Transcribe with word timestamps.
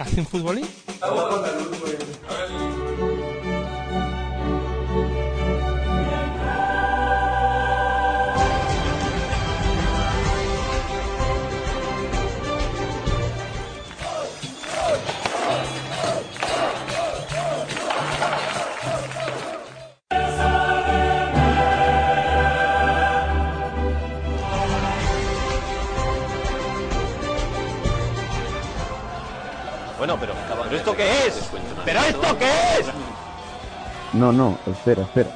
¿Hace 0.00 0.20
un 0.20 0.26
futbolín? 0.26 0.66
Pero, 30.70 30.70
¿pero 30.70 30.76
esto 30.78 30.96
qué 30.96 31.26
es? 31.26 31.50
¿Pero 31.84 32.00
esto 32.00 32.38
qué 32.38 32.50
es? 32.80 32.86
No, 34.12 34.32
no, 34.32 34.58
espera, 34.66 35.02
espera. 35.02 35.30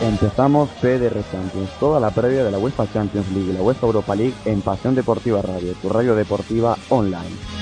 Empezamos 0.00 0.68
PDR 0.80 1.22
Champions, 1.32 1.70
toda 1.80 1.98
la 1.98 2.10
previa 2.10 2.44
de 2.44 2.50
la 2.52 2.58
UEFA 2.58 2.86
Champions 2.92 3.28
League 3.32 3.50
y 3.50 3.52
la 3.52 3.62
UEFA 3.62 3.86
Europa 3.86 4.14
League 4.14 4.34
en 4.44 4.60
Pasión 4.60 4.94
Deportiva 4.94 5.42
Radio, 5.42 5.74
tu 5.82 5.88
radio 5.88 6.14
deportiva 6.14 6.76
online. 6.88 7.57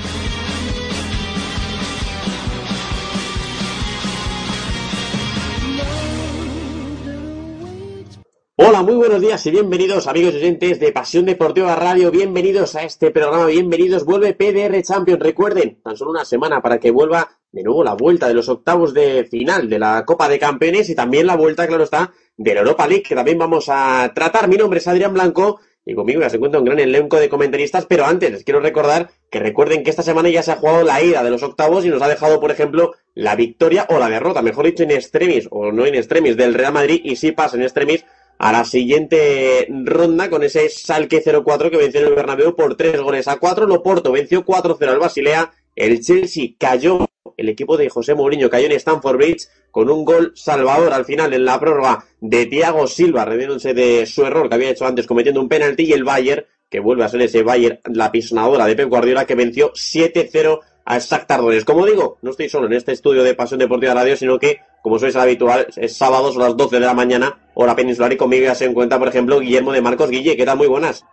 Muy 8.83 8.95
buenos 8.95 9.21
días 9.21 9.43
y 9.47 9.51
bienvenidos 9.51 10.05
amigos 10.05 10.35
y 10.35 10.37
oyentes 10.37 10.79
de 10.79 10.91
Pasión 10.91 11.25
Deportiva 11.25 11.75
Radio, 11.75 12.11
bienvenidos 12.11 12.75
a 12.75 12.83
este 12.83 13.09
programa, 13.09 13.47
bienvenidos, 13.47 14.05
vuelve 14.05 14.35
PDR 14.35 14.79
Champions, 14.83 15.19
recuerden, 15.19 15.81
tan 15.81 15.97
solo 15.97 16.11
una 16.11 16.23
semana 16.23 16.61
para 16.61 16.77
que 16.77 16.91
vuelva 16.91 17.27
de 17.51 17.63
nuevo 17.63 17.83
la 17.83 17.95
vuelta 17.95 18.27
de 18.27 18.35
los 18.35 18.49
octavos 18.49 18.93
de 18.93 19.25
final 19.25 19.67
de 19.67 19.79
la 19.79 20.05
Copa 20.05 20.29
de 20.29 20.37
Campeones 20.37 20.89
y 20.89 20.95
también 20.95 21.25
la 21.25 21.35
vuelta, 21.35 21.65
claro 21.65 21.85
está, 21.85 22.13
de 22.37 22.53
la 22.53 22.59
Europa 22.59 22.87
League, 22.87 23.01
que 23.01 23.15
también 23.15 23.39
vamos 23.39 23.65
a 23.67 24.11
tratar. 24.13 24.47
Mi 24.47 24.57
nombre 24.57 24.77
es 24.77 24.87
Adrián 24.87 25.13
Blanco 25.13 25.59
y 25.83 25.95
conmigo 25.95 26.21
ya 26.21 26.29
se 26.29 26.35
encuentra 26.35 26.59
un 26.59 26.65
gran 26.65 26.79
elenco 26.79 27.17
de 27.17 27.29
comentaristas, 27.29 27.85
pero 27.85 28.05
antes 28.05 28.29
les 28.29 28.43
quiero 28.43 28.59
recordar 28.59 29.09
que 29.31 29.39
recuerden 29.39 29.83
que 29.83 29.89
esta 29.89 30.03
semana 30.03 30.29
ya 30.29 30.43
se 30.43 30.51
ha 30.51 30.57
jugado 30.57 30.83
la 30.83 31.01
ida 31.01 31.23
de 31.23 31.31
los 31.31 31.41
octavos 31.41 31.83
y 31.85 31.89
nos 31.89 32.01
ha 32.01 32.09
dejado, 32.09 32.39
por 32.39 32.51
ejemplo, 32.51 32.93
la 33.15 33.35
victoria 33.35 33.87
o 33.89 33.97
la 33.97 34.09
derrota, 34.09 34.41
mejor 34.41 34.65
dicho, 34.65 34.83
en 34.83 34.91
extremis 34.91 35.47
o 35.49 35.71
no 35.71 35.85
en 35.85 35.95
extremis 35.95 36.37
del 36.37 36.53
Real 36.53 36.73
Madrid 36.73 37.01
y 37.03 37.15
sí 37.15 37.31
pasa 37.31 37.55
en 37.55 37.63
extremis 37.63 38.05
a 38.37 38.51
la 38.51 38.65
siguiente 38.65 39.67
ronda 39.69 40.29
con 40.29 40.43
ese 40.43 40.69
Salque 40.69 41.23
0-4 41.23 41.69
que 41.69 41.77
venció 41.77 42.01
en 42.01 42.07
el 42.07 42.15
Bernabéu 42.15 42.55
por 42.55 42.75
3 42.75 42.99
goles 43.01 43.27
a 43.27 43.37
4. 43.37 43.65
Loporto 43.65 44.11
venció 44.11 44.45
4-0 44.45 44.87
al 44.87 44.99
Basilea. 44.99 45.51
El 45.75 46.01
Chelsea 46.01 46.49
cayó, 46.57 47.05
el 47.35 47.49
equipo 47.49 47.77
de 47.77 47.89
José 47.89 48.15
Mourinho 48.15 48.49
cayó 48.49 48.65
en 48.65 48.73
Stamford 48.73 49.17
Bridge 49.17 49.47
con 49.71 49.89
un 49.89 50.05
gol 50.05 50.33
salvador 50.35 50.93
al 50.93 51.05
final 51.05 51.33
en 51.33 51.45
la 51.45 51.59
prórroga 51.59 52.05
de 52.19 52.45
Thiago 52.47 52.87
Silva, 52.87 53.25
redimiéndose 53.25 53.73
de 53.73 54.05
su 54.05 54.25
error 54.25 54.49
que 54.49 54.55
había 54.55 54.71
hecho 54.71 54.87
antes 54.87 55.05
cometiendo 55.05 55.41
un 55.41 55.49
penalti 55.49 55.83
y 55.83 55.93
el 55.93 56.03
Bayern, 56.03 56.45
que 56.69 56.79
vuelve 56.79 57.03
a 57.03 57.09
ser 57.09 57.21
ese 57.21 57.43
Bayern, 57.43 57.79
la 57.85 58.11
pisonadora 58.11 58.65
de 58.65 58.75
Pep 58.75 58.89
Guardiola, 58.89 59.25
que 59.25 59.35
venció 59.35 59.71
7-0 59.73 60.59
a 60.87 60.99
Shakhtar 60.99 61.41
Donetsk. 61.41 61.67
Como 61.67 61.85
digo, 61.85 62.17
no 62.21 62.31
estoy 62.31 62.47
solo 62.47 62.67
en 62.67 62.73
este 62.73 62.93
estudio 62.93 63.21
de 63.21 63.35
Pasión 63.35 63.59
Deportiva 63.59 63.93
Radio, 63.93 64.15
sino 64.15 64.39
que, 64.39 64.61
como 64.81 64.97
ser 64.97 65.15
habitual, 65.17 65.67
es 65.75 65.97
sábado, 65.97 66.31
son 66.31 66.43
las 66.43 66.55
12 66.55 66.79
de 66.79 66.85
la 66.85 66.93
mañana, 66.93 67.37
hora 67.55 67.75
peninsular, 67.75 68.13
y 68.13 68.17
conmigo 68.17 68.45
ya 68.45 68.55
se 68.55 68.65
encuentra, 68.65 68.97
por 68.97 69.09
ejemplo, 69.09 69.39
Guillermo 69.41 69.73
de 69.73 69.81
Marcos 69.81 70.09
Guille. 70.09 70.37
¿Qué 70.37 70.45
tal? 70.45 70.57
Muy 70.57 70.67
buenas. 70.67 71.03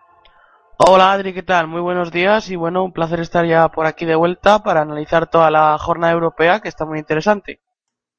Hola 0.76 1.12
Adri, 1.12 1.34
¿qué 1.34 1.42
tal? 1.42 1.66
Muy 1.66 1.80
buenos 1.80 2.10
días 2.10 2.50
y 2.50 2.56
bueno, 2.56 2.84
un 2.84 2.92
placer 2.92 3.20
estar 3.20 3.46
ya 3.46 3.68
por 3.68 3.86
aquí 3.86 4.04
de 4.06 4.16
vuelta 4.16 4.62
para 4.62 4.80
analizar 4.80 5.28
toda 5.28 5.50
la 5.50 5.76
jornada 5.78 6.12
europea 6.12 6.60
que 6.60 6.68
está 6.68 6.84
muy 6.84 6.98
interesante. 6.98 7.60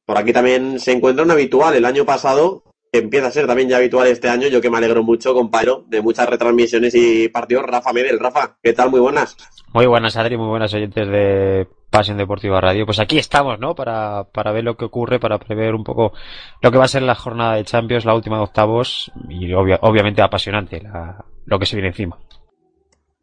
Por 0.06 0.18
aquí 0.18 0.32
también 0.32 0.80
se 0.80 0.92
encuentra 0.94 1.26
un 1.26 1.32
habitual. 1.32 1.76
El 1.76 1.84
año 1.84 2.06
pasado, 2.06 2.64
que 2.96 3.04
empieza 3.04 3.28
a 3.28 3.32
ser 3.32 3.46
también 3.46 3.68
ya 3.68 3.76
habitual 3.76 4.08
este 4.08 4.30
año, 4.30 4.48
yo 4.48 4.62
que 4.62 4.70
me 4.70 4.78
alegro 4.78 5.04
mucho, 5.04 5.34
compañero, 5.34 5.84
de 5.88 6.02
muchas 6.02 6.30
retransmisiones 6.30 6.96
y 6.96 7.28
partidos, 7.28 7.66
Rafa 7.66 7.92
Medel. 7.92 8.20
Rafa, 8.20 8.56
¿qué 8.64 8.72
tal? 8.72 8.90
Muy 8.90 9.02
buenas. 9.02 9.36
Muy 9.74 9.86
buenas, 9.86 10.16
Adri, 10.16 10.38
muy 10.38 10.48
buenas 10.48 10.74
oyentes 10.74 11.06
de 11.10 11.68
Pasión 11.90 12.18
Deportiva 12.18 12.62
Radio. 12.62 12.86
Pues 12.86 13.00
aquí 13.02 13.18
estamos, 13.18 13.60
¿no? 13.60 13.76
Para, 13.76 14.24
para 14.32 14.54
ver 14.54 14.64
lo 14.64 14.78
que 14.78 14.86
ocurre, 14.86 15.20
para 15.20 15.40
prever 15.40 15.76
un 15.76 15.84
poco 15.84 16.14
lo 16.62 16.72
que 16.72 16.78
va 16.78 16.86
a 16.86 16.88
ser 16.88 17.02
la 17.02 17.16
jornada 17.16 17.56
de 17.56 17.66
Champions, 17.66 18.06
la 18.06 18.16
última 18.16 18.38
de 18.38 18.44
octavos, 18.44 19.12
y 19.28 19.52
obvia, 19.52 19.78
obviamente 19.82 20.22
apasionante 20.22 20.80
la, 20.80 21.26
lo 21.46 21.60
que 21.60 21.66
se 21.66 21.76
viene 21.76 21.90
encima. 21.90 22.18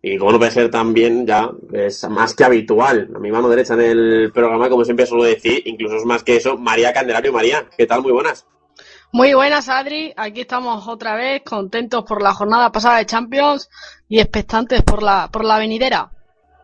Y 0.03 0.19
como 0.19 0.33
no 0.33 0.39
puede 0.39 0.51
ser 0.51 0.71
también, 0.71 1.27
ya 1.27 1.51
es 1.73 2.07
más 2.11 2.35
que 2.35 2.45
habitual. 2.45 3.09
A 3.17 3.19
mi 3.19 3.31
mano 3.31 3.49
derecha 3.49 3.73
en 3.73 3.81
el 3.81 4.33
programa, 4.33 4.69
como 4.69 4.85
siempre 4.85 5.07
suelo 5.07 5.25
decir, 5.25 5.63
incluso 5.65 5.97
es 5.97 6.05
más 6.05 6.23
que 6.23 6.37
eso, 6.37 6.59
María 6.59 6.93
Candelario. 6.93 7.33
María, 7.33 7.65
¿qué 7.79 7.87
tal? 7.87 8.03
Muy 8.03 8.13
buenas. 8.13 8.47
Muy 9.15 9.35
buenas, 9.35 9.69
Adri. 9.69 10.11
Aquí 10.17 10.41
estamos 10.41 10.89
otra 10.89 11.15
vez, 11.15 11.43
contentos 11.43 12.03
por 12.03 12.23
la 12.23 12.33
jornada 12.33 12.73
pasada 12.73 12.97
de 12.97 13.05
Champions 13.05 13.69
y 14.09 14.19
expectantes 14.19 14.83
por 14.83 15.03
la, 15.03 15.29
por 15.31 15.45
la 15.45 15.59
venidera. 15.59 16.11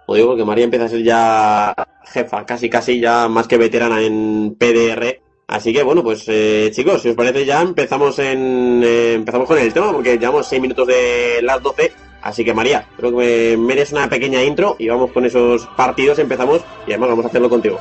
Lo 0.09 0.15
digo 0.15 0.29
porque 0.29 0.47
María 0.47 0.65
empieza 0.65 0.87
a 0.87 0.89
ser 0.89 1.03
ya 1.03 1.75
jefa, 2.05 2.47
casi 2.47 2.71
casi 2.71 3.01
ya 3.01 3.29
más 3.29 3.47
que 3.47 3.59
veterana 3.59 4.01
en 4.01 4.57
PDR. 4.59 5.21
Así 5.47 5.75
que 5.75 5.83
bueno, 5.83 6.03
pues 6.03 6.25
eh, 6.29 6.71
chicos, 6.73 7.03
si 7.03 7.11
os 7.11 7.17
parece 7.17 7.45
ya 7.45 7.61
empezamos 7.61 8.19
en 8.19 8.83
eh, 8.83 9.13
empezamos 9.13 9.47
con 9.47 9.59
el 9.59 9.71
tema 9.75 9.93
porque 9.93 10.17
llevamos 10.17 10.49
6 10.49 10.63
minutos 10.63 10.87
de 10.87 11.41
las 11.43 11.63
12. 11.63 11.93
Así 12.23 12.47
que 12.47 12.55
María, 12.55 12.89
creo 12.97 13.15
que 13.15 13.59
mereces 13.59 13.93
una 13.93 14.09
pequeña 14.09 14.43
intro 14.43 14.77
y 14.79 14.89
vamos 14.89 15.13
con 15.13 15.27
esos 15.27 15.67
partidos, 15.77 16.19
empezamos 16.19 16.63
y 16.87 16.93
además 16.93 17.11
vamos 17.11 17.25
a 17.27 17.29
hacerlo 17.29 17.51
contigo. 17.51 17.79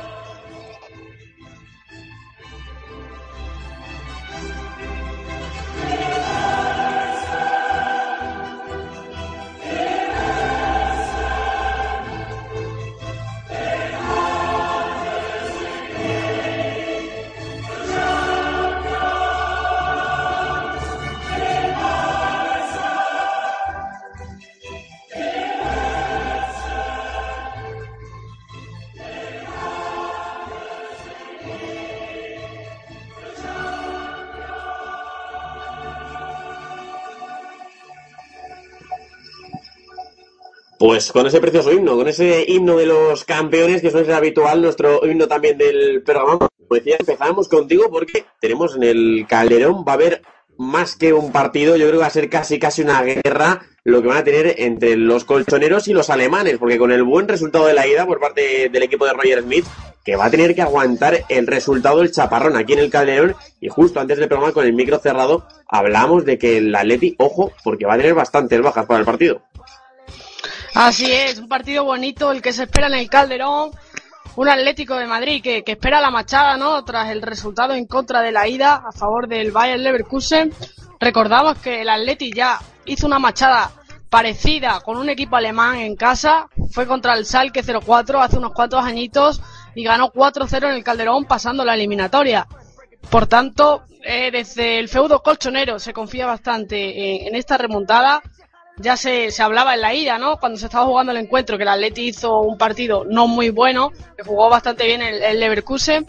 Pues 40.78 41.10
con 41.10 41.26
ese 41.26 41.40
precioso 41.40 41.72
himno, 41.72 41.96
con 41.96 42.06
ese 42.06 42.44
himno 42.46 42.76
de 42.76 42.86
los 42.86 43.24
campeones, 43.24 43.82
que 43.82 43.90
suele 43.90 44.06
ser 44.06 44.14
habitual, 44.14 44.62
nuestro 44.62 45.04
himno 45.04 45.26
también 45.26 45.58
del 45.58 46.02
programa. 46.02 46.38
Como 46.38 46.50
decía, 46.70 46.96
empezamos 47.00 47.48
contigo 47.48 47.90
porque 47.90 48.26
tenemos 48.40 48.76
en 48.76 48.84
el 48.84 49.26
Calderón, 49.28 49.84
va 49.86 49.92
a 49.92 49.94
haber 49.94 50.22
más 50.56 50.94
que 50.96 51.12
un 51.12 51.32
partido, 51.32 51.76
yo 51.76 51.86
creo 51.86 51.98
que 51.98 52.02
va 52.02 52.06
a 52.06 52.10
ser 52.10 52.30
casi 52.30 52.58
casi 52.58 52.82
una 52.82 53.02
guerra 53.02 53.62
lo 53.84 54.02
que 54.02 54.08
van 54.08 54.18
a 54.18 54.24
tener 54.24 54.54
entre 54.58 54.96
los 54.96 55.24
colchoneros 55.24 55.88
y 55.88 55.94
los 55.94 56.10
alemanes, 56.10 56.58
porque 56.58 56.78
con 56.78 56.92
el 56.92 57.02
buen 57.02 57.26
resultado 57.26 57.66
de 57.66 57.74
la 57.74 57.86
ida 57.86 58.06
por 58.06 58.20
parte 58.20 58.68
del 58.68 58.82
equipo 58.82 59.06
de 59.06 59.14
Roger 59.14 59.42
Smith, 59.42 59.64
que 60.04 60.14
va 60.14 60.26
a 60.26 60.30
tener 60.30 60.54
que 60.54 60.62
aguantar 60.62 61.24
el 61.28 61.46
resultado 61.46 61.98
del 61.98 62.12
chaparrón 62.12 62.56
aquí 62.56 62.74
en 62.74 62.80
el 62.80 62.90
Calderón, 62.90 63.34
y 63.60 63.68
justo 63.68 63.98
antes 63.98 64.18
del 64.18 64.28
programa 64.28 64.52
con 64.52 64.66
el 64.66 64.74
micro 64.74 64.98
cerrado, 64.98 65.46
hablamos 65.66 66.24
de 66.24 66.38
que 66.38 66.58
el 66.58 66.74
Atleti, 66.74 67.16
ojo, 67.18 67.52
porque 67.64 67.86
va 67.86 67.94
a 67.94 67.96
tener 67.96 68.14
bastantes 68.14 68.60
bajas 68.60 68.86
para 68.86 69.00
el 69.00 69.06
partido. 69.06 69.42
Así 70.74 71.10
es, 71.10 71.38
un 71.38 71.48
partido 71.48 71.84
bonito 71.84 72.30
el 72.30 72.42
que 72.42 72.52
se 72.52 72.64
espera 72.64 72.88
en 72.88 72.94
el 72.94 73.08
Calderón. 73.08 73.70
Un 74.36 74.48
Atlético 74.48 74.94
de 74.94 75.06
Madrid 75.06 75.42
que, 75.42 75.64
que, 75.64 75.72
espera 75.72 76.00
la 76.00 76.10
machada, 76.10 76.56
¿no? 76.56 76.84
Tras 76.84 77.10
el 77.10 77.22
resultado 77.22 77.74
en 77.74 77.86
contra 77.86 78.20
de 78.22 78.30
la 78.30 78.46
ida 78.46 78.82
a 78.86 78.92
favor 78.92 79.26
del 79.26 79.50
Bayern 79.50 79.82
Leverkusen. 79.82 80.52
Recordamos 81.00 81.58
que 81.58 81.82
el 81.82 81.88
Atleti 81.88 82.32
ya 82.32 82.60
hizo 82.84 83.06
una 83.06 83.18
machada 83.18 83.72
parecida 84.08 84.80
con 84.80 84.96
un 84.96 85.08
equipo 85.10 85.36
alemán 85.36 85.76
en 85.76 85.96
casa. 85.96 86.48
Fue 86.70 86.86
contra 86.86 87.14
el 87.14 87.26
Salke 87.26 87.62
04 87.62 88.20
hace 88.20 88.38
unos 88.38 88.52
cuantos 88.52 88.84
añitos 88.84 89.40
y 89.74 89.82
ganó 89.82 90.12
4-0 90.12 90.68
en 90.68 90.74
el 90.74 90.84
Calderón 90.84 91.24
pasando 91.24 91.64
la 91.64 91.74
eliminatoria. 91.74 92.46
Por 93.10 93.26
tanto, 93.26 93.84
eh, 94.04 94.30
desde 94.30 94.78
el 94.78 94.88
feudo 94.88 95.22
colchonero 95.22 95.78
se 95.78 95.92
confía 95.92 96.26
bastante 96.26 97.22
en, 97.22 97.28
en 97.28 97.34
esta 97.34 97.58
remontada 97.58 98.22
ya 98.78 98.96
se, 98.96 99.30
se, 99.30 99.42
hablaba 99.42 99.74
en 99.74 99.80
la 99.80 99.94
ida, 99.94 100.18
¿no? 100.18 100.38
Cuando 100.38 100.58
se 100.58 100.66
estaba 100.66 100.86
jugando 100.86 101.12
el 101.12 101.18
encuentro, 101.18 101.56
que 101.56 101.62
el 101.64 101.68
Atleti 101.68 102.08
hizo 102.08 102.40
un 102.40 102.58
partido 102.58 103.04
no 103.04 103.26
muy 103.26 103.50
bueno, 103.50 103.92
que 104.16 104.22
jugó 104.22 104.48
bastante 104.48 104.86
bien 104.86 105.02
el, 105.02 105.22
el 105.22 105.40
Leverkusen. 105.40 106.06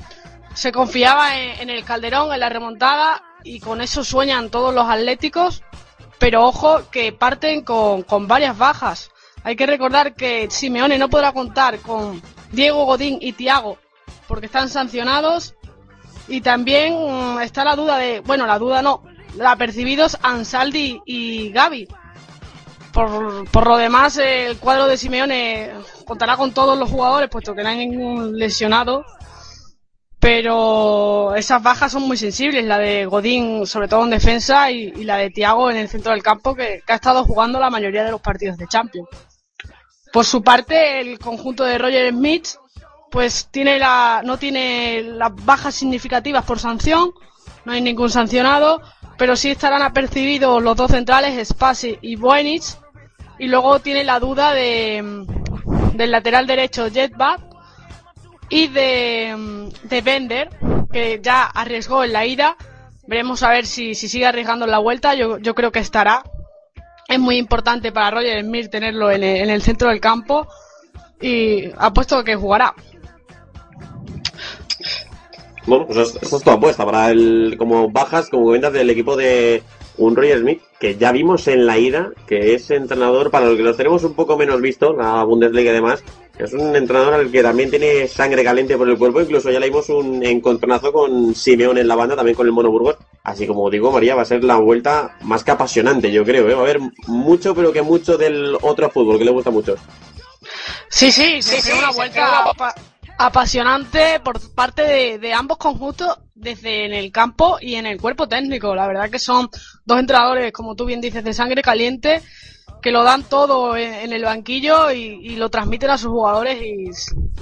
Se 0.53 0.71
confiaba 0.71 1.37
en, 1.37 1.61
en, 1.61 1.69
el 1.69 1.83
Calderón, 1.83 2.33
en 2.33 2.39
la 2.39 2.49
remontada, 2.49 3.23
y 3.43 3.59
con 3.59 3.81
eso 3.81 4.03
sueñan 4.03 4.49
todos 4.49 4.73
los 4.73 4.87
atléticos. 4.87 5.63
Pero 6.19 6.45
ojo, 6.45 6.89
que 6.91 7.11
parten 7.11 7.63
con, 7.63 8.03
con 8.03 8.27
varias 8.27 8.57
bajas. 8.57 9.11
Hay 9.43 9.55
que 9.55 9.65
recordar 9.65 10.15
que 10.15 10.49
Simeone 10.49 10.97
no 10.97 11.09
podrá 11.09 11.31
contar 11.31 11.79
con 11.79 12.21
Diego 12.51 12.85
Godín 12.85 13.19
y 13.21 13.33
Tiago 13.33 13.77
porque 14.29 14.45
están 14.45 14.69
sancionados. 14.69 15.55
Y 16.29 16.41
también 16.41 16.93
mm, 16.93 17.41
está 17.41 17.65
la 17.65 17.75
duda 17.75 17.97
de, 17.97 18.21
bueno, 18.21 18.45
la 18.45 18.59
duda 18.59 18.81
no, 18.81 19.03
la 19.35 19.57
percibidos 19.57 20.17
Ansaldi 20.21 21.01
y 21.05 21.49
Gaby. 21.49 21.87
Por, 22.99 23.49
por 23.49 23.65
lo 23.65 23.77
demás, 23.77 24.17
el 24.17 24.57
cuadro 24.57 24.85
de 24.85 24.97
Simeone 24.97 25.71
contará 26.03 26.35
con 26.35 26.53
todos 26.53 26.77
los 26.77 26.89
jugadores, 26.89 27.29
puesto 27.29 27.55
que 27.55 27.63
no 27.63 27.69
hay 27.69 27.77
ningún 27.77 28.37
lesionado. 28.37 29.05
Pero 30.19 31.33
esas 31.33 31.63
bajas 31.63 31.93
son 31.93 32.03
muy 32.03 32.17
sensibles, 32.17 32.65
la 32.65 32.77
de 32.77 33.05
Godín, 33.05 33.65
sobre 33.65 33.87
todo 33.87 34.03
en 34.03 34.09
defensa, 34.09 34.69
y, 34.69 34.91
la 35.05 35.15
de 35.15 35.29
Tiago 35.29 35.71
en 35.71 35.77
el 35.77 35.87
centro 35.87 36.11
del 36.11 36.21
campo, 36.21 36.53
que, 36.53 36.83
ha 36.85 36.95
estado 36.95 37.23
jugando 37.23 37.57
la 37.57 37.69
mayoría 37.69 38.03
de 38.03 38.11
los 38.11 38.19
partidos 38.19 38.57
de 38.57 38.67
Champions. 38.67 39.07
Por 40.11 40.25
su 40.25 40.43
parte, 40.43 40.99
el 40.99 41.19
conjunto 41.19 41.63
de 41.63 41.77
Roger 41.77 42.11
Smith, 42.11 42.47
pues 43.09 43.47
tiene 43.49 43.79
la, 43.79 44.23
no 44.25 44.35
tiene 44.35 45.03
las 45.03 45.33
bajas 45.45 45.73
significativas 45.73 46.43
por 46.43 46.59
sanción, 46.59 47.13
no 47.63 47.71
hay 47.71 47.79
ningún 47.79 48.09
sancionado, 48.09 48.81
pero 49.17 49.37
sí 49.37 49.51
estarán 49.51 49.83
apercibidos 49.83 50.61
los 50.61 50.75
dos 50.75 50.91
centrales, 50.91 51.47
Spasi 51.47 51.97
y 52.01 52.17
Boenic, 52.17 52.63
y 53.39 53.47
luego 53.47 53.79
tiene 53.79 54.03
la 54.03 54.19
duda 54.19 54.53
de, 54.53 55.25
del 55.93 56.11
lateral 56.11 56.45
derecho 56.45 56.89
Jetback 56.89 57.41
y 58.49 58.67
de, 58.67 59.69
de 59.83 60.01
Bender, 60.01 60.49
que 60.91 61.19
ya 61.23 61.45
arriesgó 61.45 62.03
en 62.03 62.13
la 62.13 62.25
ida. 62.25 62.57
Veremos 63.07 63.41
a 63.43 63.49
ver 63.49 63.65
si, 63.65 63.95
si 63.95 64.07
sigue 64.09 64.25
arriesgando 64.25 64.65
en 64.65 64.71
la 64.71 64.79
vuelta. 64.79 65.15
Yo, 65.15 65.37
yo 65.37 65.55
creo 65.55 65.71
que 65.71 65.79
estará. 65.79 66.23
Es 67.07 67.19
muy 67.19 67.37
importante 67.37 67.91
para 67.91 68.11
Roger 68.11 68.43
Smith 68.43 68.69
tenerlo 68.69 69.09
en 69.09 69.23
el, 69.23 69.37
en 69.37 69.49
el 69.49 69.61
centro 69.61 69.89
del 69.89 69.99
campo 69.99 70.47
y 71.21 71.71
apuesto 71.77 72.23
que 72.23 72.35
jugará. 72.35 72.75
Bueno, 75.65 75.85
pues 75.85 76.15
eso 76.21 76.37
es 76.37 76.43
tu 76.43 76.49
apuesta 76.49 76.85
para 76.85 77.09
el, 77.11 77.55
como 77.57 77.89
bajas, 77.89 78.29
como 78.29 78.45
comentas, 78.45 78.73
del 78.73 78.89
equipo 78.89 79.15
de 79.15 79.63
un 79.99 80.15
Roger 80.15 80.39
Smith, 80.39 80.61
que 80.79 80.95
ya 80.97 81.11
vimos 81.11 81.47
en 81.47 81.65
la 81.65 81.77
ida, 81.77 82.11
que 82.25 82.55
es 82.55 82.71
entrenador, 82.71 83.29
para 83.29 83.45
los 83.45 83.57
que 83.57 83.63
los 83.63 83.77
tenemos 83.77 84.03
un 84.03 84.15
poco 84.15 84.37
menos 84.37 84.61
visto, 84.61 84.93
la 84.93 85.23
Bundesliga 85.23 85.71
y 85.71 85.73
demás, 85.75 86.03
es 86.39 86.53
un 86.53 86.73
entrenador 86.73 87.13
al 87.13 87.29
que 87.29 87.43
también 87.43 87.69
tiene 87.69 88.07
sangre 88.07 88.45
caliente 88.45 88.77
por 88.77 88.87
el 88.89 88.97
cuerpo, 88.97 89.19
incluso 89.19 89.51
ya 89.51 89.59
le 89.59 89.67
dimos 89.67 89.89
un 89.89 90.25
encontronazo 90.25 90.93
con 90.93 91.35
Simeone 91.35 91.81
en 91.81 91.87
la 91.87 91.95
banda, 91.95 92.15
también 92.15 92.35
con 92.35 92.47
el 92.47 92.53
Mono 92.53 92.71
Burgos, 92.71 92.95
así 93.23 93.45
como 93.45 93.69
digo 93.69 93.91
María, 93.91 94.15
va 94.15 94.21
a 94.21 94.25
ser 94.25 94.43
la 94.45 94.55
vuelta 94.55 95.17
más 95.21 95.43
que 95.43 95.51
apasionante, 95.51 96.11
yo 96.11 96.23
creo, 96.23 96.49
¿eh? 96.49 96.53
va 96.53 96.61
a 96.61 96.63
haber 96.63 96.79
mucho, 97.07 97.53
pero 97.53 97.73
que 97.73 97.81
mucho 97.81 98.17
del 98.17 98.57
otro 98.61 98.89
fútbol, 98.89 99.19
que 99.19 99.25
le 99.25 99.31
gusta 99.31 99.51
mucho. 99.51 99.75
Sí, 100.87 101.11
sí, 101.11 101.41
sí, 101.41 101.59
sí 101.61 101.71
una 101.77 101.91
vuelta 101.91 102.49
apa 102.49 102.73
apasionante 103.17 104.21
por 104.21 104.39
parte 104.55 104.81
de, 104.83 105.19
de, 105.19 105.33
ambos 105.33 105.57
conjuntos, 105.57 106.17
desde 106.39 106.85
en 106.85 106.93
el 106.93 107.11
campo 107.11 107.57
y 107.61 107.75
en 107.75 107.85
el 107.85 107.99
cuerpo 107.99 108.27
técnico. 108.27 108.73
La 108.75 108.87
verdad 108.87 109.09
que 109.09 109.19
son 109.19 109.49
dos 109.85 109.99
entrenadores, 109.99 110.51
como 110.51 110.75
tú 110.75 110.85
bien 110.85 111.01
dices, 111.01 111.23
de 111.23 111.33
sangre 111.33 111.61
caliente, 111.61 112.21
que 112.81 112.91
lo 112.91 113.03
dan 113.03 113.23
todo 113.23 113.75
en, 113.75 114.13
el 114.13 114.23
banquillo 114.23 114.91
y, 114.91 115.35
lo 115.35 115.49
transmiten 115.49 115.89
a 115.89 115.97
sus 115.97 116.09
jugadores. 116.09 116.61
Y 116.61 116.89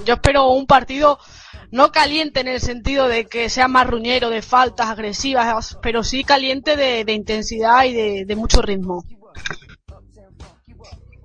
yo 0.04 0.14
espero 0.14 0.50
un 0.50 0.66
partido 0.66 1.18
no 1.70 1.92
caliente 1.92 2.40
en 2.40 2.48
el 2.48 2.60
sentido 2.60 3.08
de 3.08 3.26
que 3.26 3.48
sea 3.50 3.68
más 3.68 3.86
ruñero, 3.86 4.30
de 4.30 4.42
faltas 4.42 4.88
agresivas, 4.88 5.78
pero 5.82 6.02
sí 6.02 6.24
caliente 6.24 6.76
de, 6.76 7.04
de 7.04 7.12
intensidad 7.12 7.84
y 7.84 8.24
de 8.24 8.36
mucho 8.36 8.62
ritmo. 8.62 9.04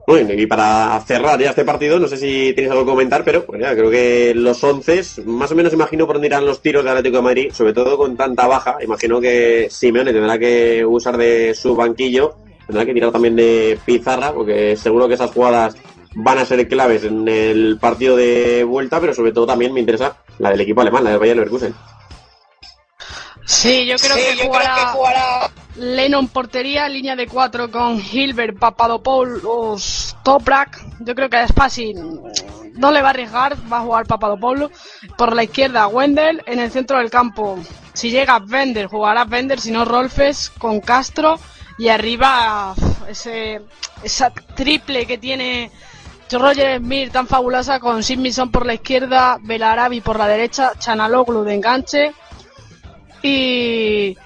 Bueno, 0.06 0.34
y 0.34 0.46
para 0.46 1.00
cerrar 1.08 1.40
ya 1.40 1.52
este 1.52 1.64
partido, 1.64 1.98
no 1.98 2.08
sé 2.08 2.18
si 2.18 2.52
tienes 2.54 2.72
algo 2.72 2.84
que 2.84 2.92
comentar, 2.92 3.24
pero 3.24 3.46
pues 3.46 3.62
ya, 3.62 3.74
creo 3.74 3.90
que 3.90 4.34
los 4.36 4.62
once, 4.62 5.02
más 5.26 5.52
o 5.52 5.56
menos 5.56 5.72
imagino 5.72 6.06
por 6.06 6.16
dónde 6.16 6.28
irán 6.28 6.46
los 6.46 6.62
tiros 6.62 6.84
de 6.84 6.90
Atlético 6.90 7.18
de 7.18 7.24
Madrid, 7.24 7.52
sobre 7.54 7.74
todo 7.74 7.98
con 7.98 8.18
tanta 8.18 8.46
baja. 8.46 8.78
Imagino 8.84 9.22
que 9.22 9.68
Simeone 9.70 10.12
tendrá 10.12 10.38
que 10.38 10.86
usar 10.86 11.16
de 11.16 11.56
su 11.56 11.74
banquillo, 11.76 12.36
tendrá 12.68 12.86
que 12.86 12.94
tirar 12.94 13.14
también 13.14 13.38
de 13.38 13.80
pizarra, 13.86 14.34
porque 14.34 14.76
seguro 14.76 15.08
que 15.08 15.14
esas 15.14 15.32
jugadas 15.32 15.78
van 16.16 16.38
a 16.38 16.46
ser 16.46 16.68
claves 16.68 17.06
en 17.06 17.26
el 17.28 17.78
partido 17.80 18.18
de 18.18 18.66
vuelta, 18.66 19.00
pero 19.00 19.14
sobre 19.14 19.32
todo 19.32 19.48
también 19.48 19.74
me 19.74 19.80
interesa 19.80 20.18
la 20.38 20.52
del 20.52 20.62
equipo 20.62 20.82
alemán, 20.82 21.06
la 21.06 21.12
del 21.12 21.20
Bayern 21.20 21.40
Leverkusen. 21.40 21.74
Sí, 23.46 23.86
yo 23.86 23.98
creo, 23.98 24.16
sí, 24.16 24.22
que, 24.22 24.36
yo 24.38 24.46
jugará 24.46 24.74
creo 24.74 24.86
que 24.86 24.92
jugará 24.94 25.52
Lennon 25.76 26.28
portería, 26.28 26.88
línea 26.88 27.16
de 27.16 27.28
cuatro 27.28 27.72
con 27.72 28.00
Hilbert, 28.00 28.60
Papadopoulos, 28.60 30.16
Toprak. 30.24 30.80
Yo 31.00 31.16
creo 31.16 31.30
que 31.30 31.38
a 31.38 31.48
Spasi 31.48 31.94
no 32.74 32.92
le 32.92 33.02
va 33.02 33.08
a 33.08 33.10
arriesgar, 33.12 33.58
va 33.72 33.78
a 33.78 33.82
jugar 33.82 34.06
Papadopoulos. 34.06 34.72
Por 35.18 35.36
la 35.36 35.44
izquierda, 35.44 35.88
Wendell. 35.88 36.44
En 36.46 36.60
el 36.60 36.72
centro 36.72 37.00
del 37.00 37.10
campo, 37.10 37.58
si 37.94 38.12
llega 38.12 38.40
Bender, 38.40 38.86
jugará 38.86 39.26
Bender, 39.26 39.60
si 39.60 39.72
no 39.72 39.84
Rolfes 39.84 40.52
con 40.52 40.80
Castro. 40.80 41.40
Y 41.80 41.88
arriba, 41.88 42.76
ese, 43.10 43.62
esa 44.04 44.30
triple 44.30 45.08
que 45.08 45.18
tiene 45.18 45.72
Roger 46.32 46.80
Smith 46.80 47.12
tan 47.12 47.28
fabulosa 47.28 47.80
con 47.80 48.04
Simison 48.04 48.52
por 48.52 48.66
la 48.66 48.76
izquierda, 48.76 49.38
Belarabi 49.42 50.02
por 50.02 50.18
la 50.18 50.28
derecha, 50.28 50.74
Chanaloglu 50.78 51.44
de 51.44 51.56
enganche 51.56 52.14
y 53.24 54.18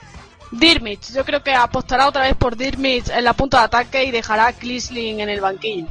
Dirmit, 0.52 1.12
yo 1.14 1.24
creo 1.24 1.44
que 1.44 1.54
apostará 1.54 2.08
otra 2.08 2.24
vez 2.24 2.36
por 2.36 2.58
Dirmit 2.58 3.10
en 3.10 3.24
la 3.24 3.34
punta 3.34 3.60
de 3.60 3.66
ataque 3.66 4.04
y 4.04 4.12
dejará 4.12 4.48
a 4.48 4.54
Klisling 4.54 5.20
en 5.20 5.30
el 5.30 5.40
banquillo. 5.40 5.88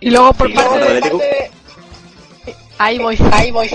Y 0.00 0.10
luego 0.10 0.32
por, 0.32 0.52
parte, 0.54 0.78
de, 0.78 1.00
parte 1.00 1.18
de... 1.18 1.50
Ahí 2.78 2.98
voy. 2.98 3.18
Ahí 3.32 3.50
voy. 3.50 3.68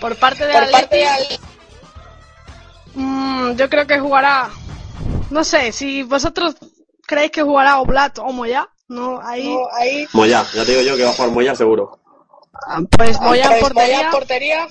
Por 0.00 0.16
parte 0.16 0.46
de 0.46 0.52
por 0.52 0.70
parte 0.70 0.96
de... 0.96 1.38
Mmm, 2.94 3.52
yo 3.56 3.68
creo 3.68 3.86
que 3.86 3.98
jugará... 3.98 4.50
No 5.30 5.44
sé, 5.44 5.72
si 5.72 6.02
vosotros 6.02 6.56
creéis 7.06 7.32
que 7.32 7.42
jugará 7.42 7.80
Oblat 7.80 8.18
o 8.18 8.30
Moya, 8.32 8.68
no, 8.88 9.20
ahí... 9.22 9.48
No, 9.48 9.66
ahí... 9.72 10.06
Moya, 10.12 10.44
ya 10.54 10.64
te 10.64 10.72
digo 10.72 10.82
yo 10.82 10.96
que 10.96 11.04
va 11.04 11.10
a 11.10 11.14
jugar 11.14 11.30
Moya 11.30 11.54
seguro. 11.54 11.98
Pues 12.96 13.18
Moya 13.20 13.48
pues 13.48 13.60
portería. 13.60 13.96
Moya 13.96 14.10
portería. 14.10 14.68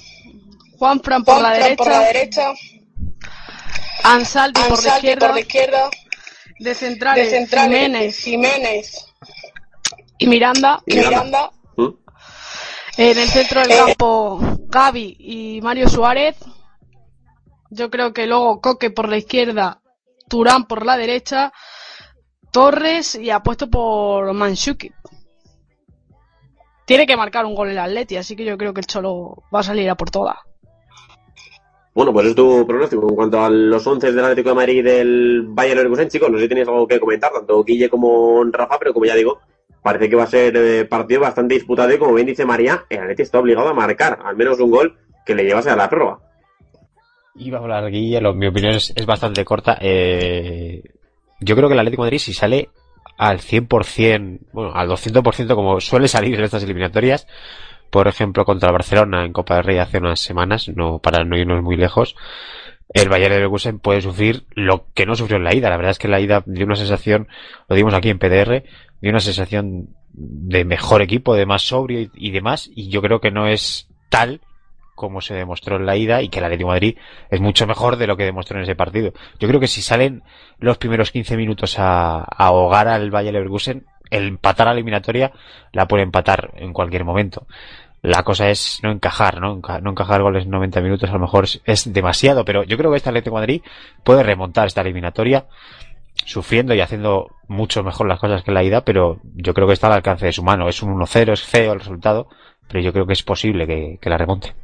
Juan 0.82 1.00
Fran 1.00 1.24
por, 1.24 1.40
la, 1.40 1.52
derecha, 1.52 1.76
por 1.76 1.88
la 1.92 2.00
derecha. 2.00 2.54
Ansaldi, 4.04 4.62
por, 4.62 4.84
la 4.84 4.96
izquierda, 4.96 5.28
por 5.28 5.36
la 5.36 5.42
izquierda. 5.42 5.90
De 6.58 6.74
centrales, 6.74 7.32
de 7.32 7.38
centrales 7.38 8.18
Jiménez. 8.18 8.18
Jiménez. 8.18 9.06
Y 10.18 10.26
Miranda. 10.26 10.82
Y 10.88 10.96
Miranda. 10.96 11.52
¿Mm? 11.78 11.90
En 12.98 13.20
el 13.20 13.30
centro 13.30 13.62
del 13.62 13.78
campo, 13.78 14.40
Gaby 14.70 15.18
y 15.20 15.62
Mario 15.62 15.88
Suárez. 15.88 16.36
Yo 17.70 17.92
creo 17.92 18.12
que 18.12 18.26
luego 18.26 18.60
Coque 18.60 18.90
por 18.90 19.08
la 19.08 19.18
izquierda, 19.18 19.82
Turán 20.28 20.66
por 20.66 20.84
la 20.84 20.98
derecha, 20.98 21.54
Torres 22.50 23.14
y 23.14 23.30
apuesto 23.30 23.70
por 23.70 24.34
Manshuki. 24.34 24.92
Tiene 26.86 27.06
que 27.06 27.16
marcar 27.16 27.46
un 27.46 27.54
gol 27.54 27.70
el 27.70 27.78
Atleti, 27.78 28.18
así 28.18 28.36
que 28.36 28.46
yo 28.46 28.58
creo 28.58 28.74
que 28.74 28.82
el 28.82 28.88
Cholo 28.88 29.44
va 29.54 29.60
a 29.60 29.64
salir 29.64 29.88
a 29.88 29.94
por 29.94 30.10
todas. 30.10 30.38
Bueno, 31.94 32.14
pues 32.14 32.28
es 32.28 32.36
tu 32.36 32.66
pronóstico. 32.66 33.08
En 33.10 33.16
cuanto 33.16 33.44
a 33.44 33.50
los 33.50 33.86
11 33.86 34.12
del 34.12 34.24
Atlético 34.24 34.50
de 34.50 34.56
Madrid 34.56 34.78
y 34.78 34.82
del 34.82 35.44
Bayern 35.48 35.78
Leverkusen, 35.78 36.10
chicos, 36.10 36.30
no 36.30 36.38
sé 36.38 36.44
si 36.44 36.50
tenéis 36.50 36.68
algo 36.68 36.88
que 36.88 37.00
comentar, 37.00 37.32
tanto 37.32 37.64
Guille 37.64 37.90
como 37.90 38.44
Rafa, 38.46 38.80
pero 38.80 38.94
como 38.94 39.06
ya 39.06 39.16
digo, 39.16 39.40
parece 39.82 40.10
que 40.10 40.16
va 40.16 40.24
a 40.24 40.28
ser 40.28 40.56
eh, 40.56 40.86
partido 40.86 41.22
bastante 41.22 41.56
disputado 41.56 41.94
y 41.94 41.98
como 41.98 42.14
bien 42.14 42.28
dice 42.28 42.46
María, 42.46 42.86
el 42.90 43.00
Atleti 43.00 43.24
está 43.24 43.40
obligado 43.40 43.70
a 43.70 43.74
marcar 43.74 44.20
al 44.24 44.38
menos 44.38 44.60
un 44.60 44.72
gol 44.72 44.98
que 45.26 45.36
le 45.36 45.44
llevase 45.44 45.70
a 45.70 45.76
la 45.76 45.90
prórroga. 45.90 46.20
Iba 47.36 47.58
a 47.58 47.62
hablar 47.62 47.90
Guille, 47.90 48.22
lo, 48.22 48.34
mi 48.34 48.48
opinión 48.48 48.76
es, 48.76 48.94
es 48.96 49.06
bastante 49.06 49.44
corta. 49.44 49.78
Eh, 49.82 50.84
yo 51.40 51.56
creo 51.56 51.68
que 51.68 51.74
el 51.74 51.80
Atlético 51.80 52.04
de 52.04 52.08
Madrid, 52.08 52.20
si 52.20 52.34
sale 52.34 52.70
al 53.18 53.40
100%, 53.40 54.40
bueno, 54.54 54.74
al 54.74 54.90
200% 54.90 55.56
como 55.56 55.80
suele 55.80 56.08
salir 56.08 56.36
en 56.36 56.44
estas 56.44 56.64
eliminatorias, 56.64 57.28
por 57.92 58.08
ejemplo, 58.08 58.46
contra 58.46 58.70
el 58.70 58.74
Barcelona 58.74 59.26
en 59.26 59.34
Copa 59.34 59.56
del 59.56 59.66
Rey 59.66 59.78
hace 59.78 60.00
unas 60.00 60.20
semanas, 60.20 60.70
no 60.70 61.00
para 61.00 61.24
no 61.24 61.38
irnos 61.38 61.62
muy 61.62 61.76
lejos, 61.76 62.16
el 62.94 63.10
Bayern 63.10 63.34
Leverkusen 63.34 63.80
puede 63.80 64.02
sufrir 64.02 64.46
lo 64.56 64.86
que 64.94 65.06
no 65.06 65.16
sufrió 65.16 65.38
en 65.38 65.44
la 65.44 65.54
ida. 65.54 65.70
La 65.70 65.78
verdad 65.78 65.92
es 65.92 66.00
que 66.00 66.08
la 66.08 66.20
ida 66.20 66.44
dio 66.46 66.66
una 66.66 66.76
sensación, 66.76 67.28
lo 67.68 67.76
dimos 67.76 67.94
aquí 67.94 68.10
en 68.10 68.20
PDR, 68.20 68.64
dio 69.02 69.12
una 69.12 69.20
sensación 69.20 69.90
de 70.14 70.66
mejor 70.66 71.02
equipo, 71.02 71.36
de 71.36 71.46
más 71.46 71.62
sobrio 71.64 72.02
y, 72.02 72.12
y 72.16 72.32
demás, 72.32 72.70
y 72.74 72.90
yo 72.90 73.02
creo 73.02 73.22
que 73.22 73.32
no 73.32 73.48
es 73.48 73.88
tal 74.10 74.42
como 74.96 75.22
se 75.22 75.34
demostró 75.34 75.78
en 75.78 75.86
la 75.86 75.98
ida 75.98 76.22
y 76.22 76.30
que 76.30 76.40
el 76.40 76.46
Atlético 76.46 76.70
de 76.70 76.76
Madrid 76.76 76.98
es 77.30 77.42
mucho 77.42 77.66
mejor 77.66 77.98
de 77.98 78.08
lo 78.08 78.18
que 78.18 78.24
demostró 78.24 78.58
en 78.58 78.64
ese 78.64 78.76
partido. 78.76 79.14
Yo 79.40 79.48
creo 79.48 79.60
que 79.60 79.68
si 79.68 79.82
salen 79.82 80.24
los 80.60 80.78
primeros 80.78 81.12
15 81.12 81.38
minutos 81.38 81.80
a, 81.80 82.20
a 82.20 82.46
ahogar 82.46 82.88
al 82.88 83.10
Bayern 83.10 83.34
Leverkusen, 83.34 83.86
el 84.12 84.28
empatar 84.28 84.68
a 84.68 84.72
la 84.72 84.76
eliminatoria 84.76 85.32
la 85.72 85.88
puede 85.88 86.04
empatar 86.04 86.52
en 86.58 86.74
cualquier 86.74 87.06
momento. 87.06 87.48
La 88.02 88.24
cosa 88.24 88.50
es 88.50 88.80
no 88.82 88.92
encajar, 88.92 89.40
¿no? 89.40 89.62
no 89.82 89.92
encajar 89.92 90.22
goles 90.22 90.46
en 90.46 90.52
90 90.52 90.82
minutos 90.82 91.10
a 91.10 91.14
lo 91.14 91.20
mejor 91.20 91.46
es, 91.66 91.94
demasiado, 91.94 92.44
pero 92.46 92.64
yo 92.64 92.78
creo 92.78 92.90
que 92.90 92.98
este 92.98 93.10
Atlético 93.10 93.36
de 93.36 93.42
Madrid 93.42 93.62
puede 94.04 94.24
remontar 94.24 94.68
esta 94.68 94.82
eliminatoria 94.82 95.46
sufriendo 96.26 96.74
y 96.74 96.82
haciendo 96.82 97.28
mucho 97.48 97.84
mejor 97.84 98.08
las 98.08 98.20
cosas 98.20 98.44
que 98.44 98.52
la 98.52 98.64
ida, 98.64 98.82
pero 98.82 99.20
yo 99.36 99.54
creo 99.54 99.68
que 99.68 99.74
está 99.74 99.88
al 99.88 99.94
alcance 99.94 100.26
de 100.26 100.34
su 100.34 100.44
mano. 100.44 100.68
Es 100.68 100.82
un 100.82 100.94
1-0, 100.94 101.34
es 101.34 101.44
feo 101.44 101.74
el 101.74 101.80
resultado, 101.80 102.28
pero 102.68 102.84
yo 102.84 102.92
creo 102.92 103.06
que 103.06 103.14
es 103.14 103.24
posible 103.24 103.68
que, 103.68 104.00
que 104.02 104.10
la 104.10 104.18
remonte. 104.18 104.56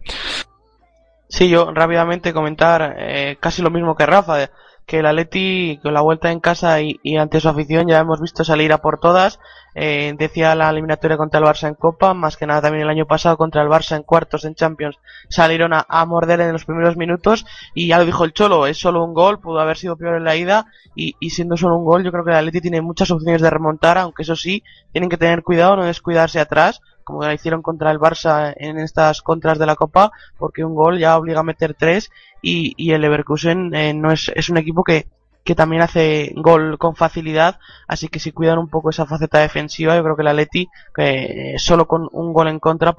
Sí, 1.29 1.49
yo 1.49 1.71
rápidamente 1.73 2.33
comentar 2.33 2.95
eh, 2.97 3.37
casi 3.39 3.61
lo 3.61 3.69
mismo 3.69 3.95
que 3.95 4.05
Rafa, 4.05 4.49
que 4.85 4.99
el 4.99 5.05
Atleti 5.05 5.79
con 5.83 5.93
la 5.93 6.01
vuelta 6.01 6.31
en 6.31 6.39
casa 6.39 6.81
y, 6.81 7.17
ante 7.17 7.41
su 7.41 7.49
afición 7.49 7.87
ya 7.87 7.99
hemos 7.99 8.21
visto 8.21 8.43
salir 8.45 8.71
a 8.71 8.77
por 8.77 8.99
todas. 8.99 9.39
Eh, 9.79 10.15
decía 10.17 10.55
la 10.55 10.71
eliminatoria 10.71 11.17
contra 11.17 11.39
el 11.39 11.45
Barça 11.45 11.67
en 11.67 11.75
Copa, 11.75 12.15
más 12.15 12.35
que 12.35 12.47
nada 12.47 12.63
también 12.63 12.81
el 12.81 12.89
año 12.89 13.05
pasado 13.05 13.37
contra 13.37 13.61
el 13.61 13.69
Barça 13.69 13.95
en 13.95 14.01
cuartos 14.01 14.43
en 14.43 14.55
Champions 14.55 14.97
salieron 15.29 15.71
a, 15.71 16.05
morder 16.07 16.41
en 16.41 16.51
los 16.51 16.65
primeros 16.65 16.97
minutos 16.97 17.45
y 17.75 17.85
ya 17.85 17.99
lo 17.99 18.05
dijo 18.05 18.25
el 18.25 18.33
Cholo, 18.33 18.65
es 18.65 18.79
solo 18.79 19.03
un 19.03 19.13
gol, 19.13 19.39
pudo 19.39 19.59
haber 19.59 19.77
sido 19.77 19.95
peor 19.95 20.15
en 20.15 20.23
la 20.23 20.35
ida 20.35 20.65
y, 20.95 21.15
y 21.19 21.29
siendo 21.29 21.57
solo 21.57 21.77
un 21.77 21.85
gol 21.85 22.03
yo 22.03 22.11
creo 22.11 22.25
que 22.25 22.31
el 22.31 22.37
Atleti 22.37 22.59
tiene 22.59 22.81
muchas 22.81 23.11
opciones 23.11 23.39
de 23.39 23.51
remontar, 23.51 23.99
aunque 23.99 24.23
eso 24.23 24.35
sí, 24.35 24.63
tienen 24.93 25.11
que 25.11 25.17
tener 25.17 25.43
cuidado, 25.43 25.75
no 25.75 25.83
descuidarse 25.83 26.39
atrás 26.39 26.81
como 27.03 27.21
la 27.21 27.35
hicieron 27.35 27.61
contra 27.61 27.91
el 27.91 27.99
Barça 27.99 28.55
en 28.57 28.79
estas 28.79 29.21
contras 29.21 29.59
de 29.59 29.67
la 29.67 29.75
Copa, 29.75 30.11
porque 30.39 30.65
un 30.65 30.73
gol 30.73 30.97
ya 30.97 31.15
obliga 31.15 31.41
a 31.41 31.43
meter 31.43 31.75
tres 31.75 32.09
y, 32.41 32.73
y 32.77 32.93
el 32.93 33.01
Leverkusen 33.01 33.75
eh, 33.75 33.93
no 33.93 34.11
es, 34.11 34.31
es 34.35 34.49
un 34.49 34.57
equipo 34.57 34.83
que, 34.83 35.05
que 35.47 35.55
también 35.55 35.81
hace 35.81 36.33
gol 36.35 36.77
con 36.77 36.97
facilidad, 36.97 37.57
así 37.87 38.09
que 38.09 38.19
si 38.19 38.33
cuidan 38.33 38.59
un 38.59 38.67
poco 38.67 38.89
esa 38.89 39.05
faceta 39.05 39.39
defensiva, 39.39 39.95
yo 39.95 40.03
creo 40.03 40.17
que 40.17 40.21
el 40.23 40.27
Atleti, 40.27 40.67
que 40.93 41.53
eh, 41.53 41.55
solo 41.57 41.87
con 41.87 42.09
un 42.11 42.33
gol 42.33 42.49
en 42.49 42.59
contra, 42.59 42.93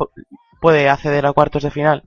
puede 0.58 0.88
acceder 0.88 1.26
a 1.26 1.34
cuartos 1.34 1.62
de 1.62 1.70
final. 1.70 2.04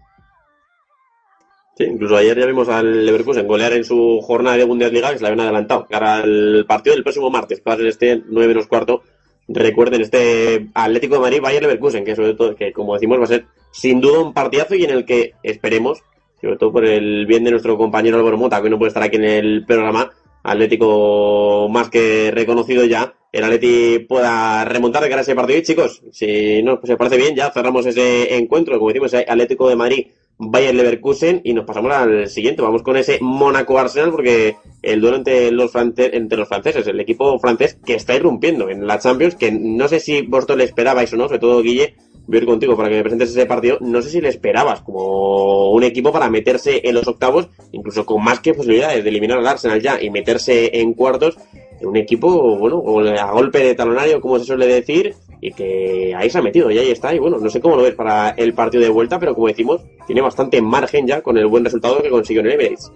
Sí, 1.78 1.84
incluso 1.84 2.18
ayer 2.18 2.40
ya 2.40 2.48
vimos 2.48 2.70
al 2.70 3.06
Leverkusen 3.06 3.48
golear 3.48 3.74
en 3.74 3.84
su 3.84 4.20
jornada 4.24 4.58
de 4.58 4.64
Bundesliga, 4.64 5.12
que 5.12 5.18
se 5.18 5.22
la 5.22 5.30
habían 5.30 5.46
adelantado, 5.46 5.86
cara 5.88 6.16
al 6.16 6.66
partido 6.68 6.96
del 6.96 7.04
próximo 7.04 7.30
martes, 7.30 7.62
para 7.62 7.88
este 7.88 8.24
9 8.28 8.48
menos 8.48 8.66
cuarto, 8.66 9.04
recuerden 9.48 10.02
este 10.02 10.70
Atlético 10.74 11.16
de 11.16 11.22
Madrid 11.22 11.42
Bayern 11.42 11.66
Leverkusen 11.68 12.04
que 12.04 12.16
sobre 12.16 12.34
todo 12.34 12.56
que 12.56 12.74
como 12.74 12.96
decimos 12.96 13.20
va 13.20 13.26
a 13.26 13.28
ser 13.28 13.46
sin 13.72 14.02
duda 14.02 14.20
un 14.20 14.34
partidazo 14.34 14.74
y 14.76 14.86
en 14.86 14.92
el 14.92 15.06
que 15.06 15.34
esperemos 15.44 16.02
sobre 16.40 16.58
todo 16.58 16.72
por 16.72 16.86
el 16.86 17.26
bien 17.26 17.44
de 17.44 17.52
nuestro 17.52 17.78
compañero 17.78 18.18
Álvaro 18.18 18.38
Mota 18.38 18.62
que 18.62 18.70
no 18.70 18.78
puede 18.78 18.90
estar 18.90 19.04
aquí 19.04 19.18
en 19.18 19.26
el 19.26 19.66
programa 19.66 20.10
Atlético 20.44 21.68
más 21.70 21.90
que 21.90 22.32
reconocido 22.32 22.86
ya 22.86 23.14
el 23.32 23.44
Atleti 23.44 24.00
pueda 24.00 24.66
remontar 24.66 25.04
de 25.04 25.10
cara 25.10 25.22
a 25.22 25.24
ese 25.24 25.36
partido 25.36 25.60
y 25.60 25.64
chicos 25.64 26.02
si 26.12 26.62
no 26.64 26.80
pues, 26.80 26.98
parece 26.98 27.18
bien 27.18 27.36
ya 27.36 27.52
cerramos 27.52 27.86
ese 27.86 28.36
encuentro 28.36 28.78
como 28.78 28.90
decimos 28.90 29.14
Atlético 29.14 29.70
de 29.70 29.76
Madrid 29.76 30.08
Bayern 30.44 30.76
Leverkusen 30.78 31.42
y 31.44 31.54
nos 31.54 31.66
pasamos 31.66 31.92
al 31.92 32.28
siguiente. 32.28 32.64
Vamos 32.64 32.82
con 32.82 32.98
ese 32.98 33.20
Mónaco 33.22 33.78
Arsenal 33.78 34.10
porque 34.10 34.56
el 34.82 35.00
duelo 35.00 35.18
entre 35.18 35.52
los, 35.52 35.72
entre 35.76 36.38
los 36.38 36.48
franceses, 36.48 36.88
el 36.88 37.00
equipo 37.00 37.38
francés 37.38 37.78
que 37.86 37.94
está 37.94 38.16
irrumpiendo 38.16 38.68
en 38.68 38.88
la 38.88 38.98
Champions, 38.98 39.36
que 39.36 39.52
no 39.52 39.88
sé 39.88 40.00
si 40.00 40.24
vosotros 40.24 40.58
le 40.58 40.64
esperabais 40.64 41.14
o 41.14 41.18
no, 41.18 41.26
sobre 41.26 41.40
todo 41.40 41.62
Guille, 41.62 41.96
voy 42.40 42.48
contigo 42.48 42.76
para 42.76 42.90
que 42.90 42.96
me 42.96 43.02
presentes 43.02 43.32
ese 43.32 43.46
partido, 43.46 43.78
no 43.82 44.02
sé 44.02 44.10
si 44.10 44.22
le 44.22 44.30
esperabas 44.30 44.82
como 44.82 45.72
un 45.72 45.84
equipo 45.84 46.12
para 46.12 46.30
meterse 46.30 46.82
en 46.84 46.96
los 46.96 47.08
octavos, 47.08 47.50
incluso 47.72 48.06
con 48.06 48.24
más 48.24 48.40
que 48.40 48.54
posibilidades 48.54 49.04
de 49.04 49.10
eliminar 49.10 49.38
al 49.38 49.48
Arsenal 49.48 49.82
ya 49.82 50.02
y 50.02 50.10
meterse 50.10 50.80
en 50.80 50.94
cuartos, 50.94 51.38
un 51.82 51.98
equipo, 51.98 52.58
bueno, 52.58 52.84
a 53.20 53.32
golpe 53.32 53.60
de 53.60 53.76
talonario, 53.76 54.22
como 54.22 54.40
se 54.40 54.46
suele 54.46 54.68
decir, 54.68 55.16
y 55.42 55.52
que 55.52 56.14
ahí 56.16 56.30
se 56.30 56.38
ha 56.38 56.42
metido 56.42 56.70
y 56.70 56.78
ahí 56.78 56.92
está. 56.92 57.14
Y 57.14 57.20
bueno, 57.20 57.38
no 57.40 57.50
sé 57.50 57.60
cómo 57.60 57.76
lo 57.76 57.84
ves 57.84 57.96
para 57.96 58.30
el 58.30 58.54
partido 58.54 58.84
de 58.84 58.90
vuelta, 58.90 59.20
pero 59.20 59.34
como 59.34 59.48
decimos, 59.48 59.82
tiene 60.06 60.22
bastante 60.22 60.62
margen 60.62 61.08
ya 61.08 61.22
con 61.22 61.38
el 61.38 61.48
buen 61.48 61.66
resultado 61.66 62.02
que 62.02 62.10
consiguió 62.10 62.42
en 62.42 62.48
el 62.48 62.54
Emirates. 62.54 62.92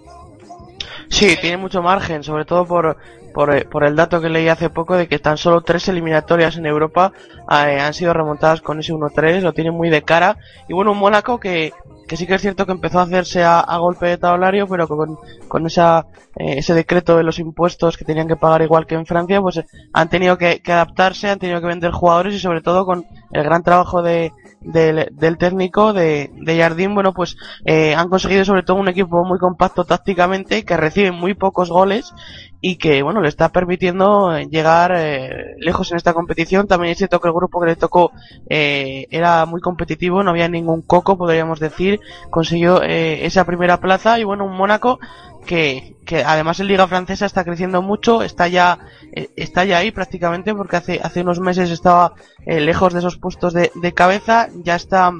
Sí, 1.08 1.36
tiene 1.40 1.56
mucho 1.56 1.82
margen, 1.82 2.22
sobre 2.22 2.44
todo 2.44 2.64
por, 2.64 2.96
por, 3.36 3.68
por, 3.68 3.84
el 3.84 3.96
dato 3.96 4.22
que 4.22 4.30
leí 4.30 4.48
hace 4.48 4.70
poco 4.70 4.96
de 4.96 5.08
que 5.08 5.18
tan 5.18 5.36
solo 5.36 5.60
tres 5.60 5.88
eliminatorias 5.88 6.56
en 6.56 6.64
Europa 6.64 7.12
eh, 7.50 7.78
han 7.78 7.92
sido 7.92 8.14
remontadas 8.14 8.62
con 8.62 8.80
ese 8.80 8.94
1-3, 8.94 9.42
lo 9.42 9.52
tiene 9.52 9.70
muy 9.70 9.90
de 9.90 10.00
cara. 10.00 10.38
Y 10.70 10.72
bueno, 10.72 10.92
un 10.92 10.98
Mónaco 10.98 11.38
que, 11.38 11.74
que 12.08 12.16
sí 12.16 12.26
que 12.26 12.36
es 12.36 12.40
cierto 12.40 12.64
que 12.64 12.72
empezó 12.72 12.98
a 12.98 13.02
hacerse 13.02 13.44
a, 13.44 13.60
a 13.60 13.76
golpe 13.76 14.06
de 14.06 14.16
tablario, 14.16 14.66
pero 14.66 14.88
con, 14.88 15.18
con 15.48 15.66
esa, 15.66 16.06
eh, 16.34 16.54
ese 16.56 16.72
decreto 16.72 17.18
de 17.18 17.24
los 17.24 17.38
impuestos 17.38 17.98
que 17.98 18.06
tenían 18.06 18.26
que 18.26 18.36
pagar 18.36 18.62
igual 18.62 18.86
que 18.86 18.94
en 18.94 19.04
Francia, 19.04 19.38
pues 19.42 19.58
eh, 19.58 19.66
han 19.92 20.08
tenido 20.08 20.38
que, 20.38 20.62
que, 20.62 20.72
adaptarse, 20.72 21.28
han 21.28 21.38
tenido 21.38 21.60
que 21.60 21.66
vender 21.66 21.90
jugadores 21.92 22.34
y 22.34 22.38
sobre 22.38 22.62
todo 22.62 22.86
con 22.86 23.04
el 23.32 23.42
gran 23.44 23.62
trabajo 23.62 24.00
de, 24.00 24.32
de 24.60 25.08
del 25.12 25.38
técnico 25.38 25.92
de, 25.92 26.30
de 26.34 26.58
Jardín, 26.58 26.94
bueno, 26.94 27.12
pues 27.12 27.36
eh, 27.64 27.94
han 27.94 28.08
conseguido 28.08 28.44
sobre 28.44 28.62
todo 28.62 28.76
un 28.78 28.88
equipo 28.88 29.24
muy 29.24 29.38
compacto 29.38 29.84
tácticamente, 29.84 30.64
que 30.64 30.76
recibe 30.76 31.12
muy 31.12 31.34
pocos 31.34 31.70
goles 31.70 32.12
y 32.60 32.76
que, 32.76 33.02
bueno, 33.02 33.20
le 33.20 33.28
está 33.28 33.50
permitiendo 33.50 34.36
llegar 34.38 34.92
eh, 34.96 35.54
lejos 35.58 35.90
en 35.90 35.98
esta 35.98 36.14
competición. 36.14 36.66
También 36.66 36.92
es 36.92 36.98
cierto 36.98 37.20
que 37.20 37.28
el 37.28 37.34
grupo 37.34 37.60
que 37.60 37.68
le 37.68 37.76
tocó 37.76 38.10
eh, 38.48 39.06
era 39.10 39.46
muy 39.46 39.60
competitivo, 39.60 40.22
no 40.22 40.30
había 40.30 40.48
ningún 40.48 40.82
coco, 40.82 41.16
podríamos 41.16 41.60
decir. 41.60 42.00
Consiguió 42.30 42.82
eh, 42.82 43.24
esa 43.26 43.44
primera 43.44 43.78
plaza 43.78 44.18
y, 44.18 44.24
bueno, 44.24 44.44
un 44.44 44.56
Mónaco 44.56 44.98
que, 45.46 45.96
que 46.04 46.22
además 46.22 46.60
en 46.60 46.66
Liga 46.66 46.86
Francesa 46.86 47.24
está 47.24 47.44
creciendo 47.44 47.80
mucho, 47.80 48.22
está 48.22 48.48
ya, 48.48 48.78
eh, 49.12 49.30
está 49.36 49.64
ya 49.64 49.78
ahí 49.78 49.90
prácticamente 49.90 50.54
porque 50.54 50.76
hace, 50.76 51.00
hace 51.02 51.22
unos 51.22 51.40
meses 51.40 51.70
estaba 51.70 52.14
eh, 52.44 52.60
lejos 52.60 52.92
de 52.92 52.98
esos 52.98 53.16
puestos 53.16 53.54
de, 53.54 53.70
de 53.74 53.94
cabeza, 53.94 54.48
ya 54.62 54.76
está 54.76 55.12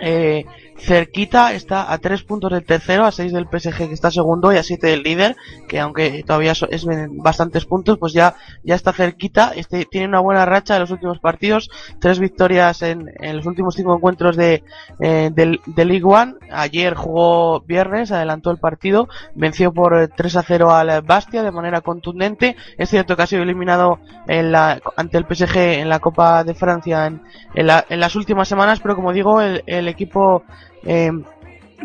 eh, 0.00 0.44
cerquita, 0.78 1.52
está 1.52 1.92
a 1.92 1.98
tres 1.98 2.22
puntos 2.22 2.50
del 2.52 2.64
tercero, 2.64 3.04
a 3.04 3.12
seis 3.12 3.32
del 3.32 3.46
PSG 3.46 3.88
que 3.88 3.92
está 3.92 4.10
segundo 4.10 4.52
y 4.52 4.56
a 4.56 4.62
siete 4.62 4.88
del 4.88 5.02
líder, 5.02 5.36
que 5.68 5.80
aunque 5.80 6.22
todavía 6.24 6.52
es 6.52 6.86
bastantes 7.10 7.64
puntos, 7.64 7.98
pues 7.98 8.12
ya, 8.12 8.34
ya 8.62 8.74
está 8.74 8.92
cerquita, 8.92 9.52
este, 9.54 9.84
tiene 9.84 10.08
una 10.08 10.20
buena 10.20 10.44
racha 10.44 10.74
en 10.74 10.80
los 10.80 10.90
últimos 10.90 11.18
partidos, 11.18 11.70
tres 12.00 12.18
victorias 12.18 12.82
en, 12.82 13.10
en 13.20 13.36
los 13.36 13.46
últimos 13.46 13.74
cinco 13.74 13.94
encuentros 13.94 14.36
de, 14.36 14.64
eh, 15.00 15.30
de, 15.32 15.60
de 15.66 15.84
League 15.84 16.04
One, 16.04 16.34
ayer 16.50 16.94
jugó 16.94 17.60
viernes, 17.60 18.12
adelantó 18.12 18.50
el 18.50 18.58
partido, 18.58 19.08
venció 19.34 19.72
por 19.72 20.08
3 20.08 20.36
a 20.36 20.42
0 20.42 20.72
al 20.72 21.02
Bastia 21.02 21.42
de 21.42 21.50
manera 21.50 21.80
contundente, 21.80 22.56
es 22.78 22.90
cierto 22.90 23.16
que 23.16 23.22
ha 23.22 23.26
sido 23.26 23.42
eliminado 23.42 23.98
en 24.26 24.52
la, 24.52 24.80
ante 24.96 25.18
el 25.18 25.24
PSG 25.24 25.56
en 25.56 25.88
la 25.88 26.00
Copa 26.00 26.44
de 26.44 26.54
Francia 26.54 27.06
en, 27.06 27.22
en, 27.54 27.66
la, 27.66 27.84
en 27.88 28.00
las 28.00 28.16
últimas 28.16 28.48
semanas, 28.48 28.80
pero 28.80 28.96
como 28.96 29.12
digo, 29.12 29.40
el, 29.40 29.62
el 29.66 29.88
equipo 29.88 30.44
eh, 30.84 31.10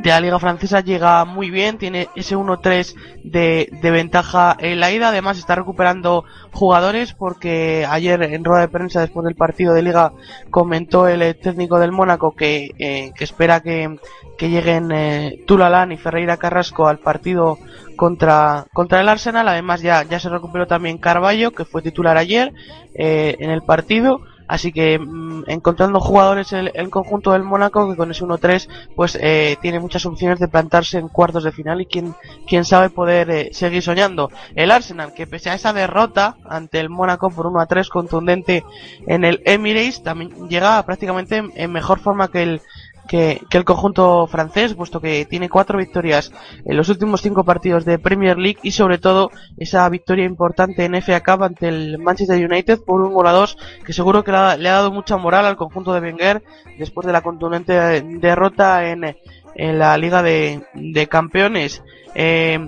de 0.01 0.09
la 0.09 0.21
Liga 0.21 0.39
Francesa 0.39 0.81
llega 0.81 1.25
muy 1.25 1.49
bien, 1.49 1.77
tiene 1.77 2.07
ese 2.15 2.37
1-3 2.37 2.95
de, 3.23 3.69
de, 3.81 3.91
ventaja 3.91 4.55
en 4.57 4.79
la 4.79 4.91
ida, 4.91 5.09
además 5.09 5.37
está 5.37 5.55
recuperando 5.55 6.23
jugadores 6.51 7.13
porque 7.13 7.85
ayer 7.89 8.21
en 8.23 8.43
rueda 8.43 8.61
de 8.61 8.67
prensa 8.69 9.01
después 9.01 9.25
del 9.25 9.35
partido 9.35 9.73
de 9.73 9.81
Liga 9.81 10.13
comentó 10.49 11.07
el 11.07 11.35
técnico 11.37 11.79
del 11.79 11.91
Mónaco 11.91 12.35
que, 12.35 12.71
eh, 12.79 13.11
que 13.15 13.23
espera 13.23 13.61
que, 13.61 13.97
que 14.37 14.49
lleguen 14.49 14.91
eh, 14.91 15.43
Tulalán 15.45 15.91
y 15.91 15.97
Ferreira 15.97 16.37
Carrasco 16.37 16.87
al 16.87 16.99
partido 16.99 17.57
contra, 17.97 18.67
contra 18.73 19.01
el 19.01 19.09
Arsenal, 19.09 19.47
además 19.49 19.81
ya, 19.81 20.03
ya 20.03 20.19
se 20.19 20.29
recuperó 20.29 20.65
también 20.65 20.97
Carballo 20.97 21.51
que 21.51 21.65
fue 21.65 21.81
titular 21.81 22.15
ayer 22.15 22.53
eh, 22.93 23.35
en 23.39 23.49
el 23.49 23.63
partido 23.63 24.21
Así 24.49 24.71
que 24.71 24.97
mmm, 24.97 25.43
encontrando 25.45 25.99
jugadores 25.99 26.51
el, 26.53 26.71
el, 26.73 26.89
conjunto 26.89 27.33
del 27.33 27.43
Mónaco 27.43 27.87
que 27.87 27.95
con 27.95 28.09
ese 28.09 28.25
1-3 28.25 28.67
pues 28.95 29.15
eh, 29.21 29.57
tiene 29.61 29.79
muchas 29.79 30.07
opciones 30.07 30.39
de 30.39 30.47
plantarse 30.47 30.97
en 30.97 31.07
cuartos 31.07 31.43
de 31.43 31.51
final 31.51 31.81
y 31.81 31.85
quién, 31.85 32.15
quién 32.47 32.65
sabe 32.65 32.89
poder 32.89 33.29
eh, 33.29 33.49
seguir 33.53 33.83
soñando. 33.83 34.31
El 34.55 34.71
Arsenal 34.71 35.13
que 35.13 35.27
pese 35.27 35.51
a 35.51 35.53
esa 35.53 35.71
derrota 35.71 36.35
ante 36.45 36.79
el 36.79 36.89
Mónaco 36.89 37.29
por 37.29 37.45
1-3 37.45 37.89
contundente 37.89 38.65
en 39.05 39.23
el 39.23 39.43
Emirates 39.45 40.01
también 40.01 40.49
llega 40.49 40.83
prácticamente 40.83 41.37
en, 41.37 41.51
en 41.53 41.71
mejor 41.71 41.99
forma 41.99 42.29
que 42.29 42.41
el, 42.41 42.61
que, 43.09 43.41
que, 43.49 43.57
el 43.57 43.65
conjunto 43.65 44.27
francés, 44.27 44.75
puesto 44.75 45.01
que 45.01 45.25
tiene 45.25 45.49
cuatro 45.49 45.79
victorias 45.79 46.31
en 46.63 46.77
los 46.77 46.89
últimos 46.89 47.21
cinco 47.21 47.43
partidos 47.43 47.83
de 47.83 47.97
Premier 47.97 48.37
League 48.37 48.59
y 48.61 48.71
sobre 48.71 48.99
todo 48.99 49.31
esa 49.57 49.89
victoria 49.89 50.25
importante 50.25 50.85
en 50.85 51.01
FA 51.01 51.21
Cup 51.21 51.43
ante 51.43 51.67
el 51.67 51.97
Manchester 51.97 52.37
United 52.45 52.81
por 52.85 53.01
un 53.01 53.11
gol 53.11 53.25
a 53.25 53.31
dos 53.31 53.57
que 53.83 53.93
seguro 53.93 54.23
que 54.23 54.31
le 54.31 54.37
ha, 54.37 54.57
le 54.57 54.69
ha 54.69 54.73
dado 54.73 54.91
mucha 54.91 55.17
moral 55.17 55.47
al 55.47 55.57
conjunto 55.57 55.91
de 55.91 56.01
Wenger 56.01 56.43
después 56.77 57.07
de 57.07 57.13
la 57.13 57.21
contundente 57.21 57.73
derrota 58.01 58.87
en, 58.87 59.17
en 59.55 59.79
la 59.79 59.97
Liga 59.97 60.21
de, 60.21 60.61
de 60.75 61.07
Campeones. 61.07 61.81
Eh, 62.13 62.59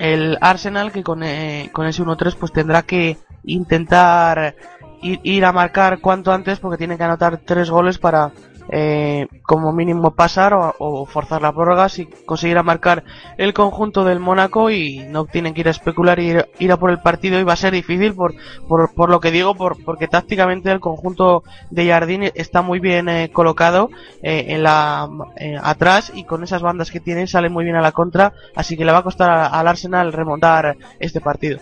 el 0.00 0.38
Arsenal 0.40 0.90
que 0.90 1.04
con, 1.04 1.22
eh, 1.22 1.70
con 1.72 1.86
ese 1.86 2.02
1-3 2.02 2.34
pues 2.34 2.50
tendrá 2.50 2.82
que 2.82 3.16
intentar 3.44 4.56
ir, 5.02 5.20
ir 5.22 5.44
a 5.44 5.52
marcar 5.52 6.00
cuanto 6.00 6.32
antes 6.32 6.58
porque 6.58 6.78
tiene 6.78 6.96
que 6.96 7.04
anotar 7.04 7.38
tres 7.38 7.70
goles 7.70 7.98
para 7.98 8.32
eh, 8.70 9.26
como 9.42 9.72
mínimo 9.72 10.12
pasar 10.12 10.54
o, 10.54 10.74
o, 10.78 11.06
forzar 11.06 11.42
la 11.42 11.52
prórroga 11.52 11.88
si 11.88 12.06
conseguirá 12.06 12.62
marcar 12.62 13.04
el 13.38 13.52
conjunto 13.52 14.04
del 14.04 14.20
Mónaco 14.20 14.70
y 14.70 15.00
no 15.08 15.26
tienen 15.26 15.54
que 15.54 15.60
ir 15.60 15.68
a 15.68 15.72
especular 15.72 16.18
y 16.18 16.36
ir, 16.58 16.72
a 16.72 16.76
por 16.76 16.90
el 16.90 17.00
partido 17.00 17.38
y 17.40 17.44
va 17.44 17.54
a 17.54 17.56
ser 17.56 17.72
difícil 17.72 18.14
por, 18.14 18.34
por, 18.68 18.94
por 18.94 19.10
lo 19.10 19.20
que 19.20 19.30
digo 19.30 19.54
por, 19.54 19.82
porque 19.84 20.08
tácticamente 20.08 20.70
el 20.70 20.80
conjunto 20.80 21.42
de 21.70 21.88
Jardín 21.88 22.30
está 22.34 22.62
muy 22.62 22.78
bien 22.78 23.08
eh, 23.08 23.30
colocado 23.32 23.90
eh, 24.22 24.46
en 24.48 24.62
la 24.62 25.08
eh, 25.36 25.56
atrás 25.62 26.12
y 26.14 26.24
con 26.24 26.44
esas 26.44 26.62
bandas 26.62 26.90
que 26.90 27.00
tiene 27.00 27.26
sale 27.26 27.48
muy 27.48 27.64
bien 27.64 27.76
a 27.76 27.82
la 27.82 27.92
contra 27.92 28.32
así 28.54 28.76
que 28.76 28.84
le 28.84 28.92
va 28.92 28.98
a 28.98 29.04
costar 29.04 29.30
al 29.52 29.68
Arsenal 29.68 30.12
remontar 30.12 30.76
este 30.98 31.20
partido 31.20 31.58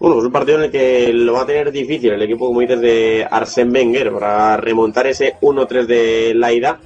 Bueno, 0.00 0.18
es 0.18 0.24
un 0.24 0.32
partido 0.32 0.58
en 0.58 0.64
el 0.64 0.70
que 0.70 1.12
lo 1.12 1.32
va 1.32 1.42
a 1.42 1.46
tener 1.46 1.72
difícil 1.72 2.12
el 2.12 2.22
equipo, 2.22 2.46
como 2.46 2.60
de 2.60 3.26
Arsène 3.28 3.72
Wenger 3.72 4.12
para 4.12 4.56
remontar 4.56 5.08
ese 5.08 5.34
1-3 5.40 5.86
de 5.86 6.34
la 6.34 6.52
ida. 6.52 6.80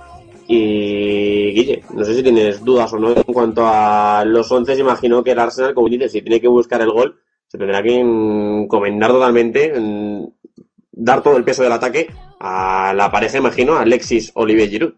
Y 0.49 1.53
Guille, 1.53 1.83
no 1.95 2.05
sé 2.05 2.15
si 2.15 2.23
tienes 2.23 2.65
dudas 2.65 2.93
o 2.93 2.99
no 2.99 3.11
en 3.11 3.23
cuanto 3.23 3.67
a 3.67 4.25
los 4.25 4.51
11. 4.51 4.79
Imagino 4.79 5.23
que 5.23 5.33
el 5.33 5.39
Arsenal, 5.39 5.75
como 5.75 5.89
dices, 5.89 6.13
si 6.13 6.23
tiene 6.23 6.41
que 6.41 6.49
buscar 6.49 6.81
el 6.81 6.91
gol, 6.91 7.21
se 7.49 7.59
tendrá 7.59 7.83
que 7.83 8.01
encomendar 8.01 9.11
totalmente, 9.11 9.77
en 9.77 10.33
dar 10.91 11.23
todo 11.23 11.37
el 11.37 11.45
peso 11.45 11.63
del 11.63 11.73
ataque 11.73 12.09
a 12.41 12.95
la 12.95 13.11
pareja, 13.11 13.39
imagino, 13.39 13.77
Alexis 13.77 14.33
Olivier 14.35 14.71
Giroud. 14.71 14.95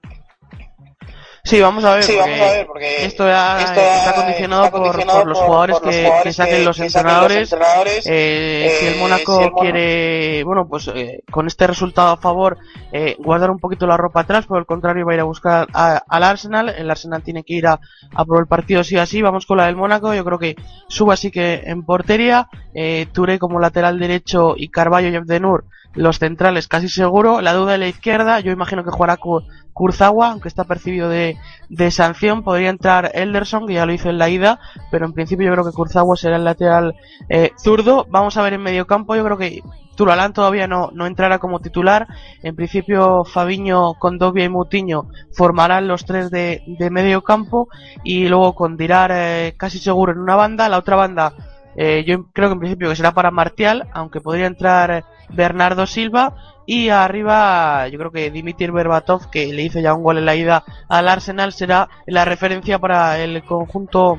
Sí, 1.47 1.61
vamos 1.61 1.85
a 1.85 1.97
ver, 1.97 2.03
Sí, 2.05 2.15
porque 2.17 2.31
vamos 2.31 2.41
a 2.49 2.53
ver, 2.55 2.67
porque 2.67 3.05
esto 3.05 3.27
ya 3.27 3.61
esto 3.61 3.75
ya 3.77 3.99
está 3.99 4.15
condicionado, 4.15 4.65
está 4.65 4.71
por- 4.79 4.81
condicionado 4.87 5.19
por, 5.21 5.29
los 5.29 5.39
jugadores, 5.39 5.77
por 5.77 5.85
los 5.87 5.95
que, 5.95 6.03
jugadores 6.05 6.25
que 6.25 6.33
saquen 6.33 6.57
que- 6.57 6.65
los 6.65 6.77
que 6.79 6.89
saquen 6.91 7.07
los 7.13 7.33
entrenadores. 7.53 8.07
Eh, 8.07 8.77
si 8.81 8.87
el 8.87 8.95
Eh, 8.95 8.97
Mónaco 8.99 9.37
si 9.37 9.43
el 9.45 9.51
Mónaco- 9.51 9.61
quiere, 9.61 10.45
bueno, 10.45 10.67
pues 10.67 10.89
eh, 10.95 11.21
con 11.31 11.47
este 11.47 11.67
resultado 11.67 12.13
a 12.13 12.17
favor, 12.17 12.57
eh, 12.93 13.17
guardar 13.19 13.51
un 13.51 13.59
poquito 13.59 13.87
la 13.87 13.99
ropa 13.99 14.21
atrás, 14.21 14.47
por 14.47 14.59
el 14.59 14.65
contrario 14.65 15.05
va 15.05 15.13
a 15.13 15.15
ir 15.17 15.21
a 15.21 15.25
buscar 15.25 15.69
a- 15.75 16.03
al 16.09 16.23
Arsenal. 16.23 16.71
El 16.71 16.91
Arsenal 16.91 17.23
tiene 17.23 17.45
que 17.45 17.53
ir 17.53 17.67
a, 17.67 17.79
a 18.15 18.25
por 18.25 18.41
el 18.41 18.47
partido 18.47 18.83
sí 18.83 18.97
o 18.97 19.03
así. 19.03 19.21
Vamos 19.21 19.45
con 19.45 19.59
la 19.59 19.67
del 19.67 19.77
Mónaco. 19.77 20.15
Yo 20.15 20.25
creo 20.25 20.39
que 20.39 20.57
suba 20.89 21.13
así 21.13 21.31
que 21.31 21.63
en 21.67 21.85
portería. 21.85 22.49
Eh, 22.75 23.07
Touré 23.13 23.39
como 23.39 23.61
lateral 23.61 23.99
derecho 24.01 24.55
y 24.57 24.71
Carballo 24.71 25.11
y 25.11 25.17
Abdenur 25.17 25.67
los 25.95 26.19
centrales 26.19 26.69
casi 26.69 26.89
seguro. 26.89 27.41
La 27.41 27.53
duda 27.53 27.73
de 27.73 27.79
la 27.79 27.89
izquierda, 27.89 28.41
yo 28.41 28.53
imagino 28.53 28.85
que 28.85 28.91
jugará 28.91 29.17
Ku- 29.17 29.43
Kurzawa, 29.73 30.31
aunque 30.31 30.49
está 30.49 30.65
percibido 30.65 31.09
de, 31.09 31.37
de 31.69 31.91
sanción. 31.91 32.43
Podría 32.43 32.71
entrar 32.71 33.11
Elderson, 33.15 33.67
que 33.67 33.75
ya 33.75 33.87
lo 33.87 33.93
hizo 33.93 34.09
en 34.11 34.19
la 34.19 34.29
ida, 34.29 34.59
pero 34.91 35.07
en 35.07 35.13
principio 35.13 35.47
yo 35.47 35.53
creo 35.53 35.65
que 35.65 35.73
Kurzawa 35.73 36.17
será 36.17 36.37
el 36.37 36.45
lateral 36.45 36.95
eh, 37.29 37.51
zurdo. 37.59 38.07
Vamos 38.09 38.37
a 38.37 38.43
ver 38.43 38.55
en 38.55 38.63
medio 38.63 38.87
campo, 38.87 39.17
yo 39.17 39.25
creo 39.25 39.39
que 39.39 39.63
Turalán 39.97 40.33
todavía 40.33 40.67
no, 40.67 40.91
no 40.93 41.07
entrará 41.07 41.39
como 41.39 41.61
titular. 41.61 42.09
En 42.43 42.57
principio 42.57 43.25
Fabiño, 43.25 43.95
Condovia 43.95 44.45
y 44.45 44.49
Mutiño 44.49 45.09
formarán 45.33 45.87
los 45.87 46.05
tres 46.05 46.31
de, 46.31 46.63
de 46.67 46.91
medio 46.91 47.23
campo 47.23 47.69
y 48.03 48.27
luego 48.29 48.55
con 48.57 48.77
Dirar 48.77 49.13
eh, 49.15 49.55
casi 49.57 49.79
seguro 49.79 50.13
en 50.13 50.19
una 50.19 50.35
banda. 50.35 50.69
La 50.69 50.79
otra 50.79 50.97
banda 50.97 51.33
eh, 51.77 52.05
yo 52.07 52.27
creo 52.33 52.49
que 52.49 52.55
en 52.55 52.59
principio 52.61 52.89
que 52.89 52.97
será 52.97 53.13
para 53.13 53.31
Martial, 53.31 53.89
aunque 53.93 54.21
podría 54.21 54.47
entrar 54.47 55.05
Bernardo 55.31 55.87
Silva. 55.87 56.35
Y 56.67 56.89
arriba, 56.89 57.89
yo 57.89 57.99
creo 57.99 58.11
que 58.11 58.31
Dimitir 58.31 58.73
Berbatov, 58.73 59.29
que 59.31 59.53
le 59.53 59.63
hizo 59.63 59.81
ya 59.81 59.93
un 59.95 60.03
gol 60.03 60.19
en 60.19 60.25
la 60.25 60.35
ida 60.35 60.65
al 60.89 61.09
Arsenal, 61.09 61.53
será 61.53 61.89
la 62.07 62.25
referencia 62.25 62.79
para 62.79 63.19
el 63.19 63.45
conjunto 63.45 64.19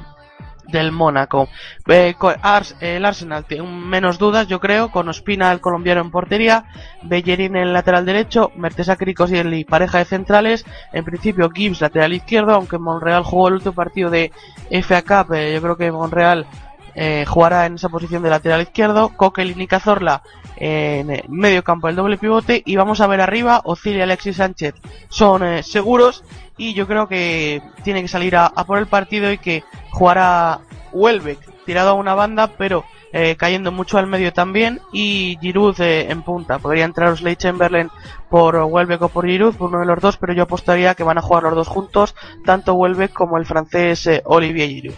del 0.68 0.92
Mónaco. 0.92 1.48
Eh, 1.88 2.16
el 2.82 3.06
Arsenal 3.06 3.46
tiene 3.46 3.68
menos 3.68 4.18
dudas, 4.18 4.48
yo 4.48 4.60
creo, 4.60 4.92
con 4.92 5.08
Ospina, 5.10 5.52
el 5.52 5.62
colombiano 5.62 6.02
en 6.02 6.12
portería, 6.12 6.66
Bellerín 7.04 7.56
en 7.56 7.64
el 7.64 7.74
lateral 7.74 8.06
derecho, 8.06 8.52
Mertesacker 8.56 9.10
y 9.10 9.14
Koscielny, 9.14 9.64
pareja 9.64 10.00
de 10.00 10.06
centrales, 10.06 10.66
en 10.94 11.06
principio 11.06 11.50
Gibbs 11.50 11.82
lateral 11.82 12.14
izquierdo, 12.14 12.54
aunque 12.54 12.78
Monreal 12.78 13.24
jugó 13.24 13.48
el 13.48 13.56
último 13.56 13.76
partido 13.76 14.10
de 14.10 14.32
FA 14.82 15.02
Cup, 15.02 15.34
eh, 15.34 15.54
yo 15.54 15.62
creo 15.62 15.78
que 15.78 15.92
Monreal 15.92 16.46
eh, 16.96 17.26
jugará 17.28 17.66
en 17.66 17.76
esa 17.76 17.90
posición 17.90 18.24
de 18.24 18.30
lateral 18.30 18.62
izquierdo, 18.62 19.10
Coquel 19.16 19.60
y 19.60 19.68
Cazorla 19.68 20.22
en 20.58 21.12
eh, 21.12 21.24
medio 21.28 21.64
campo 21.64 21.90
el 21.90 21.96
doble 21.96 22.18
pivote 22.18 22.62
y 22.66 22.76
vamos 22.76 23.02
a 23.02 23.08
ver 23.08 23.22
arriba 23.22 23.62
Ozil 23.66 23.98
y 23.98 24.02
Alexis 24.02 24.38
Sánchez 24.38 24.76
son 25.10 25.44
eh, 25.44 25.64
seguros 25.64 26.24
y 26.58 26.74
yo 26.74 26.88
creo 26.88 27.08
que 27.08 27.62
tiene 27.84 28.02
que 28.02 28.08
salir 28.08 28.36
a, 28.36 28.46
a 28.46 28.66
por 28.66 28.78
el 28.78 28.88
partido 28.88 29.32
y 29.32 29.38
que 29.38 29.64
jugará 29.92 30.62
Welbeck 30.94 31.40
tirado 31.66 31.90
a 31.90 31.94
una 31.94 32.16
banda 32.16 32.48
pero 32.58 32.86
eh, 33.12 33.36
cayendo 33.38 33.72
mucho 33.72 33.98
al 33.98 34.08
medio 34.08 34.34
también 34.34 34.82
y 34.92 35.38
Giroud 35.40 35.80
eh, 35.80 36.12
en 36.12 36.22
punta. 36.22 36.60
Podría 36.60 36.84
entrar 36.84 37.10
Osley 37.10 37.38
Chamberlain 37.38 37.90
por 38.30 38.56
Welbeck 38.56 39.02
o 39.04 39.10
por 39.10 39.26
Giroud 39.26 39.56
por 39.56 39.70
uno 39.70 39.80
de 39.80 39.86
los 39.86 40.00
dos 40.02 40.18
pero 40.18 40.34
yo 40.34 40.44
apostaría 40.44 40.96
que 40.96 41.04
van 41.04 41.18
a 41.18 41.22
jugar 41.22 41.44
los 41.44 41.56
dos 41.56 41.68
juntos 41.68 42.16
tanto 42.46 42.74
Welbeck 42.76 43.14
como 43.14 43.38
el 43.38 43.46
francés 43.46 44.10
Olivier 44.26 44.70
Giroud 44.70 44.96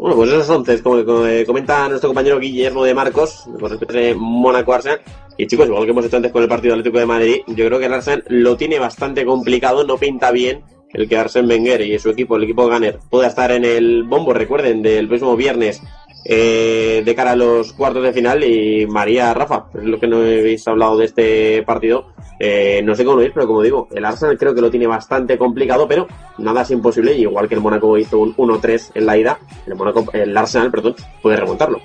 Bueno, 0.00 0.16
pues 0.16 0.30
esos 0.30 0.48
11, 0.48 0.82
como, 0.82 1.04
comenta 1.44 1.86
nuestro 1.86 2.08
compañero 2.08 2.40
Guillermo 2.40 2.84
de 2.84 2.94
Marcos, 2.94 3.44
con 3.60 3.68
respecto 3.68 3.98
a 3.98 4.14
Mónaco 4.16 4.72
Arsenal. 4.72 5.02
Y 5.36 5.46
chicos, 5.46 5.66
igual 5.66 5.84
que 5.84 5.90
hemos 5.90 6.06
hecho 6.06 6.16
antes 6.16 6.32
con 6.32 6.42
el 6.42 6.48
partido 6.48 6.72
Atlético 6.72 6.98
de 6.98 7.04
Madrid, 7.04 7.36
yo 7.48 7.66
creo 7.66 7.78
que 7.78 7.84
el 7.84 7.92
Arsenal 7.92 8.24
lo 8.28 8.56
tiene 8.56 8.78
bastante 8.78 9.26
complicado, 9.26 9.84
no 9.84 9.98
pinta 9.98 10.30
bien 10.30 10.62
el 10.94 11.06
que 11.06 11.18
Arsène 11.18 11.46
Wenger 11.46 11.82
y 11.82 11.98
su 11.98 12.08
equipo, 12.08 12.36
el 12.36 12.44
equipo 12.44 12.66
Gunner, 12.66 12.98
pueda 13.10 13.28
estar 13.28 13.52
en 13.52 13.66
el 13.66 14.04
bombo, 14.04 14.32
recuerden, 14.32 14.80
del 14.80 15.06
próximo 15.06 15.36
viernes 15.36 15.82
eh, 16.24 17.02
de 17.04 17.14
cara 17.14 17.32
a 17.32 17.36
los 17.36 17.74
cuartos 17.74 18.02
de 18.02 18.14
final. 18.14 18.42
Y 18.42 18.86
María 18.86 19.34
Rafa, 19.34 19.66
es 19.74 19.84
lo 19.84 20.00
que 20.00 20.06
no 20.06 20.16
habéis 20.16 20.66
hablado 20.66 20.96
de 20.96 21.04
este 21.04 21.62
partido. 21.64 22.06
Eh, 22.42 22.80
no 22.82 22.94
sé 22.94 23.04
cómo 23.04 23.16
lo 23.16 23.20
veis, 23.20 23.32
pero 23.34 23.46
como 23.46 23.60
digo, 23.60 23.86
el 23.92 24.02
Arsenal 24.02 24.38
creo 24.38 24.54
que 24.54 24.62
lo 24.62 24.70
tiene 24.70 24.86
bastante 24.86 25.36
complicado, 25.36 25.86
pero 25.86 26.08
nada 26.38 26.62
es 26.62 26.70
imposible. 26.70 27.14
Y 27.14 27.20
igual 27.20 27.46
que 27.46 27.54
el 27.54 27.60
Mónaco 27.60 27.98
hizo 27.98 28.18
un 28.18 28.34
1-3 28.34 28.92
en 28.94 29.04
la 29.04 29.18
ida, 29.18 29.38
el, 29.66 29.74
Mónaco, 29.74 30.06
el 30.14 30.34
Arsenal 30.34 30.70
perdón, 30.70 30.96
puede 31.20 31.36
remontarlo. 31.36 31.82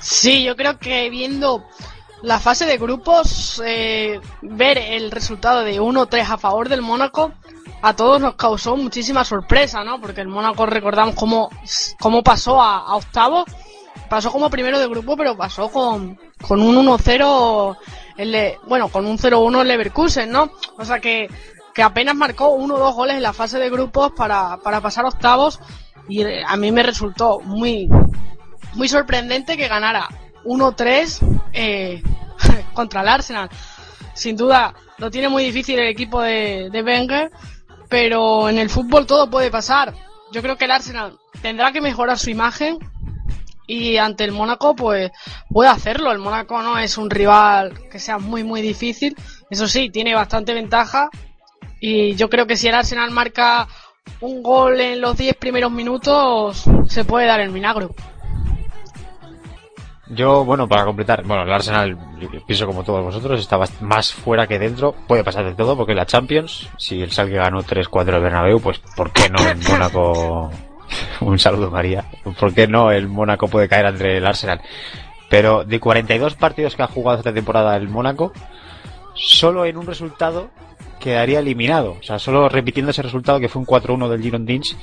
Sí, 0.00 0.42
yo 0.42 0.56
creo 0.56 0.78
que 0.80 1.08
viendo 1.10 1.64
la 2.22 2.40
fase 2.40 2.66
de 2.66 2.76
grupos, 2.76 3.62
eh, 3.64 4.20
ver 4.42 4.78
el 4.78 5.12
resultado 5.12 5.62
de 5.62 5.80
1-3 5.80 6.28
a 6.28 6.36
favor 6.36 6.68
del 6.68 6.82
Mónaco, 6.82 7.32
a 7.82 7.94
todos 7.94 8.20
nos 8.20 8.34
causó 8.34 8.76
muchísima 8.76 9.24
sorpresa, 9.24 9.84
¿no? 9.84 10.00
Porque 10.00 10.22
el 10.22 10.28
Mónaco 10.28 10.66
recordamos 10.66 11.14
cómo, 11.14 11.50
cómo 12.00 12.24
pasó 12.24 12.60
a, 12.60 12.78
a 12.78 12.96
octavo, 12.96 13.44
pasó 14.08 14.32
como 14.32 14.50
primero 14.50 14.80
de 14.80 14.88
grupo, 14.88 15.16
pero 15.16 15.36
pasó 15.36 15.68
con, 15.68 16.18
con 16.46 16.60
un 16.60 16.84
1-0, 16.84 17.76
bueno, 18.66 18.88
con 18.88 19.06
un 19.06 19.18
0-1 19.18 19.62
el 19.62 19.68
Leverkusen, 19.68 20.30
¿no? 20.30 20.50
O 20.78 20.84
sea 20.84 21.00
que, 21.00 21.28
que 21.74 21.82
apenas 21.82 22.14
marcó 22.14 22.50
uno 22.50 22.74
o 22.74 22.78
dos 22.78 22.94
goles 22.94 23.16
en 23.16 23.22
la 23.22 23.32
fase 23.32 23.58
de 23.58 23.70
grupos 23.70 24.12
para, 24.12 24.58
para 24.58 24.80
pasar 24.80 25.04
octavos 25.04 25.60
y 26.08 26.22
eh, 26.22 26.42
a 26.46 26.56
mí 26.56 26.72
me 26.72 26.82
resultó 26.82 27.40
muy, 27.40 27.88
muy 28.74 28.88
sorprendente 28.88 29.56
que 29.56 29.68
ganara 29.68 30.08
1-3 30.44 31.40
eh, 31.52 32.02
contra 32.74 33.02
el 33.02 33.08
Arsenal. 33.08 33.50
Sin 34.14 34.36
duda 34.36 34.74
lo 34.98 35.10
tiene 35.10 35.28
muy 35.28 35.44
difícil 35.44 35.78
el 35.78 35.88
equipo 35.88 36.20
de, 36.20 36.68
de 36.70 36.82
Wenger, 36.82 37.30
pero 37.88 38.48
en 38.48 38.58
el 38.58 38.68
fútbol 38.68 39.06
todo 39.06 39.30
puede 39.30 39.50
pasar. 39.50 39.94
Yo 40.32 40.42
creo 40.42 40.56
que 40.56 40.66
el 40.66 40.70
Arsenal 40.70 41.18
tendrá 41.42 41.72
que 41.72 41.80
mejorar 41.80 42.18
su 42.18 42.30
imagen 42.30 42.78
y 43.70 43.98
ante 43.98 44.24
el 44.24 44.32
Mónaco 44.32 44.74
pues 44.74 45.12
puede 45.48 45.70
hacerlo. 45.70 46.10
El 46.10 46.18
Mónaco 46.18 46.60
no 46.60 46.76
es 46.76 46.98
un 46.98 47.08
rival 47.08 47.88
que 47.88 48.00
sea 48.00 48.18
muy 48.18 48.42
muy 48.42 48.62
difícil. 48.62 49.14
Eso 49.48 49.68
sí, 49.68 49.90
tiene 49.90 50.12
bastante 50.12 50.52
ventaja 50.52 51.08
y 51.78 52.16
yo 52.16 52.28
creo 52.28 52.48
que 52.48 52.56
si 52.56 52.66
el 52.66 52.74
Arsenal 52.74 53.12
marca 53.12 53.68
un 54.20 54.42
gol 54.42 54.80
en 54.80 55.00
los 55.00 55.16
10 55.16 55.36
primeros 55.36 55.70
minutos 55.70 56.64
se 56.88 57.04
puede 57.04 57.26
dar 57.26 57.40
el 57.40 57.50
milagro. 57.50 57.94
Yo, 60.12 60.44
bueno, 60.44 60.66
para 60.66 60.84
completar, 60.84 61.22
bueno, 61.22 61.44
el 61.44 61.52
Arsenal, 61.52 61.96
pienso 62.44 62.66
como 62.66 62.82
todos 62.82 63.04
vosotros, 63.04 63.38
está 63.38 63.56
más 63.80 64.12
fuera 64.12 64.48
que 64.48 64.58
dentro. 64.58 64.92
Puede 65.06 65.22
pasar 65.22 65.44
de 65.44 65.54
todo, 65.54 65.76
porque 65.76 65.94
la 65.94 66.04
Champions, 66.04 66.68
si 66.76 67.00
el 67.00 67.12
Salgue 67.12 67.36
ganó 67.36 67.62
3-4 67.62 68.16
el 68.16 68.20
Bernabéu, 68.20 68.60
pues 68.60 68.80
¿por 68.96 69.12
qué 69.12 69.30
no 69.30 69.38
el 69.48 69.58
Mónaco? 69.58 70.50
Un 71.20 71.38
saludo, 71.38 71.70
María. 71.70 72.04
¿Por 72.38 72.54
qué 72.54 72.66
no 72.66 72.90
el 72.90 73.08
Mónaco 73.08 73.48
puede 73.48 73.68
caer 73.68 73.86
entre 73.86 74.16
el 74.18 74.26
Arsenal? 74.26 74.60
Pero 75.28 75.64
de 75.64 75.78
42 75.80 76.34
partidos 76.34 76.74
que 76.76 76.82
ha 76.82 76.86
jugado 76.88 77.18
esta 77.18 77.32
temporada 77.32 77.76
el 77.76 77.88
Mónaco, 77.88 78.32
solo 79.14 79.64
en 79.64 79.76
un 79.76 79.86
resultado 79.86 80.50
quedaría 80.98 81.38
eliminado. 81.38 81.96
O 81.98 82.02
sea, 82.02 82.18
solo 82.18 82.48
repitiendo 82.48 82.90
ese 82.90 83.02
resultado 83.02 83.40
que 83.40 83.48
fue 83.48 83.60
un 83.60 83.66
4-1 83.66 84.08
del 84.08 84.22
Girondins, 84.22 84.76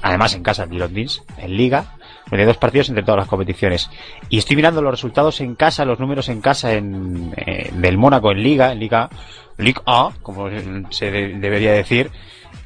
además 0.00 0.34
en 0.34 0.42
casa 0.42 0.64
el 0.64 0.70
Girondins, 0.70 1.22
en 1.38 1.56
Liga, 1.56 1.96
22 2.30 2.56
partidos 2.56 2.88
entre 2.88 3.04
todas 3.04 3.18
las 3.18 3.28
competiciones. 3.28 3.90
Y 4.28 4.38
estoy 4.38 4.56
mirando 4.56 4.80
los 4.82 4.90
resultados 4.92 5.40
en 5.40 5.54
casa, 5.54 5.84
los 5.84 6.00
números 6.00 6.28
en 6.30 6.40
casa 6.40 6.72
en, 6.72 7.32
eh, 7.36 7.70
del 7.74 7.98
Mónaco 7.98 8.32
en 8.32 8.42
Liga, 8.42 8.72
en 8.72 8.80
Liga, 8.80 9.08
Liga 9.58 9.82
A, 9.86 10.10
como 10.22 10.48
se 10.90 11.10
de- 11.10 11.34
debería 11.38 11.72
decir, 11.72 12.10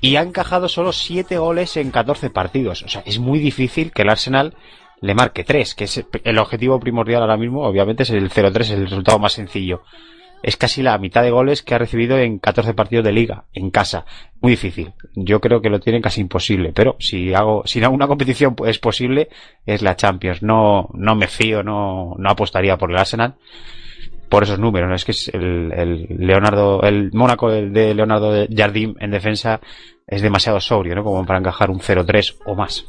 y 0.07 0.17
ha 0.17 0.23
encajado 0.23 0.69
solo 0.69 0.93
7 0.93 1.37
goles 1.39 1.77
en 1.77 1.91
14 1.91 2.31
partidos. 2.31 2.83
O 2.83 2.89
sea, 2.89 3.03
es 3.05 3.19
muy 3.19 3.41
difícil 3.41 3.91
que 3.91 4.03
el 4.03 4.11
Arsenal 4.11 4.55
le 5.01 5.15
marque 5.15 5.43
3, 5.43 5.75
que 5.75 5.85
es 5.85 6.05
el 6.25 6.39
objetivo 6.39 6.79
primordial 6.79 7.23
ahora 7.23 7.37
mismo, 7.37 7.63
obviamente 7.65 8.05
es 8.05 8.11
el 8.11 8.31
0-3, 8.31 8.61
es 8.61 8.71
el 8.71 8.85
resultado 8.85 9.19
más 9.19 9.33
sencillo. 9.33 9.83
Es 10.43 10.57
casi 10.57 10.83
la 10.83 10.97
mitad 10.99 11.23
de 11.23 11.31
goles 11.31 11.63
que 11.63 11.75
ha 11.75 11.79
recibido 11.79 12.19
en 12.19 12.39
14 12.39 12.75
partidos 12.75 13.05
de 13.05 13.13
liga, 13.13 13.45
en 13.53 13.71
casa. 13.71 14.05
Muy 14.41 14.53
difícil. 14.53 14.93
Yo 15.15 15.41
creo 15.41 15.61
que 15.61 15.71
lo 15.71 15.81
tienen 15.81 16.03
casi 16.03 16.21
imposible, 16.21 16.73
pero 16.73 16.97
si 17.01 17.35
hago, 17.35 17.63
si 17.67 17.81
en 17.81 17.87
una 17.87 18.07
competición 18.07 18.55
es 18.65 18.79
posible, 18.79 19.29
es 19.65 19.83
la 19.83 19.97
Champions. 19.97 20.43
No, 20.43 20.89
no 20.95 21.17
me 21.17 21.27
fío, 21.27 21.65
no, 21.65 22.15
no 22.17 22.31
apostaría 22.31 22.77
por 22.77 22.91
el 22.91 22.99
Arsenal 22.99 23.35
por 24.29 24.43
esos 24.43 24.59
números. 24.59 24.89
¿no? 24.89 24.95
Es 24.95 25.05
que 25.05 25.13
es 25.13 25.29
el, 25.29 26.07
Leonardo, 26.19 26.83
el 26.83 27.11
Mónaco 27.13 27.51
de 27.51 27.95
Leonardo 27.95 28.47
Jardim 28.55 28.95
en 29.01 29.11
defensa 29.11 29.61
es 30.07 30.23
demasiado 30.23 30.61
sobrio, 30.61 30.95
¿no? 30.95 31.03
Como 31.03 31.25
para 31.27 31.39
encajar 31.39 31.71
un 31.71 31.81
0-3 31.81 32.37
o 32.47 32.55
más. 32.55 32.87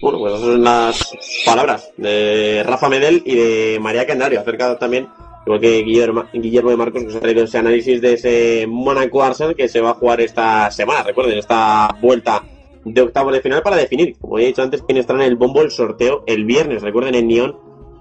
Bueno, 0.00 0.18
pues 0.18 0.34
esas 0.34 0.46
son 0.46 0.64
las 0.64 1.16
palabras 1.44 1.92
de 1.96 2.62
Rafa 2.66 2.88
Medel 2.88 3.22
y 3.24 3.34
de 3.34 3.78
María 3.80 4.06
Canario, 4.06 4.40
acerca 4.40 4.78
también, 4.78 5.08
igual 5.46 5.60
que 5.60 5.82
Guillermo, 5.82 6.24
Guillermo 6.32 6.70
de 6.70 6.76
Marcos, 6.76 7.04
que 7.04 7.10
se 7.10 7.18
ha 7.18 7.20
traído 7.20 7.44
ese 7.44 7.58
análisis 7.58 8.00
de 8.00 8.12
ese 8.14 8.66
Monaco 8.68 9.22
Arsenal 9.22 9.54
que 9.54 9.68
se 9.68 9.80
va 9.80 9.90
a 9.90 9.94
jugar 9.94 10.20
esta 10.20 10.70
semana. 10.70 11.02
Recuerden, 11.02 11.38
esta 11.38 11.88
vuelta 12.00 12.42
de 12.84 13.00
octavos 13.00 13.32
de 13.32 13.40
final 13.40 13.62
para 13.62 13.76
definir, 13.76 14.16
como 14.18 14.38
he 14.38 14.46
dicho 14.46 14.62
antes, 14.62 14.82
quién 14.82 14.98
estará 14.98 15.24
en 15.24 15.30
el 15.30 15.36
bombo 15.36 15.62
el 15.62 15.70
sorteo 15.70 16.22
el 16.26 16.44
viernes. 16.44 16.82
Recuerden, 16.82 17.14
en 17.14 17.28
Nyon 17.28 17.56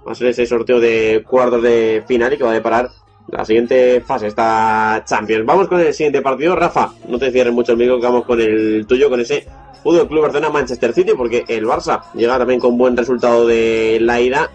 va 0.07 0.11
a 0.11 0.15
ser 0.15 0.27
ese 0.27 0.45
sorteo 0.45 0.79
de 0.79 1.23
cuartos 1.27 1.61
de 1.63 2.03
final 2.07 2.33
y 2.33 2.37
que 2.37 2.43
va 2.43 2.51
a 2.51 2.55
deparar 2.55 2.89
la 3.29 3.45
siguiente 3.45 4.01
fase, 4.01 4.27
esta 4.27 5.03
Champions. 5.05 5.45
Vamos 5.45 5.67
con 5.67 5.79
el 5.79 5.93
siguiente 5.93 6.21
partido. 6.21 6.55
Rafa, 6.55 6.93
no 7.07 7.17
te 7.17 7.31
cierres 7.31 7.53
mucho 7.53 7.71
el 7.71 7.77
micro, 7.77 7.99
que 7.99 8.05
vamos 8.05 8.25
con 8.25 8.39
el 8.39 8.85
tuyo, 8.87 9.09
con 9.09 9.19
ese 9.19 9.45
Fútbol 9.81 10.07
Club 10.07 10.21
Barcelona 10.21 10.49
Manchester 10.49 10.93
City, 10.93 11.13
porque 11.15 11.43
el 11.47 11.65
Barça 11.65 12.03
llega 12.13 12.37
también 12.37 12.59
con 12.59 12.77
buen 12.77 12.95
resultado 12.95 13.47
de 13.47 13.97
la 14.01 14.21
ida. 14.21 14.49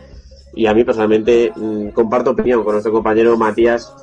Y 0.54 0.66
a 0.66 0.74
mí 0.74 0.84
personalmente 0.84 1.52
mmm, 1.54 1.88
comparto 1.88 2.30
opinión 2.30 2.64
con 2.64 2.72
nuestro 2.72 2.92
compañero 2.92 3.36
Matías. 3.36 3.94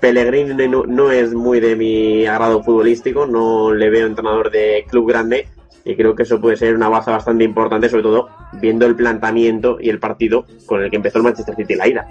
Pellegrini 0.00 0.68
no, 0.68 1.10
es 1.10 1.32
muy 1.32 1.60
de 1.60 1.76
mi 1.76 2.26
agrado 2.26 2.62
futbolístico, 2.62 3.26
no 3.26 3.72
le 3.72 3.90
veo 3.90 4.06
entrenador 4.06 4.50
de 4.50 4.84
club 4.88 5.08
grande 5.08 5.48
y 5.84 5.96
creo 5.96 6.14
que 6.14 6.22
eso 6.22 6.40
puede 6.40 6.56
ser 6.56 6.74
una 6.74 6.88
baza 6.88 7.10
bastante 7.10 7.44
importante, 7.44 7.88
sobre 7.88 8.02
todo 8.02 8.28
viendo 8.52 8.86
el 8.86 8.94
planteamiento 8.94 9.78
y 9.80 9.88
el 9.88 9.98
partido 9.98 10.44
con 10.66 10.82
el 10.82 10.90
que 10.90 10.96
empezó 10.96 11.18
el 11.18 11.24
Manchester 11.24 11.54
City 11.56 11.74
la 11.74 11.88
ida. 11.88 12.08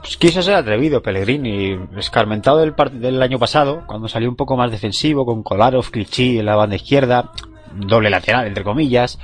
Pues 0.00 0.16
quiso 0.16 0.42
ser 0.42 0.54
atrevido 0.54 1.02
Pellegrini, 1.02 1.78
escarmentado 1.96 2.58
del, 2.58 2.74
del 2.94 3.22
año 3.22 3.38
pasado, 3.38 3.84
cuando 3.86 4.08
salió 4.08 4.28
un 4.28 4.36
poco 4.36 4.56
más 4.56 4.70
defensivo, 4.70 5.26
con 5.26 5.42
Kolarov, 5.42 5.90
Clichy 5.90 6.38
en 6.38 6.46
la 6.46 6.56
banda 6.56 6.76
izquierda, 6.76 7.30
doble 7.74 8.10
lateral, 8.10 8.46
entre 8.46 8.64
comillas, 8.64 9.18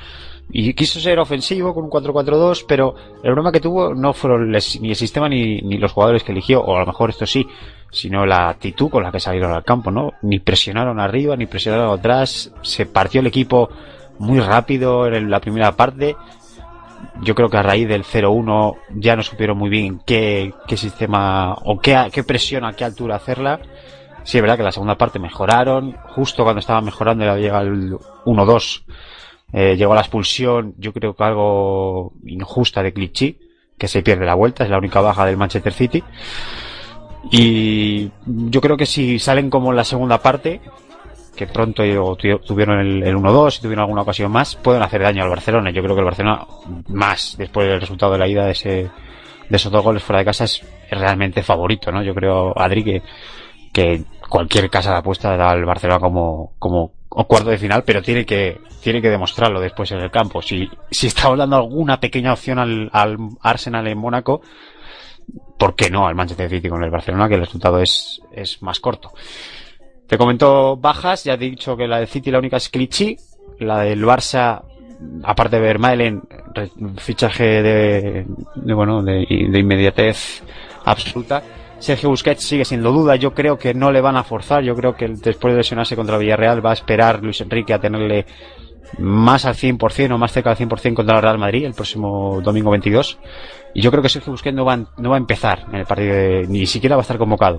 y 0.51 0.73
quiso 0.75 1.01
ser 1.01 1.19
ofensivo 1.19 1.75
con 1.75 1.85
un 1.85 1.91
4-4-2, 1.91 2.65
pero 2.67 2.95
el 3.17 3.33
problema 3.33 3.53
que 3.53 3.61
tuvo 3.61 3.95
no 3.95 4.13
fueron 4.13 4.53
les, 4.53 4.81
ni 4.81 4.91
el 4.91 4.97
sistema 4.97 5.29
ni, 5.29 5.61
ni, 5.61 5.79
los 5.79 5.93
jugadores 5.93 6.23
que 6.23 6.33
eligió, 6.33 6.61
o 6.61 6.77
a 6.77 6.81
lo 6.81 6.87
mejor 6.87 7.11
esto 7.11 7.27
sí, 7.27 7.47
sino 7.91 8.25
la 8.25 8.49
actitud 8.49 8.89
con 8.91 9.03
la 9.03 9.11
que 9.11 9.21
salieron 9.21 9.53
al 9.53 9.65
campo, 9.65 9.91
¿no? 9.91 10.13
Ni 10.23 10.39
presionaron 10.39 11.01
arriba, 11.01 11.37
ni 11.37 11.47
presionaron 11.47 11.99
atrás, 11.99 12.53
se 12.63 12.87
partió 12.87 13.21
el 13.21 13.27
equipo 13.27 13.69
muy 14.19 14.41
rápido 14.41 15.07
en 15.07 15.31
la 15.31 15.41
primera 15.41 15.73
parte, 15.73 16.17
yo 17.21 17.35
creo 17.35 17.49
que 17.49 17.57
a 17.57 17.63
raíz 17.63 17.89
del 17.89 18.05
0-1 18.05 18.77
ya 18.97 19.17
no 19.17 19.23
supieron 19.23 19.57
muy 19.57 19.71
bien 19.71 20.01
qué, 20.05 20.53
qué 20.67 20.77
sistema 20.77 21.55
o 21.65 21.79
qué, 21.79 22.09
qué, 22.13 22.25
presión 22.25 22.65
a 22.65 22.73
qué 22.75 22.85
altura 22.85 23.17
hacerla. 23.17 23.61
Sí, 24.23 24.39
es 24.39 24.43
verdad 24.43 24.57
que 24.57 24.63
la 24.63 24.73
segunda 24.73 24.97
parte 24.97 25.19
mejoraron. 25.19 25.97
Justo 26.15 26.43
cuando 26.43 26.61
estaba 26.61 26.81
mejorando 26.81 27.25
ya 27.25 27.37
llega 27.37 27.61
el 27.61 27.93
1-2. 27.93 28.83
Eh, 29.59 29.75
llegó 29.75 29.95
la 29.95 30.03
expulsión, 30.03 30.75
yo 30.77 30.93
creo 30.93 31.17
que 31.17 31.25
algo 31.25 32.13
injusta 32.27 32.83
de 32.83 32.93
Clichy, 32.93 33.39
que 33.79 33.89
se 33.89 34.03
pierde 34.03 34.27
la 34.27 34.35
vuelta, 34.35 34.65
es 34.65 34.69
la 34.69 34.77
única 34.77 35.01
baja 35.01 35.25
del 35.25 35.39
Manchester 35.39 35.73
City. 35.73 36.05
Y 37.31 38.11
yo 38.27 38.61
creo 38.61 38.77
que 38.77 38.85
si 38.85 39.19
salen 39.19 39.49
como 39.49 39.71
en 39.71 39.77
la 39.77 39.85
segunda 39.85 40.21
parte, 40.21 40.61
que 41.35 41.47
pronto 41.47 41.83
tuvieron 42.45 42.81
el, 42.81 43.03
el 43.03 43.17
1-2 43.17 43.57
y 43.57 43.63
tuvieron 43.63 43.85
alguna 43.85 44.03
ocasión 44.03 44.31
más, 44.31 44.57
pueden 44.57 44.83
hacer 44.83 45.01
daño 45.01 45.23
al 45.23 45.31
Barcelona. 45.31 45.71
Yo 45.71 45.83
creo 45.83 45.95
que 45.95 46.01
el 46.01 46.05
Barcelona, 46.05 46.47
más 46.89 47.37
después 47.39 47.67
del 47.67 47.81
resultado 47.81 48.13
de 48.13 48.19
la 48.19 48.29
ida 48.29 48.45
de 48.45 48.53
ese 48.53 48.91
de 49.49 49.57
esos 49.57 49.73
dos 49.73 49.83
goles 49.83 50.03
fuera 50.03 50.19
de 50.19 50.27
casa, 50.27 50.45
es, 50.45 50.61
realmente 50.91 51.43
favorito, 51.43 51.91
¿no? 51.91 52.03
Yo 52.03 52.15
creo, 52.15 52.53
Adri, 52.59 53.01
que 53.73 54.03
cualquier 54.29 54.71
casa 54.71 54.93
de 54.93 54.99
apuesta 54.99 55.37
da 55.37 55.51
al 55.51 55.65
Barcelona 55.65 56.01
como, 56.01 56.53
como 56.59 56.93
cuarto 57.09 57.51
de 57.51 57.59
final, 57.59 57.85
pero 57.85 58.03
tiene 58.03 58.25
que, 58.27 58.61
tiene 58.83 59.01
que 59.01 59.11
demostrarlo 59.11 59.61
después 59.61 59.91
en 59.93 59.99
el 59.99 60.11
campo. 60.11 60.43
Si, 60.43 60.69
si 60.91 61.07
estamos 61.07 61.39
dando 61.39 61.57
alguna 61.57 61.99
pequeña 61.99 62.33
opción 62.33 62.59
al, 62.59 62.91
al 62.93 63.17
Arsenal 63.43 63.87
en 63.87 63.99
Mónaco, 63.99 64.43
¿por 65.59 65.75
qué 65.75 65.91
no 65.91 66.07
al 66.07 66.15
Manchester 66.15 66.51
City 66.51 66.69
con 66.69 66.83
el 66.85 66.91
Barcelona? 66.91 67.29
Que 67.29 67.35
el 67.35 67.41
resultado 67.41 67.81
es, 67.81 68.21
es 68.33 68.63
más 68.63 68.81
corto. 68.81 69.13
Te 70.07 70.19
comento 70.19 70.77
bajas, 70.77 71.25
ya 71.25 71.35
he 71.35 71.39
dicho 71.39 71.77
que 71.77 71.89
la 71.89 71.99
del 71.99 72.07
City 72.07 72.31
la 72.31 72.39
única 72.39 72.59
es 72.59 72.69
Clichy, 72.69 73.17
la 73.59 73.81
del 73.81 74.05
Barça, 74.05 74.63
aparte 75.25 75.57
de 75.57 75.63
Vermaelen, 75.63 76.23
fichaje 76.99 77.63
de, 77.63 78.27
de 78.55 78.75
bueno, 78.75 79.03
de, 79.03 79.27
de, 79.29 79.59
inmediatez 79.59 80.43
absoluta. 80.85 81.43
Sergio 81.79 82.09
Busquets 82.09 82.45
sigue 82.45 82.65
siendo 82.65 82.91
duda, 82.93 83.17
yo 83.17 83.35
creo 83.35 83.59
que 83.59 83.75
no 83.75 83.93
le 83.93 84.01
van 84.01 84.17
a 84.17 84.25
forzar, 84.25 84.63
yo 84.63 84.75
creo 84.75 84.97
que 84.97 85.09
después 85.09 85.53
de 85.53 85.59
lesionarse 85.59 85.97
contra 85.97 86.19
Villarreal 86.19 86.65
va 86.65 86.71
a 86.71 86.75
esperar 86.75 87.23
Luis 87.23 87.41
Enrique 87.41 87.75
a 87.75 87.81
tenerle 87.81 88.27
más 88.99 89.45
al 89.45 89.55
100% 89.55 90.15
o 90.15 90.19
más 90.19 90.33
cerca 90.33 90.55
del 90.55 90.69
100% 90.69 90.95
contra 90.95 91.17
el 91.17 91.23
Real 91.23 91.39
Madrid 91.39 91.65
el 91.65 91.75
próximo 91.75 92.41
domingo 92.43 92.71
22. 92.71 93.19
Y 93.75 93.83
yo 93.83 93.91
creo 93.91 94.03
que 94.03 94.09
Sergio 94.09 94.33
Busquets 94.33 94.57
no 94.57 94.65
va, 94.65 94.77
no 94.77 95.11
va 95.11 95.17
a 95.17 95.19
empezar 95.19 95.67
en 95.69 95.77
el 95.77 95.87
partido, 95.87 96.15
de, 96.15 96.47
ni 96.49 96.67
siquiera 96.67 96.97
va 96.97 97.01
a 97.01 97.03
estar 97.03 97.19
convocado. 97.19 97.59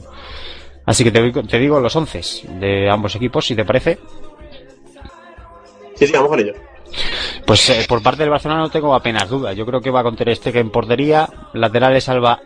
Así 0.86 1.04
que 1.04 1.12
te, 1.12 1.32
te 1.44 1.60
digo 1.60 1.80
los 1.80 1.96
once 1.96 2.22
de 2.60 2.90
ambos 2.90 3.16
equipos, 3.16 3.46
si 3.46 3.56
te 3.56 3.66
parece. 3.66 4.00
Sí, 5.96 6.08
sí, 6.08 6.14
vamos 6.14 6.30
con 6.30 6.40
ello. 6.40 6.54
Pues 7.46 7.70
eh, 7.70 7.86
por 7.88 8.02
parte 8.02 8.24
del 8.24 8.30
Barcelona 8.30 8.62
no 8.62 8.70
tengo 8.70 8.96
apenas 8.96 9.30
duda. 9.30 9.54
Yo 9.54 9.66
creo 9.66 9.82
que 9.82 9.92
va 9.92 10.04
con 10.04 10.16
Ter 10.16 10.34
Stegen 10.36 10.68
en 10.68 10.72
portería, 10.72 11.28
laterales 11.54 12.08
Alba 12.08 12.40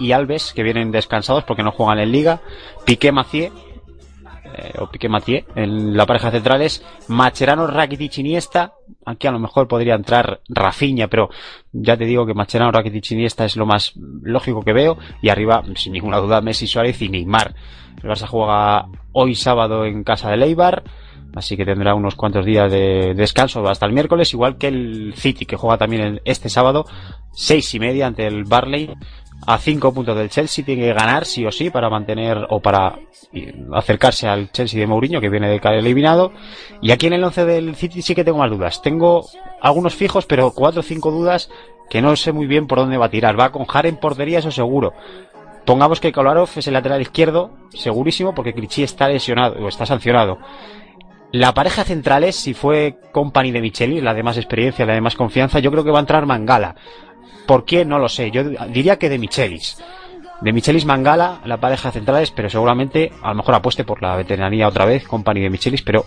y 0.00 0.12
Alves, 0.12 0.52
que 0.52 0.62
vienen 0.62 0.90
descansados 0.90 1.44
porque 1.44 1.62
no 1.62 1.70
juegan 1.70 1.98
en 2.00 2.10
Liga, 2.10 2.40
Piqué 2.84 3.12
Macié, 3.12 3.52
eh, 4.52 4.72
o 4.78 4.90
Piqué 4.90 5.08
Macié, 5.08 5.44
en 5.54 5.96
la 5.96 6.06
pareja 6.06 6.30
centrales, 6.30 6.84
Macherano, 7.08 7.66
Rakitic, 7.66 8.18
Iniesta, 8.18 8.72
aquí 9.04 9.26
a 9.28 9.30
lo 9.30 9.38
mejor 9.38 9.68
podría 9.68 9.94
entrar 9.94 10.40
Rafinha, 10.48 11.08
pero 11.08 11.30
ya 11.72 11.96
te 11.96 12.04
digo 12.04 12.26
que 12.26 12.34
Macherano, 12.34 12.72
Rakitic, 12.72 13.12
Iniesta 13.12 13.44
es 13.44 13.56
lo 13.56 13.66
más 13.66 13.92
lógico 14.22 14.62
que 14.62 14.72
veo, 14.72 14.98
y 15.22 15.28
arriba, 15.28 15.62
sin 15.76 15.92
ninguna 15.92 16.18
duda, 16.18 16.40
Messi, 16.40 16.66
Suárez 16.66 17.00
y 17.02 17.08
Neymar. 17.08 17.54
El 18.02 18.10
Barça 18.10 18.26
juega 18.26 18.88
hoy 19.12 19.34
sábado 19.34 19.84
en 19.84 20.02
casa 20.04 20.30
de 20.30 20.38
Leibar, 20.38 20.82
así 21.34 21.56
que 21.56 21.64
tendrá 21.64 21.94
unos 21.94 22.14
cuantos 22.14 22.44
días 22.44 22.72
de 22.72 23.14
descanso 23.14 23.66
hasta 23.68 23.86
el 23.86 23.92
miércoles, 23.92 24.32
igual 24.32 24.58
que 24.58 24.68
el 24.68 25.14
City, 25.16 25.46
que 25.46 25.56
juega 25.56 25.78
también 25.78 26.20
este 26.24 26.48
sábado, 26.48 26.86
seis 27.32 27.72
y 27.74 27.78
media 27.78 28.06
ante 28.06 28.26
el 28.26 28.44
Barley, 28.44 28.90
a 29.46 29.58
cinco 29.58 29.92
puntos 29.92 30.16
del 30.16 30.28
Chelsea, 30.28 30.64
tiene 30.64 30.82
que 30.82 30.92
ganar 30.92 31.24
sí 31.24 31.44
o 31.46 31.52
sí 31.52 31.70
para 31.70 31.88
mantener 31.88 32.46
o 32.50 32.60
para 32.60 32.98
acercarse 33.72 34.28
al 34.28 34.50
Chelsea 34.52 34.80
de 34.80 34.86
Mourinho 34.86 35.20
que 35.20 35.28
viene 35.28 35.48
de 35.48 35.60
caer 35.60 35.78
eliminado. 35.78 36.32
Y 36.80 36.90
aquí 36.90 37.06
en 37.06 37.14
el 37.14 37.24
11 37.24 37.44
del 37.44 37.74
City 37.76 38.02
sí 38.02 38.14
que 38.14 38.24
tengo 38.24 38.38
más 38.38 38.50
dudas. 38.50 38.82
Tengo 38.82 39.26
algunos 39.60 39.94
fijos, 39.94 40.26
pero 40.26 40.52
cuatro 40.52 40.80
o 40.80 40.84
cinco 40.84 41.10
dudas 41.10 41.50
que 41.88 42.02
no 42.02 42.14
sé 42.16 42.32
muy 42.32 42.46
bien 42.46 42.66
por 42.66 42.78
dónde 42.78 42.98
va 42.98 43.06
a 43.06 43.10
tirar. 43.10 43.38
Va 43.38 43.50
con 43.50 43.64
Jara 43.64 43.88
en 43.88 43.96
portería, 43.96 44.38
eso 44.38 44.50
seguro. 44.50 44.92
Pongamos 45.64 46.00
que 46.00 46.12
Kolarov 46.12 46.48
es 46.56 46.66
el 46.66 46.74
lateral 46.74 47.00
izquierdo, 47.02 47.50
segurísimo, 47.74 48.34
porque 48.34 48.54
Clichy 48.54 48.82
está 48.82 49.08
lesionado 49.08 49.56
o 49.62 49.68
está 49.68 49.86
sancionado. 49.86 50.38
La 51.32 51.54
pareja 51.54 51.84
centrales, 51.84 52.34
si 52.34 52.54
fue 52.54 52.98
Company 53.12 53.52
de 53.52 53.60
Micheli, 53.60 54.00
la 54.00 54.14
de 54.14 54.22
más 54.22 54.36
experiencia, 54.36 54.84
la 54.84 54.94
de 54.94 55.00
más 55.00 55.14
confianza, 55.14 55.60
yo 55.60 55.70
creo 55.70 55.84
que 55.84 55.90
va 55.90 55.98
a 55.98 56.00
entrar 56.00 56.26
Mangala. 56.26 56.74
¿Por 57.46 57.64
qué? 57.64 57.84
No 57.84 57.98
lo 57.98 58.08
sé. 58.08 58.30
Yo 58.30 58.42
diría 58.44 58.98
que 58.98 59.08
de 59.08 59.18
Michelis. 59.18 59.78
De 60.40 60.52
Michelis 60.52 60.84
Mangala, 60.84 61.40
la 61.44 61.58
pareja 61.58 61.92
centrales, 61.92 62.32
pero 62.32 62.50
seguramente 62.50 63.12
a 63.22 63.28
lo 63.28 63.36
mejor 63.36 63.54
apueste 63.54 63.84
por 63.84 64.02
la 64.02 64.16
veteranía 64.16 64.66
otra 64.66 64.86
vez, 64.86 65.06
Company 65.06 65.40
de 65.40 65.50
Michelis, 65.50 65.82
pero 65.82 66.04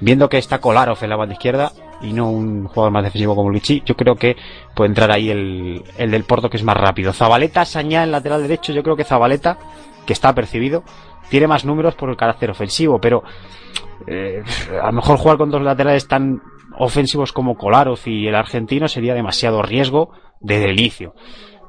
viendo 0.00 0.28
que 0.28 0.38
está 0.38 0.60
Kolarov 0.60 0.98
en 1.02 1.10
la 1.10 1.16
banda 1.16 1.34
izquierda 1.34 1.72
y 2.02 2.12
no 2.12 2.30
un 2.30 2.66
jugador 2.66 2.92
más 2.92 3.04
defensivo 3.04 3.34
como 3.34 3.50
Lichi, 3.50 3.82
yo 3.84 3.96
creo 3.96 4.16
que 4.16 4.36
puede 4.74 4.88
entrar 4.88 5.10
ahí 5.10 5.30
el, 5.30 5.82
el 5.96 6.10
del 6.10 6.24
Porto 6.24 6.50
que 6.50 6.56
es 6.56 6.62
más 6.62 6.76
rápido. 6.76 7.12
Zabaleta, 7.12 7.64
Sañá 7.64 8.02
en 8.02 8.12
lateral 8.12 8.42
derecho, 8.42 8.72
yo 8.72 8.82
creo 8.82 8.96
que 8.96 9.04
Zabaleta, 9.04 9.58
que 10.06 10.12
está 10.12 10.34
percibido, 10.34 10.84
tiene 11.28 11.46
más 11.46 11.64
números 11.64 11.94
por 11.94 12.10
el 12.10 12.16
carácter 12.16 12.50
ofensivo, 12.50 13.00
pero 13.00 13.22
eh, 14.06 14.42
a 14.80 14.86
lo 14.86 14.92
mejor 14.92 15.18
jugar 15.18 15.38
con 15.38 15.50
dos 15.50 15.62
laterales 15.62 16.06
tan 16.06 16.40
ofensivos 16.78 17.32
como 17.32 17.56
Kolarov 17.56 17.98
y 18.06 18.28
el 18.28 18.34
argentino 18.34 18.88
sería 18.88 19.14
demasiado 19.14 19.62
riesgo 19.62 20.10
de 20.40 20.60
delicio. 20.60 21.14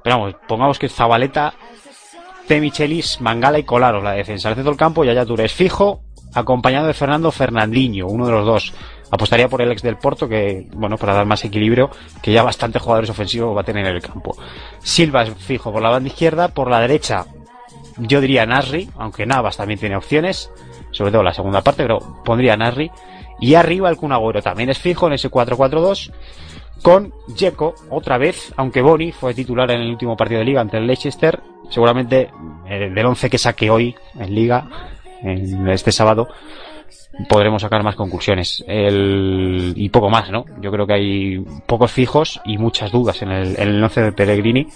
Pero 0.04 0.18
vamos, 0.18 0.36
pongamos 0.48 0.80
que 0.80 0.90
Zabaleta, 0.90 1.54
de 2.48 2.62
Michelis, 2.62 3.22
Mangala 3.22 3.60
y 3.60 3.64
Kolarov 3.64 4.04
la 4.04 4.14
defensa. 4.14 4.50
Al 4.50 4.56
centro 4.56 4.72
del 4.72 4.80
campo, 4.80 5.04
Yaya 5.04 5.26
Touré 5.26 5.46
es 5.46 5.54
fijo, 5.54 6.02
acompañado 6.34 6.88
de 6.88 6.94
Fernando 6.94 7.32
Fernandinho, 7.32 8.08
uno 8.08 8.26
de 8.26 8.32
los 8.32 8.46
dos. 8.46 8.74
Apostaría 9.12 9.48
por 9.48 9.62
el 9.62 9.72
ex 9.72 9.82
del 9.82 9.98
Porto, 9.98 10.28
que, 10.28 10.68
bueno, 10.74 10.96
para 10.98 11.16
dar 11.16 11.26
más 11.26 11.44
equilibrio, 11.44 11.90
que 12.22 12.32
ya 12.32 12.44
bastantes 12.44 12.82
jugadores 12.82 13.10
ofensivos 13.10 13.56
va 13.56 13.62
a 13.62 13.64
tener 13.64 13.86
en 13.88 13.96
el 13.96 14.02
campo. 14.02 14.38
Silva 14.80 15.24
es 15.24 15.34
fijo 15.34 15.72
por 15.72 15.82
la 15.82 15.90
banda 15.90 16.10
izquierda, 16.10 16.50
por 16.50 16.70
la 16.70 16.80
derecha, 16.80 17.26
yo 17.98 18.22
diría 18.22 18.46
Nasri, 18.46 18.90
aunque 18.98 19.26
Navas 19.26 19.58
también 19.58 19.80
tiene 19.80 19.96
opciones, 19.96 20.52
sobre 20.92 21.12
todo 21.12 21.24
la 21.24 21.34
segunda 21.34 21.62
parte, 21.62 21.84
pero 21.84 22.00
pondría 22.24 22.58
Nasri. 22.58 22.92
Y 23.40 23.56
arriba 23.56 23.90
el 23.90 23.98
Kun 23.98 24.12
Agüero 24.12 24.42
también 24.42 24.70
es 24.70 24.80
fijo 24.80 25.08
en 25.08 25.14
ese 25.14 25.30
4-4-2 25.32 26.12
con 26.82 27.14
Jeco 27.36 27.76
otra 27.90 28.18
vez, 28.18 28.54
aunque 28.56 28.82
Boni 28.82 29.12
fue 29.12 29.34
titular 29.34 29.70
en 29.72 29.82
el 29.82 29.90
último 29.90 30.16
partido 30.16 30.40
de 30.40 30.46
liga 30.46 30.62
ante 30.62 30.78
el 30.78 30.88
Leicester, 30.88 31.40
seguramente 31.70 32.30
eh, 32.68 32.90
del 32.90 33.06
11 33.06 33.30
que 33.30 33.38
saque 33.38 33.70
hoy 33.70 33.96
en 34.18 34.34
liga, 34.34 34.68
en 35.22 35.68
este 35.68 35.92
sábado, 35.92 36.30
podremos 37.28 37.62
sacar 37.62 37.84
más 37.84 37.96
conclusiones. 37.96 38.64
El, 38.68 39.74
y 39.76 39.90
poco 39.90 40.10
más, 40.10 40.30
¿no? 40.32 40.46
Yo 40.62 40.72
creo 40.72 40.88
que 40.88 40.94
hay 40.94 41.40
pocos 41.66 41.92
fijos 41.92 42.40
y 42.46 42.58
muchas 42.58 42.92
dudas 42.92 43.22
en 43.22 43.32
el, 43.32 43.60
en 43.60 43.68
el 43.70 43.84
11 43.84 44.02
de 44.02 44.12
Pellegrini. 44.14 44.68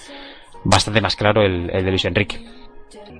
Bastante 0.66 1.02
más 1.02 1.16
claro 1.16 1.42
el, 1.42 1.70
el 1.70 1.86
de 1.86 1.90
Luis 1.90 2.06
Enrique. 2.06 2.40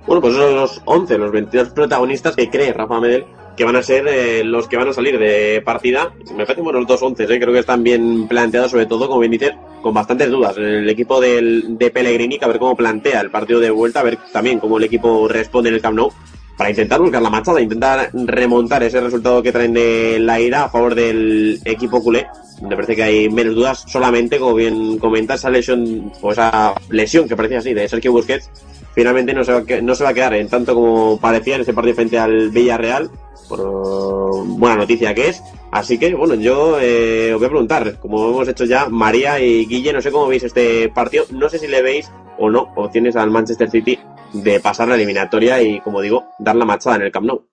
Bueno, 0.06 0.20
pues 0.20 0.34
son 0.34 0.54
los 0.54 0.82
11, 0.84 1.18
los 1.18 1.32
22 1.32 1.70
protagonistas 1.70 2.36
que 2.36 2.50
cree 2.50 2.72
Rafa 2.72 3.00
Medel 3.00 3.24
que 3.56 3.64
van 3.64 3.76
a 3.76 3.82
ser 3.82 4.06
eh, 4.08 4.44
los 4.44 4.68
que 4.68 4.76
van 4.76 4.88
a 4.88 4.92
salir 4.92 5.18
de 5.18 5.62
partida. 5.64 6.12
Me 6.36 6.44
parecen 6.44 6.64
buenos 6.64 6.82
los 6.82 6.88
dos 6.88 7.02
11, 7.02 7.24
eh, 7.24 7.26
creo 7.26 7.52
que 7.52 7.60
están 7.60 7.82
bien 7.82 8.26
planteados, 8.28 8.70
sobre 8.70 8.86
todo, 8.86 9.06
como 9.06 9.20
bien 9.20 9.32
dices, 9.32 9.52
con 9.82 9.94
bastantes 9.94 10.30
dudas. 10.30 10.56
El 10.56 10.88
equipo 10.88 11.20
del, 11.20 11.78
de 11.78 11.90
Pellegrini, 11.90 12.38
que 12.38 12.44
a 12.44 12.48
ver 12.48 12.58
cómo 12.58 12.76
plantea 12.76 13.20
el 13.20 13.30
partido 13.30 13.60
de 13.60 13.70
vuelta, 13.70 14.00
a 14.00 14.04
ver 14.04 14.18
también 14.32 14.58
cómo 14.58 14.78
el 14.78 14.84
equipo 14.84 15.28
responde 15.28 15.68
en 15.68 15.76
el 15.76 15.80
Camp 15.80 15.96
Nou, 15.96 16.10
para 16.56 16.70
intentar 16.70 17.00
buscar 17.00 17.20
la 17.20 17.30
machada, 17.30 17.60
intentar 17.60 18.10
remontar 18.12 18.82
ese 18.82 19.00
resultado 19.00 19.42
que 19.42 19.52
traen 19.52 19.72
de 19.72 20.18
la 20.20 20.40
ira 20.40 20.64
a 20.64 20.68
favor 20.68 20.94
del 20.94 21.60
equipo 21.64 22.02
culé. 22.02 22.26
Me 22.62 22.76
parece 22.76 22.94
que 22.94 23.02
hay 23.02 23.28
menos 23.28 23.54
dudas, 23.54 23.84
solamente, 23.88 24.38
como 24.38 24.54
bien 24.54 24.98
comentas, 24.98 25.40
esa 25.40 25.50
lesión, 25.50 26.12
o 26.20 26.32
esa 26.32 26.74
lesión 26.90 27.28
que 27.28 27.36
parecía 27.36 27.58
así, 27.58 27.74
de 27.74 27.88
Sergio 27.88 28.12
Busquets, 28.12 28.48
finalmente 28.94 29.34
no 29.34 29.44
se 29.44 29.52
va 29.52 29.58
a, 29.58 29.80
no 29.82 29.94
se 29.94 30.04
va 30.04 30.10
a 30.10 30.14
quedar 30.14 30.34
en 30.34 30.48
tanto 30.48 30.74
como 30.74 31.18
parecía 31.18 31.56
en 31.56 31.62
ese 31.62 31.74
partido 31.74 31.96
frente 31.96 32.18
al 32.18 32.50
Villarreal, 32.50 33.10
por 33.48 34.46
buena 34.46 34.76
noticia 34.76 35.14
que 35.14 35.28
es. 35.28 35.42
Así 35.70 35.98
que, 35.98 36.14
bueno, 36.14 36.34
yo 36.34 36.78
eh, 36.80 37.32
os 37.34 37.40
voy 37.40 37.46
a 37.46 37.50
preguntar, 37.50 37.98
como 37.98 38.28
hemos 38.28 38.48
hecho 38.48 38.64
ya, 38.64 38.88
María 38.88 39.40
y 39.40 39.66
Guille, 39.66 39.92
no 39.92 40.00
sé 40.00 40.12
cómo 40.12 40.28
veis 40.28 40.44
este 40.44 40.88
partido, 40.88 41.24
no 41.30 41.48
sé 41.48 41.58
si 41.58 41.66
le 41.66 41.82
veis 41.82 42.10
o 42.38 42.48
no 42.48 42.72
opciones 42.76 43.16
al 43.16 43.30
Manchester 43.30 43.70
City 43.70 43.98
de 44.32 44.60
pasar 44.60 44.88
la 44.88 44.94
eliminatoria 44.94 45.60
y, 45.62 45.80
como 45.80 46.00
digo, 46.00 46.26
dar 46.38 46.56
la 46.56 46.64
machada 46.64 46.96
en 46.96 47.02
el 47.02 47.12
Camp 47.12 47.26
Nou. 47.26 47.48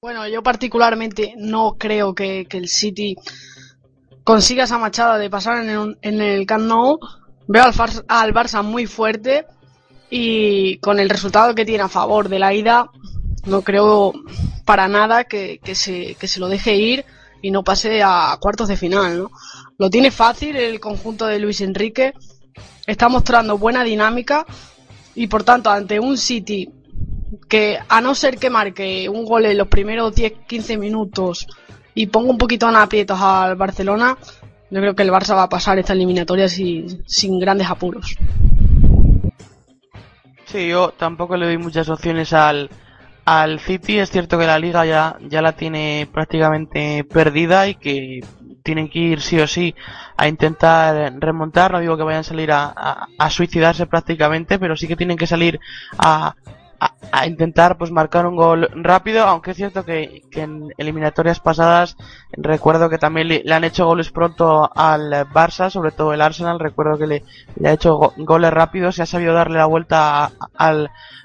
Bueno, 0.00 0.26
yo 0.28 0.42
particularmente 0.42 1.34
no 1.36 1.76
creo 1.78 2.14
que, 2.14 2.46
el 2.48 2.68
City 2.68 3.16
consiga 4.24 4.64
esa 4.64 4.78
machada 4.78 5.18
de 5.18 5.30
pasar 5.30 5.62
en 5.62 5.70
el, 5.70 5.98
en 6.02 6.20
el 6.20 6.46
Camp 6.46 6.64
Nou. 6.64 6.98
Veo 7.48 7.64
al 7.64 8.34
Barça 8.34 8.62
muy 8.62 8.86
fuerte 8.86 9.46
y 10.14 10.76
con 10.76 11.00
el 11.00 11.08
resultado 11.08 11.54
que 11.54 11.64
tiene 11.64 11.84
a 11.84 11.88
favor 11.88 12.28
de 12.28 12.38
la 12.38 12.52
ida, 12.52 12.90
no 13.46 13.62
creo 13.62 14.12
para 14.66 14.86
nada 14.86 15.24
que, 15.24 15.58
que 15.64 15.74
se, 15.74 16.16
que 16.16 16.28
se 16.28 16.38
lo 16.38 16.48
deje 16.48 16.76
ir 16.76 17.06
y 17.40 17.50
no 17.50 17.64
pase 17.64 18.02
a 18.04 18.36
cuartos 18.38 18.68
de 18.68 18.76
final. 18.76 19.20
¿no? 19.20 19.30
Lo 19.78 19.88
tiene 19.88 20.10
fácil 20.10 20.54
el 20.56 20.80
conjunto 20.80 21.26
de 21.26 21.38
Luis 21.38 21.62
Enrique, 21.62 22.12
está 22.86 23.08
mostrando 23.08 23.56
buena 23.56 23.82
dinámica 23.84 24.44
y 25.14 25.28
por 25.28 25.44
tanto 25.44 25.70
ante 25.70 25.98
un 25.98 26.18
City 26.18 26.68
que 27.48 27.78
a 27.88 28.02
no 28.02 28.14
ser 28.14 28.36
que 28.36 28.50
marque 28.50 29.08
un 29.08 29.24
gol 29.24 29.46
en 29.46 29.56
los 29.56 29.68
primeros 29.68 30.14
10-15 30.14 30.78
minutos 30.78 31.46
y 31.94 32.08
ponga 32.08 32.28
un 32.28 32.38
poquito 32.38 32.68
en 32.68 32.76
aprietos 32.76 33.18
al 33.18 33.56
Barcelona, 33.56 34.18
yo 34.70 34.78
creo 34.78 34.94
que 34.94 35.04
el 35.04 35.10
Barça 35.10 35.34
va 35.34 35.44
a 35.44 35.48
pasar 35.48 35.78
esta 35.78 35.94
eliminatoria 35.94 36.50
sin, 36.50 37.02
sin 37.06 37.38
grandes 37.38 37.70
apuros. 37.70 38.14
Sí, 40.52 40.68
yo 40.68 40.90
tampoco 40.90 41.36
le 41.36 41.46
doy 41.46 41.56
muchas 41.58 41.88
opciones 41.88 42.32
al, 42.34 42.68
al 43.24 43.58
City. 43.60 43.98
Es 43.98 44.10
cierto 44.10 44.38
que 44.38 44.46
la 44.46 44.58
liga 44.58 44.84
ya, 44.84 45.16
ya 45.28 45.40
la 45.40 45.52
tiene 45.52 46.06
prácticamente 46.12 47.04
perdida 47.04 47.68
y 47.68 47.74
que 47.76 48.20
tienen 48.62 48.88
que 48.90 48.98
ir 48.98 49.20
sí 49.22 49.40
o 49.40 49.46
sí 49.46 49.74
a 50.16 50.28
intentar 50.28 51.14
remontar. 51.18 51.72
No 51.72 51.80
digo 51.80 51.96
que 51.96 52.02
vayan 52.02 52.20
a 52.20 52.24
salir 52.24 52.52
a, 52.52 52.64
a, 52.76 53.06
a 53.18 53.30
suicidarse 53.30 53.86
prácticamente, 53.86 54.58
pero 54.58 54.76
sí 54.76 54.86
que 54.86 54.96
tienen 54.96 55.16
que 55.16 55.26
salir 55.26 55.58
a, 55.98 56.34
a, 57.12 57.26
intentar 57.26 57.78
pues 57.78 57.90
marcar 57.90 58.26
un 58.26 58.36
gol 58.36 58.68
rápido, 58.74 59.24
aunque 59.24 59.52
es 59.52 59.56
cierto 59.56 59.84
que, 59.84 60.22
en 60.32 60.68
eliminatorias 60.78 61.40
pasadas 61.40 61.96
recuerdo 62.32 62.88
que 62.90 62.98
también 62.98 63.28
le, 63.28 63.42
han 63.52 63.64
hecho 63.64 63.86
goles 63.86 64.10
pronto 64.10 64.70
al 64.74 65.10
Barça, 65.32 65.70
sobre 65.70 65.92
todo 65.92 66.12
el 66.12 66.20
Arsenal, 66.22 66.58
recuerdo 66.58 66.98
que 66.98 67.06
le, 67.06 67.24
ha 67.64 67.72
hecho 67.72 67.96
go- 67.96 68.14
goles 68.16 68.52
rápidos, 68.52 68.96
se 68.96 69.02
ha 69.02 69.06
sabido 69.06 69.34
darle 69.34 69.58
la 69.58 69.66
vuelta 69.66 70.32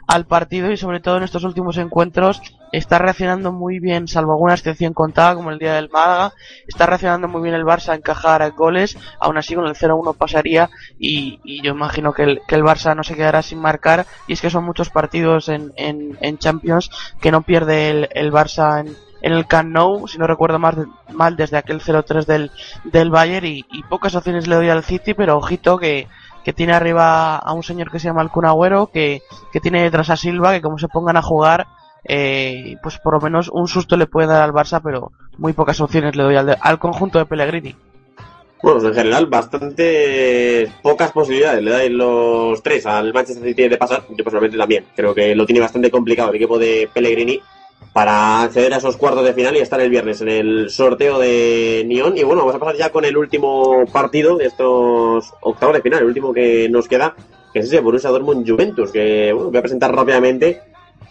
al 0.08 0.26
partido 0.28 0.72
y 0.72 0.78
sobre 0.78 1.00
todo 1.00 1.18
en 1.18 1.24
estos 1.24 1.44
últimos 1.44 1.78
encuentros 1.78 2.42
está 2.72 2.98
reaccionando 3.00 3.52
muy 3.52 3.80
bien, 3.80 4.08
salvo 4.08 4.34
alguna 4.34 4.54
excepción 4.54 4.94
contada 4.94 5.36
como 5.36 5.52
el 5.52 5.60
día 5.60 5.74
del 5.76 5.90
Málaga, 5.90 6.34
está 6.68 6.86
reaccionando 6.86 7.28
muy 7.28 7.42
bien 7.42 7.56
el 7.56 7.64
Barça 7.66 7.90
a 7.90 7.96
encajar 7.96 8.52
goles, 8.52 8.98
aún 9.20 9.38
así 9.38 9.56
con 9.56 9.66
el 9.68 9.76
0-1 9.76 10.16
pasaría 10.16 10.70
y, 11.00 11.40
y 11.44 11.62
yo 11.62 11.72
imagino 11.72 12.14
que 12.14 12.24
el, 12.24 12.42
que 12.48 12.56
el 12.56 12.64
Barça 12.64 12.96
no 12.96 13.04
se 13.04 13.16
quedará 13.16 13.42
sin 13.42 13.60
marcar 13.60 14.06
y 14.28 14.34
es 14.34 14.42
que 14.42 14.50
son 14.50 14.64
muchos 14.66 14.90
partidos 14.90 15.50
en, 15.50 15.74
en, 15.78 16.18
en 16.22 16.38
Champions 16.38 16.90
que 17.22 17.32
no 17.32 17.42
pierde 17.42 17.90
el, 17.90 18.10
el 18.14 18.32
Barça 18.32 18.82
en, 18.82 18.96
en 19.22 19.34
el 19.34 19.48
Camp 19.48 19.76
si 20.08 20.18
no 20.18 20.28
recuerdo 20.28 20.60
de- 20.60 21.14
mal, 21.14 21.36
desde 21.36 21.58
aquel 21.58 21.82
0-3 21.82 22.26
del, 22.26 22.52
del 22.84 23.10
Bayern 23.10 23.46
y, 23.48 23.66
y 23.72 23.84
pocas 23.84 24.14
opciones 24.16 24.48
le 24.48 24.56
doy 24.56 24.70
al 24.70 24.84
City, 24.84 25.14
pero 25.14 25.38
ojito 25.38 25.78
que, 25.80 26.08
que 26.44 26.54
tiene 26.54 26.74
arriba 26.74 27.38
a 27.38 27.54
un 27.54 27.64
señor 27.64 27.92
que 27.92 28.00
se 28.00 28.08
llama 28.08 28.22
el 28.22 28.30
Kun 28.30 28.46
Agüero, 28.46 28.88
que, 28.88 29.22
que 29.52 29.60
tiene 29.60 29.82
detrás 29.84 30.10
a 30.10 30.18
Silva, 30.18 30.52
que 30.54 30.62
como 30.62 30.78
se 30.78 30.88
pongan 30.88 31.18
a 31.18 31.22
jugar, 31.22 31.68
eh, 32.04 32.76
pues 32.82 32.98
por 33.00 33.14
lo 33.14 33.22
menos 33.22 33.50
un 33.50 33.68
susto 33.68 33.98
le 33.98 34.08
puede 34.08 34.28
dar 34.28 34.42
al 34.42 34.54
Barça, 34.54 34.82
pero 34.84 35.12
muy 35.38 35.54
pocas 35.54 35.80
opciones 35.82 36.16
le 36.16 36.24
doy 36.24 36.36
al, 36.36 36.46
de- 36.48 36.58
al 36.60 36.80
conjunto 36.80 37.20
de 37.20 37.26
Pellegrini. 37.26 37.76
Bueno, 38.62 38.88
en 38.88 38.94
general, 38.96 39.28
bastante 39.28 40.68
pocas 40.82 41.12
posibilidades 41.12 41.64
le 41.64 41.72
dais 41.72 41.92
los 41.92 42.64
tres 42.64 42.86
al 42.88 43.14
Manchester 43.14 43.46
City 43.46 43.68
de 43.68 43.78
pasar. 43.78 44.04
Yo 44.10 44.24
personalmente 44.24 44.58
también. 44.58 44.86
Creo 44.96 45.14
que 45.14 45.36
lo 45.36 45.46
tiene 45.46 45.62
bastante 45.62 45.92
complicado 45.92 46.30
el 46.32 46.38
equipo 46.38 46.58
de 46.58 46.90
Pellegrini 46.92 47.40
para 47.94 48.42
acceder 48.44 48.74
a 48.74 48.78
esos 48.78 48.98
cuartos 48.98 49.24
de 49.24 49.34
final 49.34 49.56
y 49.56 49.60
estar 49.60 49.80
el 49.80 49.92
viernes 49.92 50.22
en 50.22 50.30
el 50.30 50.70
sorteo 50.72 51.20
de 51.20 51.84
Nyon. 51.86 52.18
Y 52.18 52.24
bueno, 52.24 52.42
vamos 52.42 52.56
a 52.56 52.60
pasar 52.60 52.76
ya 52.78 52.90
con 52.92 53.06
el 53.06 53.16
último 53.16 53.86
partido 53.94 54.38
de 54.38 54.46
estos 54.48 55.34
octavos 55.42 55.76
de 55.76 55.82
final, 55.84 56.00
el 56.00 56.08
último 56.08 56.34
que 56.34 56.68
nos 56.70 56.88
queda, 56.88 57.14
que 57.54 57.60
es 57.60 57.66
ese 57.66 57.80
Borussia 57.80 58.10
Dortmund 58.10 58.48
Juventus, 58.50 58.92
que 58.92 59.32
bueno, 59.34 59.50
voy 59.50 59.58
a 59.60 59.62
presentar 59.62 59.94
rápidamente, 59.96 60.62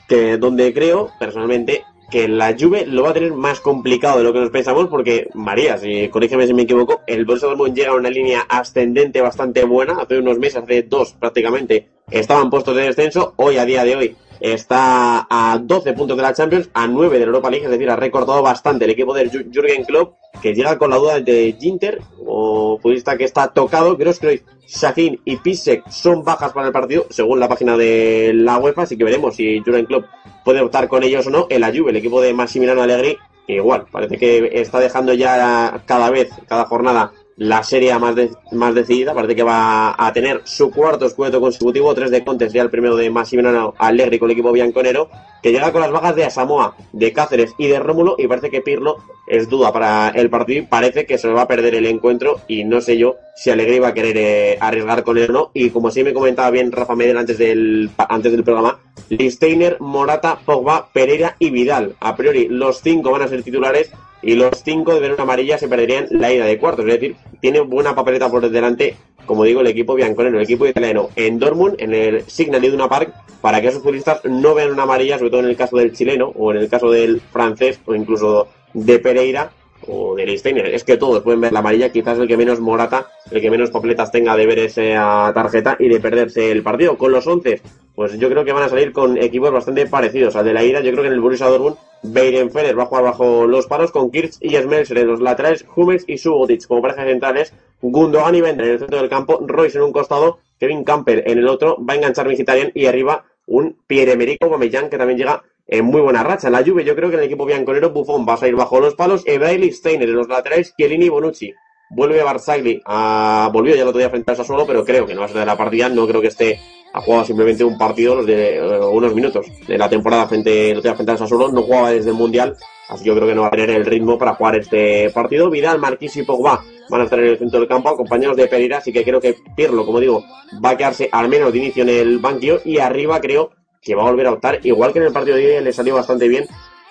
que 0.08 0.36
donde 0.36 0.72
creo, 0.72 1.10
personalmente, 1.18 1.84
que 2.10 2.28
la 2.28 2.54
Juve 2.58 2.86
lo 2.86 3.02
va 3.02 3.10
a 3.10 3.14
tener 3.14 3.32
más 3.32 3.60
complicado 3.60 4.18
de 4.18 4.24
lo 4.24 4.32
que 4.32 4.40
nos 4.40 4.50
pensamos 4.50 4.86
porque, 4.88 5.28
María, 5.34 5.76
si 5.78 6.08
corrígeme 6.08 6.46
si 6.46 6.54
me 6.54 6.62
equivoco, 6.62 7.02
el 7.06 7.24
Borussia 7.24 7.48
Dortmund 7.48 7.74
llega 7.74 7.90
a 7.90 7.96
una 7.96 8.10
línea 8.10 8.46
ascendente 8.48 9.20
bastante 9.20 9.64
buena, 9.64 9.94
hace 9.94 10.18
unos 10.18 10.38
meses, 10.38 10.62
hace 10.62 10.82
dos 10.84 11.14
prácticamente, 11.14 11.88
estaban 12.10 12.50
puestos 12.50 12.76
de 12.76 12.82
descenso, 12.82 13.34
hoy 13.36 13.56
a 13.56 13.64
día 13.64 13.82
de 13.84 13.96
hoy 13.96 14.16
está 14.40 15.26
a 15.30 15.58
12 15.62 15.92
puntos 15.92 16.16
de 16.16 16.22
la 16.22 16.34
Champions, 16.34 16.68
a 16.74 16.86
9 16.86 17.14
de 17.18 17.20
la 17.20 17.26
Europa 17.26 17.50
League, 17.50 17.64
es 17.64 17.70
decir, 17.70 17.90
ha 17.90 17.96
recortado 17.96 18.42
bastante 18.42 18.84
el 18.84 18.90
equipo 18.92 19.14
de 19.14 19.30
Ju- 19.30 19.50
Jürgen 19.52 19.84
Klopp, 19.84 20.14
que 20.42 20.54
llega 20.54 20.78
con 20.78 20.90
la 20.90 20.96
duda 20.96 21.20
de 21.20 21.56
Ginter, 21.58 22.00
o 22.24 22.78
futbolista 22.80 23.16
que 23.16 23.24
está 23.24 23.48
tocado, 23.48 23.96
Grosskreutz, 23.96 24.44
Sahin 24.66 25.20
y 25.24 25.36
Pisek 25.36 25.88
son 25.90 26.24
bajas 26.24 26.52
para 26.52 26.66
el 26.66 26.72
partido, 26.72 27.06
según 27.10 27.38
la 27.40 27.48
página 27.48 27.76
de 27.76 28.32
la 28.34 28.58
UEFA, 28.58 28.82
así 28.82 28.96
que 28.96 29.04
veremos 29.04 29.36
si 29.36 29.60
Jürgen 29.64 29.86
Klopp 29.86 30.06
puede 30.44 30.60
optar 30.60 30.88
con 30.88 31.02
ellos 31.04 31.26
o 31.26 31.30
no. 31.30 31.46
El 31.48 31.64
Juve, 31.64 31.90
el 31.90 31.96
equipo 31.96 32.20
de 32.20 32.34
Massimiliano 32.34 32.82
Allegri, 32.82 33.16
igual, 33.46 33.86
parece 33.90 34.18
que 34.18 34.50
está 34.60 34.80
dejando 34.80 35.14
ya 35.14 35.82
cada 35.86 36.10
vez, 36.10 36.30
cada 36.48 36.64
jornada, 36.66 37.12
la 37.36 37.62
serie 37.62 37.96
más, 37.98 38.14
de- 38.14 38.30
más 38.52 38.74
decidida. 38.74 39.12
Parece 39.14 39.36
que 39.36 39.42
va 39.42 39.94
a 39.98 40.12
tener 40.12 40.40
su 40.44 40.70
cuarto 40.70 41.06
escudeto 41.06 41.40
consecutivo, 41.40 41.94
tres 41.94 42.10
de 42.10 42.24
Contes, 42.24 42.52
ya 42.52 42.62
el 42.62 42.70
primero 42.70 42.96
de 42.96 43.10
Massimiliano 43.10 43.74
Allegri 43.78 44.18
con 44.18 44.30
el 44.30 44.32
equipo 44.32 44.52
bianconero, 44.52 45.08
que 45.42 45.52
llega 45.52 45.70
con 45.70 45.82
las 45.82 45.90
bajas 45.92 46.16
de 46.16 46.24
Asamoah, 46.24 46.74
de 46.92 47.12
Cáceres 47.12 47.52
y 47.58 47.68
de 47.68 47.78
Rómulo, 47.78 48.16
y 48.18 48.26
parece 48.26 48.50
que 48.50 48.62
Pirlo 48.62 48.96
es 49.26 49.48
duda 49.48 49.72
para 49.72 50.08
el 50.10 50.30
partido 50.30 50.64
parece 50.70 51.04
que 51.04 51.18
se 51.18 51.28
va 51.28 51.42
a 51.42 51.48
perder 51.48 51.74
el 51.74 51.86
encuentro 51.86 52.40
y 52.46 52.62
no 52.64 52.80
sé 52.80 52.96
yo 52.96 53.16
si 53.34 53.50
Allegri 53.50 53.80
va 53.80 53.88
a 53.88 53.94
querer 53.94 54.16
eh, 54.16 54.56
arriesgar 54.60 55.02
con 55.02 55.18
él 55.18 55.30
o 55.30 55.32
no. 55.32 55.50
Y 55.52 55.70
como 55.70 55.90
sí 55.90 56.02
me 56.04 56.14
comentaba 56.14 56.50
bien 56.50 56.72
Rafa 56.72 56.94
Medel 56.96 57.18
antes 57.18 57.36
del, 57.36 57.90
antes 57.96 58.32
del 58.32 58.44
programa, 58.44 58.78
Listeiner, 59.10 59.76
Morata, 59.80 60.38
Pogba, 60.44 60.88
Pereira 60.92 61.36
y 61.38 61.50
Vidal. 61.50 61.96
A 62.00 62.16
priori 62.16 62.48
los 62.48 62.80
cinco 62.80 63.10
van 63.10 63.22
a 63.22 63.28
ser 63.28 63.42
titulares 63.42 63.90
y 64.26 64.34
los 64.34 64.60
cinco 64.64 64.92
de 64.92 64.98
ver 64.98 65.12
una 65.12 65.22
amarilla 65.22 65.56
se 65.56 65.68
perderían 65.68 66.08
la 66.10 66.32
ida 66.32 66.44
de 66.44 66.58
cuartos. 66.58 66.84
Es 66.84 66.94
decir, 66.94 67.16
tiene 67.40 67.60
buena 67.60 67.94
papeleta 67.94 68.28
por 68.28 68.50
delante, 68.50 68.96
como 69.24 69.44
digo, 69.44 69.60
el 69.60 69.68
equipo 69.68 69.94
bianconero, 69.94 70.36
el 70.36 70.42
equipo 70.42 70.66
italiano 70.66 71.10
en 71.14 71.38
Dortmund, 71.38 71.76
en 71.78 71.94
el 71.94 72.22
Signal 72.28 72.64
Iduna 72.64 72.88
Park, 72.88 73.14
para 73.40 73.60
que 73.60 73.68
esos 73.68 73.82
futbolistas 73.82 74.24
no 74.24 74.52
vean 74.54 74.72
una 74.72 74.82
amarilla, 74.82 75.16
sobre 75.16 75.30
todo 75.30 75.40
en 75.40 75.46
el 75.46 75.56
caso 75.56 75.76
del 75.76 75.92
chileno 75.92 76.32
o 76.34 76.50
en 76.50 76.58
el 76.58 76.68
caso 76.68 76.90
del 76.90 77.20
francés 77.20 77.78
o 77.86 77.94
incluso 77.94 78.48
de 78.74 78.98
Pereira 78.98 79.52
o 79.86 80.16
de 80.16 80.26
Listeiner. 80.26 80.66
Es 80.74 80.82
que 80.82 80.96
todos 80.96 81.22
pueden 81.22 81.40
ver 81.40 81.52
la 81.52 81.60
amarilla, 81.60 81.92
quizás 81.92 82.18
el 82.18 82.26
que 82.26 82.36
menos 82.36 82.58
Morata, 82.58 83.06
el 83.30 83.40
que 83.40 83.50
menos 83.50 83.70
papeletas 83.70 84.10
tenga 84.10 84.36
de 84.36 84.46
ver 84.46 84.58
esa 84.58 85.30
tarjeta 85.34 85.76
y 85.78 85.88
de 85.88 86.00
perderse 86.00 86.50
el 86.50 86.64
partido. 86.64 86.98
Con 86.98 87.12
los 87.12 87.24
11, 87.28 87.60
pues 87.96 88.18
yo 88.18 88.28
creo 88.28 88.44
que 88.44 88.52
van 88.52 88.62
a 88.62 88.68
salir 88.68 88.92
con 88.92 89.16
equipos 89.16 89.50
bastante 89.50 89.86
parecidos 89.86 90.36
al 90.36 90.44
de 90.44 90.52
la 90.52 90.62
ira. 90.62 90.80
Yo 90.80 90.92
creo 90.92 91.02
que 91.02 91.08
en 91.08 91.14
el 91.14 91.20
Borussia 91.20 91.46
Dortmund, 91.46 91.76
Beirenfeller 92.02 92.78
va 92.78 92.82
a 92.82 92.86
jugar 92.86 93.04
bajo 93.04 93.46
los 93.46 93.66
palos 93.66 93.90
con 93.90 94.10
Kirch 94.10 94.36
y 94.40 94.54
Smelser 94.54 94.98
en 94.98 95.06
los 95.08 95.20
laterales, 95.20 95.64
Hummels 95.74 96.04
y 96.06 96.18
Subotic 96.18 96.66
como 96.66 96.82
parejas 96.82 97.06
centrales, 97.06 97.54
Gundogan 97.80 98.34
y 98.34 98.42
Bender 98.42 98.66
en 98.66 98.72
el 98.74 98.78
centro 98.80 98.98
del 98.98 99.08
campo, 99.08 99.40
Royce 99.46 99.78
en 99.78 99.84
un 99.84 99.92
costado, 99.92 100.38
Kevin 100.60 100.84
Camper 100.84 101.24
en 101.26 101.38
el 101.38 101.48
otro, 101.48 101.78
va 101.82 101.94
a 101.94 101.96
enganchar 101.96 102.28
Mkhitaryan 102.28 102.72
y 102.74 102.84
arriba 102.84 103.24
un 103.46 103.78
Pierre-Emerick 103.86 104.42
Aubameyang 104.42 104.90
que 104.90 104.98
también 104.98 105.18
llega 105.18 105.42
en 105.66 105.86
muy 105.86 106.02
buena 106.02 106.22
racha. 106.22 106.48
En 106.48 106.52
la 106.52 106.62
Juve 106.62 106.84
yo 106.84 106.94
creo 106.94 107.08
que 107.08 107.14
en 107.14 107.20
el 107.20 107.26
equipo 107.26 107.46
bianconero 107.46 107.90
Buffon 107.90 108.26
va 108.28 108.34
a 108.34 108.36
salir 108.36 108.56
bajo 108.56 108.78
los 108.78 108.94
palos, 108.94 109.22
Ebraili, 109.26 109.72
Steiner 109.72 110.08
en 110.08 110.16
los 110.16 110.28
laterales, 110.28 110.74
Chiellini 110.76 111.06
y 111.06 111.08
Bonucci. 111.08 111.54
Vuelve 111.88 112.22
Barzagli, 112.22 112.82
a... 112.84 113.48
volvió 113.52 113.74
ya 113.74 113.82
el 113.82 113.88
otro 113.88 114.00
día 114.00 114.10
frente 114.10 114.32
a 114.32 114.34
Sassuolo, 114.34 114.66
pero 114.66 114.84
creo 114.84 115.06
que 115.06 115.14
no 115.14 115.20
va 115.20 115.26
a 115.26 115.28
ser 115.28 115.38
de 115.38 115.46
la 115.46 115.56
partida, 115.56 115.88
no 115.88 116.06
creo 116.06 116.20
que 116.20 116.26
esté 116.26 116.58
ha 116.96 117.02
jugado 117.02 117.24
simplemente 117.24 117.62
un 117.62 117.76
partido 117.76 118.24
de 118.24 118.56
eh, 118.56 118.80
unos 118.80 119.14
minutos 119.14 119.46
de 119.68 119.76
la 119.76 119.86
temporada 119.86 120.26
frente, 120.26 120.80
día 120.80 120.94
frente 120.94 121.12
a 121.12 121.18
Sassuolo, 121.18 121.52
no 121.52 121.62
jugaba 121.62 121.90
desde 121.90 122.08
el 122.08 122.16
Mundial, 122.16 122.56
así 122.88 123.04
que 123.04 123.08
yo 123.08 123.14
creo 123.14 123.28
que 123.28 123.34
no 123.34 123.42
va 123.42 123.48
a 123.48 123.50
tener 123.50 123.68
el 123.68 123.84
ritmo 123.84 124.16
para 124.16 124.34
jugar 124.34 124.56
este 124.56 125.10
partido. 125.10 125.50
Vidal, 125.50 125.78
Marquis 125.78 126.16
y 126.16 126.22
Pogba 126.22 126.64
van 126.88 127.00
a 127.02 127.04
estar 127.04 127.18
en 127.18 127.26
el 127.26 127.38
centro 127.38 127.60
del 127.60 127.68
campo, 127.68 127.90
acompañados 127.90 128.38
de 128.38 128.46
Pereira, 128.46 128.78
así 128.78 128.94
que 128.94 129.04
creo 129.04 129.20
que 129.20 129.36
Pirlo, 129.54 129.84
como 129.84 130.00
digo, 130.00 130.24
va 130.64 130.70
a 130.70 130.76
quedarse 130.78 131.10
al 131.12 131.28
menos 131.28 131.52
de 131.52 131.58
inicio 131.58 131.82
en 131.82 131.90
el 131.90 132.18
banquillo 132.18 132.62
y 132.64 132.78
arriba 132.78 133.20
creo 133.20 133.50
que 133.82 133.94
va 133.94 134.02
a 134.02 134.10
volver 134.10 134.28
a 134.28 134.32
optar, 134.32 134.60
igual 134.64 134.94
que 134.94 134.98
en 134.98 135.04
el 135.04 135.12
partido 135.12 135.36
de 135.36 135.58
hoy 135.58 135.64
le 135.64 135.72
salió 135.74 135.94
bastante 135.96 136.28
bien 136.28 136.46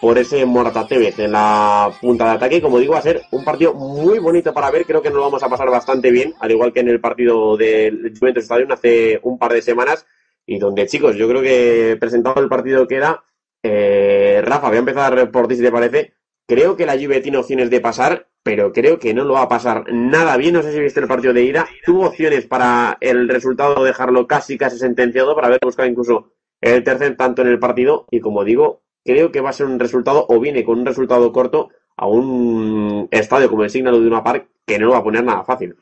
por 0.06 0.20
ese 0.20 0.46
Morata 0.46 0.86
Tevez 0.86 1.18
en 1.18 1.32
la 1.32 1.92
punta 2.00 2.26
de 2.26 2.32
ataque. 2.34 2.62
Como 2.62 2.78
digo, 2.78 2.94
va 2.94 3.00
a 3.00 3.02
ser 3.02 3.24
un 3.32 3.44
partido 3.44 3.74
muy 3.74 4.20
bonito 4.20 4.54
para 4.54 4.70
ver. 4.70 4.86
Creo 4.86 5.02
que 5.02 5.10
nos 5.10 5.18
lo 5.18 5.24
vamos 5.24 5.42
a 5.42 5.50
pasar 5.50 5.68
bastante 5.72 6.12
bien, 6.12 6.36
al 6.40 6.52
igual 6.52 6.72
que 6.72 6.82
en 6.82 6.90
el 6.90 7.02
partido 7.02 7.58
del 7.58 8.14
Juventus 8.16 8.44
Stadium 8.44 8.72
hace 8.72 9.20
un 9.24 9.40
par 9.40 9.54
de 9.54 9.64
semanas. 9.64 10.06
Y 10.46 10.60
donde, 10.60 10.86
chicos, 10.86 11.16
yo 11.16 11.28
creo 11.28 11.42
que 11.42 11.98
presentado 12.00 12.40
el 12.40 12.48
partido 12.48 12.88
que 12.88 12.98
era, 12.98 13.24
eh, 13.64 14.44
Rafa, 14.46 14.68
voy 14.68 14.76
a 14.76 14.82
empezar 14.82 15.32
por 15.32 15.48
ti 15.48 15.56
si 15.56 15.64
te 15.64 15.72
parece. 15.72 16.14
Creo 16.48 16.78
que 16.78 16.86
la 16.86 16.94
Juve 16.94 17.22
tiene 17.22 17.40
opciones 17.40 17.72
de 17.72 17.82
pasar, 17.82 18.28
pero 18.44 18.72
creo 18.74 19.00
que 19.00 19.12
no 19.16 19.24
lo 19.24 19.34
va 19.34 19.42
a 19.42 19.50
pasar 19.50 19.92
nada 19.92 20.38
bien. 20.38 20.54
No 20.54 20.62
sé 20.62 20.72
si 20.72 20.80
viste 20.80 21.00
el 21.00 21.08
partido 21.08 21.34
de 21.34 21.46
ida. 21.46 21.68
Tuvo 21.84 22.06
opciones 22.06 22.46
para 22.46 23.00
el 23.02 23.28
resultado 23.28 23.84
dejarlo 23.84 24.28
casi, 24.28 24.56
casi 24.56 24.78
sentenciado, 24.78 25.34
para 25.34 25.48
haber 25.48 25.62
buscado 25.64 25.90
incluso 25.90 26.34
el 26.62 26.84
tercer 26.84 27.18
tanto 27.18 27.42
en 27.42 27.48
el 27.48 27.58
partido. 27.58 28.06
Y 28.12 28.20
como 28.20 28.44
digo, 28.44 28.85
creo 29.06 29.32
que 29.32 29.42
va 29.42 29.52
a 29.52 29.54
ser 29.54 29.68
un 29.68 29.80
resultado, 29.80 30.26
o 30.28 30.40
viene 30.40 30.66
con 30.66 30.80
un 30.80 30.86
resultado 30.86 31.32
corto 31.32 31.70
a 31.96 32.08
un 32.08 33.08
estadio 33.12 33.50
como 33.50 33.64
el 33.64 33.70
Signal 33.70 34.02
de 34.02 34.08
una 34.08 34.24
Park, 34.24 34.50
que 34.66 34.80
no 34.80 34.88
lo 34.88 34.94
va 34.94 34.98
a 35.00 35.04
poner 35.04 35.24
nada 35.24 35.44
fácil. 35.44 35.76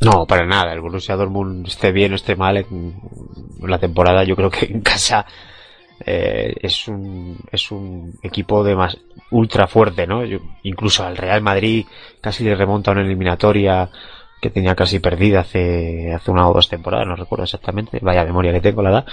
No, 0.00 0.26
para 0.26 0.46
nada. 0.46 0.72
El 0.72 0.80
Borussia 0.80 1.14
Dortmund 1.14 1.66
esté 1.66 1.92
bien 1.92 2.12
o 2.12 2.14
esté 2.14 2.34
mal 2.34 2.56
en 2.56 2.94
la 3.60 3.78
temporada, 3.78 4.24
yo 4.24 4.34
creo 4.34 4.50
que 4.50 4.64
en 4.66 4.80
casa 4.80 5.26
eh, 6.04 6.54
es 6.62 6.88
un 6.88 7.36
es 7.52 7.70
un 7.70 8.14
equipo 8.22 8.64
de 8.64 8.74
más 8.74 8.96
ultra 9.30 9.66
fuerte, 9.66 10.06
¿no? 10.06 10.22
Incluso 10.62 11.04
al 11.04 11.18
Real 11.18 11.42
Madrid 11.42 11.84
casi 12.22 12.44
le 12.44 12.56
remonta 12.56 12.92
una 12.92 13.02
eliminatoria 13.02 13.90
que 14.40 14.48
tenía 14.48 14.74
casi 14.74 14.98
perdida 14.98 15.40
hace 15.40 16.14
hace 16.14 16.30
una 16.30 16.48
o 16.48 16.54
dos 16.54 16.70
temporadas, 16.70 17.06
no 17.06 17.16
recuerdo 17.16 17.44
exactamente. 17.44 17.98
Vaya 18.00 18.24
memoria 18.24 18.52
que 18.52 18.62
tengo, 18.62 18.82
la 18.82 18.90
verdad. 18.90 19.06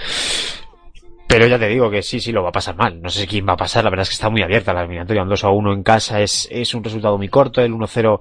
Pero 1.28 1.46
ya 1.46 1.58
te 1.58 1.68
digo 1.68 1.90
que 1.90 2.02
sí, 2.02 2.20
sí 2.20 2.32
lo 2.32 2.42
va 2.42 2.48
a 2.48 2.52
pasar 2.52 2.74
mal. 2.74 3.02
No 3.02 3.10
sé 3.10 3.26
quién 3.26 3.46
va 3.46 3.52
a 3.52 3.56
pasar, 3.56 3.84
la 3.84 3.90
verdad 3.90 4.04
es 4.04 4.08
que 4.08 4.14
está 4.14 4.30
muy 4.30 4.42
abierta 4.42 4.72
la 4.72 4.80
eliminatoria. 4.80 5.22
Un 5.22 5.28
2 5.28 5.44
a 5.44 5.50
1 5.50 5.72
en 5.74 5.82
casa 5.82 6.22
es, 6.22 6.48
es 6.50 6.74
un 6.74 6.82
resultado 6.82 7.18
muy 7.18 7.28
corto. 7.28 7.60
El 7.60 7.74
1-0 7.74 8.18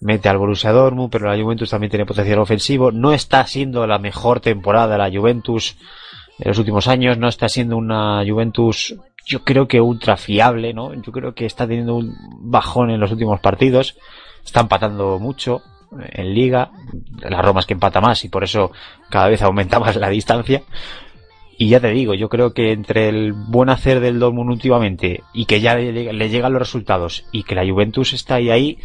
mete 0.00 0.28
al 0.28 0.38
Borussia 0.38 0.72
Dortmund, 0.72 1.08
pero 1.10 1.32
la 1.32 1.40
Juventus 1.40 1.70
también 1.70 1.90
tiene 1.90 2.04
potencial 2.04 2.40
ofensivo. 2.40 2.90
No 2.90 3.12
está 3.12 3.46
siendo 3.46 3.86
la 3.86 4.00
mejor 4.00 4.40
temporada 4.40 4.98
la 4.98 5.08
Juventus 5.08 5.76
en 6.40 6.48
los 6.48 6.58
últimos 6.58 6.88
años. 6.88 7.16
No 7.16 7.28
está 7.28 7.48
siendo 7.48 7.76
una 7.76 8.24
Juventus, 8.26 8.96
yo 9.24 9.44
creo 9.44 9.68
que 9.68 9.80
ultra 9.80 10.16
fiable, 10.16 10.74
¿no? 10.74 10.92
Yo 10.94 11.12
creo 11.12 11.34
que 11.34 11.46
está 11.46 11.68
teniendo 11.68 11.94
un 11.94 12.12
bajón 12.40 12.90
en 12.90 12.98
los 12.98 13.12
últimos 13.12 13.38
partidos. 13.38 13.96
Está 14.44 14.62
empatando 14.62 15.20
mucho 15.20 15.62
en 15.92 16.34
liga. 16.34 16.72
La 17.20 17.40
Roma 17.40 17.60
es 17.60 17.66
que 17.66 17.74
empata 17.74 18.00
más 18.00 18.24
y 18.24 18.28
por 18.28 18.42
eso 18.42 18.72
cada 19.10 19.28
vez 19.28 19.42
aumenta 19.42 19.78
más 19.80 19.94
la 19.94 20.08
distancia. 20.08 20.62
Y 21.60 21.68
ya 21.68 21.80
te 21.80 21.88
digo, 21.88 22.14
yo 22.14 22.28
creo 22.28 22.54
que 22.54 22.70
entre 22.70 23.08
el 23.08 23.32
buen 23.32 23.68
hacer 23.68 23.98
del 23.98 24.20
Dortmund 24.20 24.50
últimamente 24.50 25.24
y 25.34 25.44
que 25.46 25.60
ya 25.60 25.74
le, 25.74 26.12
le 26.12 26.28
llegan 26.28 26.52
los 26.52 26.62
resultados 26.62 27.24
y 27.32 27.42
que 27.42 27.56
la 27.56 27.68
Juventus 27.68 28.12
está 28.12 28.36
ahí 28.36 28.48
ahí, 28.48 28.78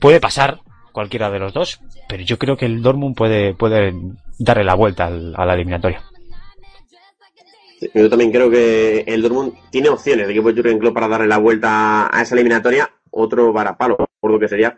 puede 0.00 0.18
pasar 0.18 0.58
cualquiera 0.90 1.30
de 1.30 1.38
los 1.38 1.52
dos, 1.52 1.80
pero 2.08 2.24
yo 2.24 2.36
creo 2.36 2.56
que 2.56 2.66
el 2.66 2.82
Dortmund 2.82 3.14
puede, 3.14 3.54
puede 3.54 3.94
darle 4.40 4.64
la 4.64 4.74
vuelta 4.74 5.06
al, 5.06 5.34
a 5.36 5.46
la 5.46 5.54
eliminatoria. 5.54 6.02
Yo 7.94 8.10
también 8.10 8.32
creo 8.32 8.50
que 8.50 9.04
el 9.06 9.22
Dortmund 9.22 9.54
tiene 9.70 9.88
opciones 9.88 10.24
el 10.24 10.32
equipo 10.32 10.52
de 10.52 10.60
Jurgen 10.60 10.80
Klopp 10.80 10.94
para 10.94 11.06
darle 11.06 11.28
la 11.28 11.38
vuelta 11.38 12.10
a 12.12 12.22
esa 12.22 12.34
eliminatoria, 12.34 12.90
otro 13.10 13.52
varapalo, 13.52 13.96
por 14.18 14.32
lo 14.32 14.38
que 14.40 14.48
sería 14.48 14.76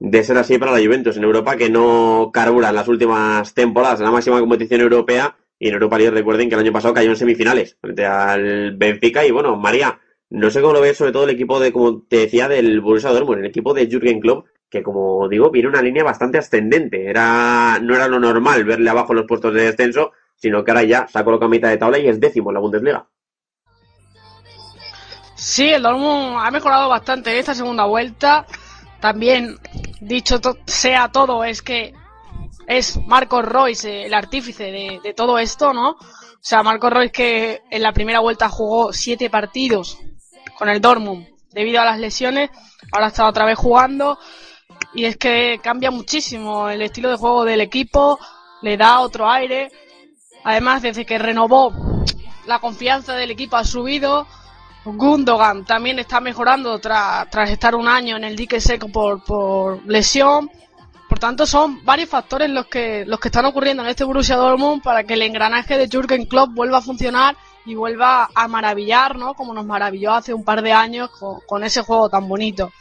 de 0.00 0.24
ser 0.24 0.36
así 0.36 0.58
para 0.58 0.72
la 0.72 0.84
Juventus 0.84 1.16
en 1.16 1.22
Europa, 1.22 1.56
que 1.56 1.70
no 1.70 2.30
carbura 2.32 2.70
en 2.70 2.74
las 2.74 2.88
últimas 2.88 3.54
temporadas 3.54 4.00
en 4.00 4.06
la 4.06 4.10
máxima 4.10 4.40
competición 4.40 4.80
europea 4.80 5.36
y 5.62 5.68
en 5.68 5.74
Europa 5.74 5.96
League 5.96 6.10
recuerden 6.10 6.48
que 6.48 6.56
el 6.56 6.60
año 6.60 6.72
pasado 6.72 6.92
cayó 6.92 7.10
en 7.10 7.16
semifinales 7.16 7.76
frente 7.80 8.04
al 8.04 8.72
Benfica 8.72 9.24
y 9.24 9.30
bueno, 9.30 9.54
María, 9.54 9.96
no 10.28 10.50
sé 10.50 10.60
cómo 10.60 10.72
lo 10.72 10.80
ves 10.80 10.96
sobre 10.96 11.12
todo 11.12 11.22
el 11.22 11.30
equipo 11.30 11.60
de, 11.60 11.72
como 11.72 12.02
te 12.02 12.16
decía, 12.16 12.48
del 12.48 12.80
Borussia 12.80 13.10
Dortmund, 13.10 13.38
el 13.38 13.46
equipo 13.46 13.72
de 13.72 13.86
Jürgen 13.86 14.18
Klopp, 14.18 14.48
que 14.68 14.82
como 14.82 15.28
digo, 15.28 15.52
viene 15.52 15.68
una 15.68 15.80
línea 15.80 16.02
bastante 16.02 16.38
ascendente. 16.38 17.08
Era, 17.08 17.78
no 17.80 17.94
era 17.94 18.08
lo 18.08 18.18
normal 18.18 18.64
verle 18.64 18.90
abajo 18.90 19.14
los 19.14 19.24
puestos 19.24 19.54
de 19.54 19.62
descenso, 19.62 20.10
sino 20.34 20.64
que 20.64 20.72
ahora 20.72 20.82
ya 20.82 21.06
se 21.06 21.20
ha 21.20 21.24
colocado 21.24 21.46
a 21.46 21.50
mitad 21.50 21.68
de 21.68 21.76
tabla 21.76 22.00
y 22.00 22.08
es 22.08 22.18
décimo 22.18 22.50
en 22.50 22.54
la 22.54 22.60
Bundesliga. 22.60 23.06
Sí, 25.36 25.72
el 25.72 25.82
Dortmund 25.82 26.38
ha 26.40 26.50
mejorado 26.50 26.88
bastante 26.88 27.30
en 27.30 27.38
esta 27.38 27.54
segunda 27.54 27.84
vuelta. 27.84 28.46
También, 28.98 29.58
dicho 30.00 30.40
sea 30.66 31.08
todo, 31.12 31.44
es 31.44 31.62
que 31.62 31.94
es 32.66 32.98
Marcos 33.06 33.44
Royce 33.44 34.06
el 34.06 34.14
artífice 34.14 34.64
de, 35.02 35.14
todo 35.14 35.38
esto, 35.38 35.72
¿no? 35.72 35.90
O 35.90 36.44
sea, 36.44 36.62
Marcos 36.62 36.92
Royce 36.92 37.12
que 37.12 37.62
en 37.70 37.82
la 37.82 37.92
primera 37.92 38.20
vuelta 38.20 38.48
jugó 38.48 38.92
siete 38.92 39.30
partidos 39.30 39.98
con 40.58 40.68
el 40.68 40.80
Dortmund 40.80 41.26
debido 41.52 41.80
a 41.80 41.84
las 41.84 41.98
lesiones, 41.98 42.50
ahora 42.92 43.08
está 43.08 43.26
otra 43.26 43.44
vez 43.44 43.58
jugando 43.58 44.18
y 44.94 45.04
es 45.04 45.16
que 45.16 45.60
cambia 45.62 45.90
muchísimo 45.90 46.68
el 46.68 46.82
estilo 46.82 47.10
de 47.10 47.16
juego 47.16 47.44
del 47.44 47.60
equipo, 47.60 48.18
le 48.62 48.76
da 48.76 49.00
otro 49.00 49.30
aire. 49.30 49.70
Además, 50.44 50.82
desde 50.82 51.06
que 51.06 51.18
renovó, 51.18 51.72
la 52.46 52.58
confianza 52.58 53.14
del 53.14 53.30
equipo 53.30 53.56
ha 53.56 53.64
subido. 53.64 54.26
Gundogan 54.84 55.64
también 55.64 56.00
está 56.00 56.20
mejorando 56.20 56.78
tras, 56.80 57.30
tras 57.30 57.50
estar 57.50 57.74
un 57.74 57.86
año 57.86 58.16
en 58.16 58.24
el 58.24 58.34
dique 58.34 58.60
seco 58.60 58.88
por, 58.88 59.22
por 59.22 59.86
lesión. 59.86 60.50
Tanto, 61.22 61.46
son 61.46 61.84
varios 61.84 62.08
factores 62.08 62.50
los 62.50 62.66
que, 62.66 63.04
los 63.06 63.20
que 63.20 63.28
están 63.28 63.44
ocurriendo 63.44 63.84
en 63.84 63.90
este 63.90 64.02
Borussia 64.02 64.34
Dortmund 64.34 64.82
para 64.82 65.04
que 65.04 65.14
el 65.14 65.22
engranaje 65.22 65.78
de 65.78 65.86
Jürgen 65.86 66.26
Klopp 66.26 66.52
vuelva 66.52 66.78
a 66.78 66.82
funcionar 66.82 67.36
y 67.64 67.76
vuelva 67.76 68.28
a 68.34 68.48
maravillar, 68.48 69.14
¿no? 69.14 69.34
Como 69.34 69.54
nos 69.54 69.64
maravilló 69.64 70.14
hace 70.14 70.34
un 70.34 70.42
par 70.42 70.62
de 70.62 70.72
años 70.72 71.10
con, 71.10 71.38
con 71.46 71.62
ese 71.62 71.82
juego 71.82 72.10
tan 72.10 72.26
bonito. 72.26 72.72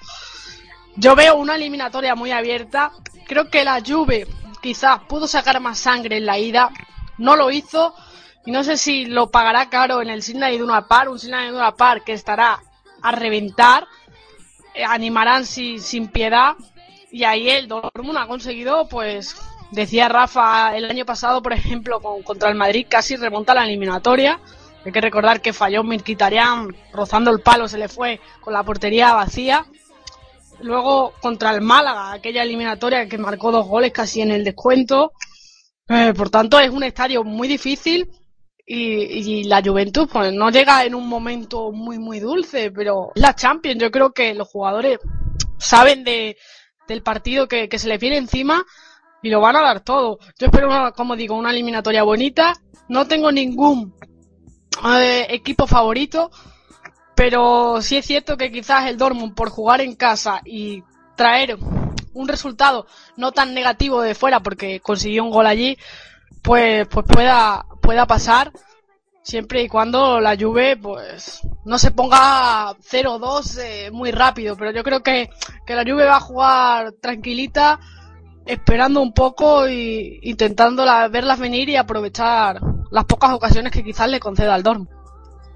Yo 0.95 1.15
veo 1.15 1.35
una 1.35 1.53
eliminatoria 1.53 2.15
muy 2.15 2.31
abierta. 2.31 2.91
Creo 3.27 3.51
que 3.51 3.63
la 3.63 3.79
Juve 3.79 4.25
quizás 4.59 5.01
pudo 5.07 5.27
sacar 5.27 5.59
más 5.59 5.77
sangre 5.77 6.17
en 6.17 6.25
la 6.25 6.39
ida. 6.39 6.71
No 7.19 7.35
lo 7.35 7.51
hizo. 7.51 7.93
Y 8.43 8.49
no 8.49 8.63
sé 8.63 8.75
si 8.77 9.05
lo 9.05 9.29
pagará 9.29 9.69
caro 9.69 10.01
en 10.01 10.09
el 10.09 10.23
Sydney 10.23 10.57
de 10.57 10.63
una 10.63 10.87
par. 10.87 11.09
Un 11.09 11.19
Sydney 11.19 11.51
de 11.51 11.55
una 11.55 11.75
par 11.75 12.03
que 12.03 12.13
estará 12.13 12.59
a 13.03 13.11
reventar. 13.11 13.87
Eh, 14.73 14.83
animarán 14.83 15.45
sin, 15.45 15.79
sin 15.79 16.07
piedad. 16.07 16.55
Y 17.11 17.25
ahí 17.25 17.49
el 17.49 17.67
Dortmund 17.67 18.17
ha 18.17 18.27
conseguido, 18.27 18.87
pues, 18.87 19.35
decía 19.71 20.07
Rafa 20.07 20.75
el 20.77 20.89
año 20.89 21.05
pasado, 21.05 21.41
por 21.41 21.51
ejemplo, 21.51 21.99
con, 21.99 22.23
contra 22.23 22.49
el 22.49 22.55
Madrid, 22.55 22.87
casi 22.89 23.17
remonta 23.17 23.53
la 23.53 23.65
eliminatoria. 23.65 24.39
Hay 24.85 24.91
que 24.91 25.01
recordar 25.01 25.41
que 25.41 25.53
falló 25.53 25.83
Mirkitarian 25.83 26.75
rozando 26.93 27.29
el 27.31 27.41
palo, 27.41 27.67
se 27.67 27.77
le 27.77 27.89
fue 27.89 28.19
con 28.39 28.53
la 28.53 28.63
portería 28.63 29.13
vacía. 29.13 29.65
Luego 30.61 31.13
contra 31.21 31.51
el 31.51 31.61
Málaga, 31.61 32.13
aquella 32.13 32.43
eliminatoria 32.43 33.07
que 33.07 33.17
marcó 33.17 33.51
dos 33.51 33.67
goles 33.67 33.91
casi 33.91 34.21
en 34.21 34.31
el 34.31 34.43
descuento. 34.43 35.11
Eh, 35.89 36.13
por 36.15 36.29
tanto, 36.29 36.59
es 36.59 36.69
un 36.69 36.83
estadio 36.83 37.23
muy 37.23 37.47
difícil 37.47 38.09
y, 38.65 38.85
y, 38.85 39.43
la 39.43 39.61
Juventus 39.61 40.07
pues 40.11 40.31
no 40.31 40.49
llega 40.49 40.85
en 40.85 40.95
un 40.95 41.07
momento 41.07 41.71
muy 41.71 41.99
muy 41.99 42.19
dulce, 42.19 42.71
pero 42.71 43.11
la 43.15 43.35
Champions 43.35 43.81
yo 43.81 43.91
creo 43.91 44.13
que 44.13 44.33
los 44.33 44.47
jugadores 44.47 44.99
saben 45.57 46.03
de, 46.03 46.37
del 46.91 47.03
partido 47.03 47.47
que, 47.47 47.69
que 47.69 47.79
se 47.79 47.87
les 47.87 47.99
viene 47.99 48.17
encima 48.17 48.65
y 49.21 49.29
lo 49.29 49.41
van 49.41 49.55
a 49.55 49.61
dar 49.61 49.81
todo. 49.81 50.19
Yo 50.39 50.47
espero, 50.47 50.67
una, 50.67 50.91
como 50.91 51.15
digo, 51.15 51.37
una 51.37 51.51
eliminatoria 51.51 52.03
bonita. 52.03 52.53
No 52.87 53.07
tengo 53.07 53.31
ningún 53.31 53.95
eh, 54.95 55.27
equipo 55.29 55.67
favorito, 55.67 56.31
pero 57.15 57.81
sí 57.81 57.97
es 57.97 58.05
cierto 58.05 58.37
que 58.37 58.51
quizás 58.51 58.87
el 58.87 58.97
Dortmund 58.97 59.35
por 59.35 59.49
jugar 59.49 59.81
en 59.81 59.95
casa 59.95 60.41
y 60.45 60.83
traer 61.15 61.57
un 62.13 62.27
resultado 62.27 62.87
no 63.15 63.31
tan 63.31 63.53
negativo 63.53 64.01
de 64.01 64.15
fuera 64.15 64.41
porque 64.41 64.79
consiguió 64.79 65.23
un 65.23 65.31
gol 65.31 65.45
allí, 65.45 65.77
pues, 66.41 66.87
pues 66.87 67.05
pueda, 67.05 67.65
pueda 67.81 68.05
pasar 68.05 68.51
siempre 69.21 69.63
y 69.63 69.67
cuando 69.67 70.19
la 70.19 70.35
Juve 70.37 70.77
pues 70.77 71.41
no 71.65 71.77
se 71.77 71.91
ponga 71.91 72.73
0-2 72.77 73.59
eh, 73.63 73.91
muy 73.91 74.11
rápido, 74.11 74.55
pero 74.57 74.71
yo 74.71 74.83
creo 74.83 75.01
que, 75.01 75.29
que 75.65 75.75
la 75.75 75.83
Juve 75.83 76.05
va 76.05 76.17
a 76.17 76.21
jugar 76.21 76.93
tranquilita, 76.93 77.79
esperando 78.45 79.01
un 79.01 79.13
poco 79.13 79.67
y 79.69 80.19
intentando 80.23 80.85
la, 80.85 81.07
verlas 81.07 81.39
venir 81.39 81.69
y 81.69 81.75
aprovechar 81.75 82.59
las 82.89 83.05
pocas 83.05 83.31
ocasiones 83.33 83.71
que 83.71 83.83
quizás 83.83 84.09
le 84.09 84.19
conceda 84.19 84.55
al 84.55 84.63
Dortmund. 84.63 84.89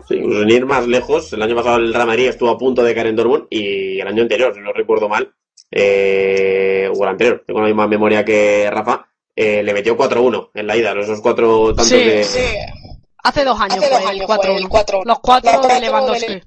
Sí, 0.08 0.16
incluso 0.16 0.42
sin 0.42 0.52
ir 0.52 0.66
más 0.66 0.88
lejos, 0.88 1.34
el 1.34 1.42
año 1.42 1.56
pasado 1.56 1.78
el 1.78 1.94
Real 1.94 2.08
Madrid 2.08 2.28
estuvo 2.28 2.50
a 2.52 2.58
punto 2.58 2.84
de 2.84 2.94
caer 2.94 3.08
en 3.08 3.16
Dortmund 3.16 3.48
y 3.50 4.00
el 4.00 4.08
año 4.08 4.22
anterior, 4.22 4.54
si 4.54 4.62
no 4.62 4.72
recuerdo 4.72 5.10
mal, 5.10 5.34
eh, 5.72 6.88
o 6.96 7.04
el 7.04 7.10
anterior, 7.10 7.44
tengo 7.46 7.60
la 7.62 7.66
misma 7.66 7.88
memoria 7.88 8.24
que 8.24 8.70
Rafa, 8.70 9.08
eh, 9.36 9.64
le 9.64 9.74
metió 9.74 9.98
4-1 9.98 10.52
en 10.54 10.68
la 10.68 10.78
ida, 10.78 10.94
esos 11.00 11.22
cuatro 11.22 11.68
tantos 11.70 11.88
Sí, 11.88 11.98
de... 11.98 12.24
sí. 12.24 12.40
Hace 13.26 13.44
dos 13.44 13.60
años 13.60 13.78
Hace 13.78 13.88
fue 13.88 13.90
dos 13.90 14.02
el 14.02 14.08
años 14.08 14.26
fue 14.28 14.36
el 14.56 14.64
4-1. 14.66 14.70
4-1. 14.70 15.04
Los 15.06 15.20
cuatro 15.20 15.52
Los 15.54 15.68
de 15.68 15.80
Lewandowski. 15.82 16.34
de- 16.34 16.44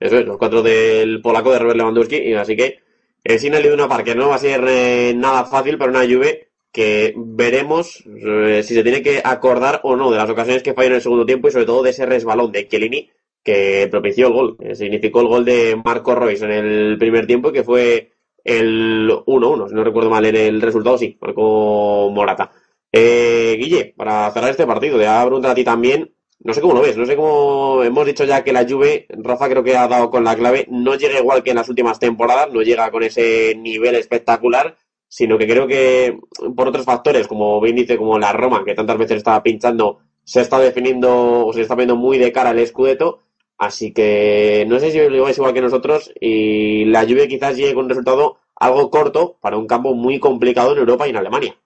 Eso 0.00 0.18
es, 0.18 0.26
los 0.26 0.38
cuatro 0.38 0.62
del 0.62 1.20
polaco 1.22 1.52
de 1.52 1.58
Robert 1.58 1.76
Lewandowski, 1.76 2.16
y 2.16 2.34
así 2.34 2.56
que 2.56 2.78
el 3.24 3.38
Signal 3.38 3.62
de 3.62 3.72
una 3.72 3.88
par 3.88 4.02
que 4.02 4.14
no 4.14 4.28
va 4.30 4.34
a 4.36 4.38
ser 4.38 4.64
eh, 4.66 5.12
nada 5.14 5.44
fácil 5.44 5.78
para 5.78 5.90
una 5.90 6.00
Juve 6.04 6.48
que 6.72 7.12
veremos 7.16 8.02
eh, 8.06 8.62
si 8.64 8.74
se 8.74 8.82
tiene 8.82 9.02
que 9.02 9.20
acordar 9.22 9.80
o 9.84 9.94
no 9.94 10.10
de 10.10 10.16
las 10.16 10.30
ocasiones 10.30 10.62
que 10.62 10.72
falló 10.74 10.88
en 10.88 10.94
el 10.94 11.02
segundo 11.02 11.26
tiempo 11.26 11.46
y 11.46 11.52
sobre 11.52 11.66
todo 11.66 11.82
de 11.82 11.90
ese 11.90 12.06
resbalón 12.06 12.50
de 12.50 12.66
Chiellini 12.66 13.10
que 13.44 13.86
propició 13.90 14.28
el 14.28 14.32
gol, 14.32 14.56
que 14.58 14.74
significó 14.74 15.20
el 15.20 15.26
gol 15.28 15.44
de 15.44 15.76
Marco 15.84 16.14
Royce 16.14 16.44
en 16.46 16.50
el 16.52 16.96
primer 16.98 17.26
tiempo 17.26 17.50
y 17.50 17.52
que 17.52 17.62
fue 17.64 18.12
el 18.42 19.08
1-1, 19.26 19.68
si 19.68 19.74
no 19.74 19.84
recuerdo 19.84 20.10
mal 20.10 20.24
en 20.24 20.34
el 20.36 20.60
resultado, 20.62 20.96
sí, 20.98 21.16
marcó 21.20 22.10
Morata. 22.10 22.50
Eh, 22.92 23.56
Guille, 23.58 23.94
para 23.96 24.30
cerrar 24.32 24.50
este 24.50 24.66
partido, 24.66 24.98
te 24.98 25.04
voy 25.04 25.14
a 25.14 25.22
preguntar 25.24 25.52
a 25.52 25.54
ti 25.54 25.64
también, 25.64 26.14
no 26.40 26.52
sé 26.52 26.60
cómo 26.60 26.74
lo 26.74 26.82
ves, 26.82 26.96
no 26.96 27.06
sé 27.06 27.16
cómo 27.16 27.82
hemos 27.82 28.04
dicho 28.04 28.24
ya 28.24 28.44
que 28.44 28.52
la 28.52 28.66
Juve, 28.68 29.06
Rafa 29.08 29.48
creo 29.48 29.64
que 29.64 29.76
ha 29.76 29.88
dado 29.88 30.10
con 30.10 30.24
la 30.24 30.36
clave, 30.36 30.66
no 30.70 30.94
llega 30.96 31.18
igual 31.18 31.42
que 31.42 31.50
en 31.50 31.56
las 31.56 31.68
últimas 31.70 31.98
temporadas, 31.98 32.52
no 32.52 32.60
llega 32.62 32.90
con 32.90 33.02
ese 33.02 33.54
nivel 33.56 33.94
espectacular, 33.94 34.76
sino 35.08 35.38
que 35.38 35.46
creo 35.46 35.66
que 35.66 36.18
por 36.54 36.68
otros 36.68 36.84
factores, 36.84 37.28
como 37.28 37.60
bien 37.62 37.76
dice, 37.76 37.96
como 37.96 38.18
la 38.18 38.32
Roma, 38.32 38.62
que 38.64 38.74
tantas 38.74 38.98
veces 38.98 39.18
estaba 39.18 39.42
pinchando, 39.42 40.00
se 40.24 40.40
está 40.42 40.58
definiendo 40.58 41.46
o 41.46 41.52
se 41.52 41.62
está 41.62 41.74
viendo 41.74 41.96
muy 41.96 42.18
de 42.18 42.32
cara 42.32 42.50
al 42.50 42.66
Scudetto, 42.66 43.20
así 43.56 43.92
que 43.92 44.66
no 44.68 44.78
sé 44.80 44.90
si 44.90 44.98
lo 44.98 45.24
veis 45.24 45.38
igual 45.38 45.54
que 45.54 45.62
nosotros 45.62 46.12
y 46.20 46.84
la 46.86 47.02
Juve 47.04 47.28
quizás 47.28 47.56
llegue 47.56 47.74
con 47.74 47.84
un 47.84 47.90
resultado 47.90 48.38
algo 48.56 48.90
corto 48.90 49.38
para 49.40 49.56
un 49.56 49.66
campo 49.66 49.94
muy 49.94 50.18
complicado 50.18 50.72
en 50.72 50.78
Europa 50.78 51.06
y 51.06 51.10
en 51.10 51.16
Alemania. 51.16 51.56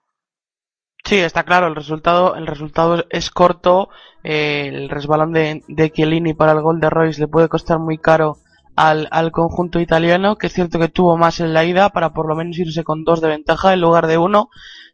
Sí, 1.07 1.15
está 1.19 1.43
claro, 1.43 1.67
el 1.67 1.75
resultado, 1.75 2.35
el 2.35 2.45
resultado 2.47 3.05
es 3.09 3.29
corto, 3.31 3.87
eh, 4.23 4.69
el 4.73 4.89
resbalón 4.89 5.31
de, 5.31 5.63
de 5.67 5.89
Chiellini 5.89 6.33
para 6.33 6.51
el 6.51 6.61
gol 6.61 6.81
de 6.81 6.89
Royce 6.89 7.21
le 7.21 7.27
puede 7.29 7.47
costar 7.47 7.79
muy 7.79 7.97
caro 7.97 8.35
al, 8.75 9.07
al 9.11 9.31
conjunto 9.31 9.79
italiano, 9.79 10.35
que 10.37 10.47
es 10.47 10.53
cierto 10.53 10.79
que 10.79 10.89
tuvo 10.89 11.15
más 11.15 11.39
en 11.39 11.53
la 11.53 11.63
ida 11.63 11.89
para 11.91 12.11
por 12.11 12.27
lo 12.27 12.35
menos 12.35 12.57
irse 12.59 12.83
con 12.83 13.05
dos 13.05 13.21
de 13.21 13.29
ventaja 13.29 13.71
en 13.73 13.79
lugar 13.81 14.07
de 14.07 14.17
uno, 14.17 14.49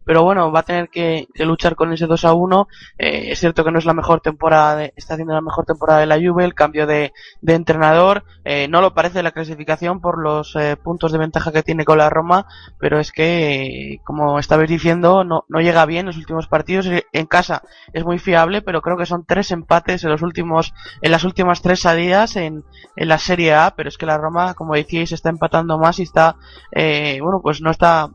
pero 0.05 0.23
bueno, 0.23 0.51
va 0.51 0.61
a 0.61 0.63
tener 0.63 0.89
que, 0.89 1.27
que 1.33 1.45
luchar 1.45 1.75
con 1.75 1.91
ese 1.93 2.07
2 2.07 2.25
a 2.25 2.33
1. 2.33 2.67
Eh, 2.97 3.31
es 3.31 3.39
cierto 3.39 3.63
que 3.63 3.71
no 3.71 3.79
es 3.79 3.85
la 3.85 3.93
mejor 3.93 4.21
temporada, 4.21 4.75
de- 4.75 4.93
está 4.95 5.13
haciendo 5.13 5.33
la 5.33 5.41
mejor 5.41 5.65
temporada 5.65 5.99
de 5.99 6.05
la 6.07 6.17
Juve, 6.17 6.45
el 6.45 6.53
cambio 6.53 6.87
de, 6.87 7.13
de 7.41 7.53
entrenador, 7.55 8.23
eh, 8.43 8.67
no 8.67 8.81
lo 8.81 8.93
parece 8.93 9.23
la 9.23 9.31
clasificación 9.31 10.01
por 10.01 10.21
los 10.21 10.55
eh, 10.55 10.77
puntos 10.77 11.11
de 11.11 11.17
ventaja 11.17 11.51
que 11.51 11.63
tiene 11.63 11.85
con 11.85 11.97
la 11.97 12.09
Roma, 12.09 12.45
pero 12.79 12.99
es 12.99 13.11
que, 13.11 13.99
como 14.03 14.39
estabais 14.39 14.69
diciendo, 14.69 15.23
no, 15.23 15.45
no 15.49 15.59
llega 15.61 15.85
bien 15.85 16.01
en 16.01 16.05
los 16.07 16.17
últimos 16.17 16.47
partidos. 16.47 16.85
Eh, 16.87 17.05
En 17.11 17.25
casa 17.27 17.61
es 17.93 18.03
muy 18.03 18.19
fiable, 18.19 18.61
pero 18.61 18.81
creo 18.81 18.97
que 18.97 19.05
son 19.05 19.25
tres 19.25 19.51
empates 19.51 20.03
en 20.03 20.09
los 20.09 20.21
últimos, 20.21 20.73
en 21.01 21.11
las 21.11 21.23
últimas 21.23 21.61
tres 21.61 21.81
salidas 21.81 22.35
en, 22.35 22.63
en 22.95 23.07
la 23.07 23.17
Serie 23.17 23.53
A, 23.53 23.73
pero 23.75 23.89
es 23.89 23.97
que 23.97 24.05
la 24.05 24.17
Roma, 24.17 24.53
como 24.53 24.73
decíais, 24.75 25.11
está 25.11 25.29
empatando 25.29 25.77
más 25.77 25.99
y 25.99 26.03
está, 26.03 26.35
eh, 26.71 27.19
bueno, 27.21 27.39
pues 27.41 27.61
no 27.61 27.71
está 27.71 28.09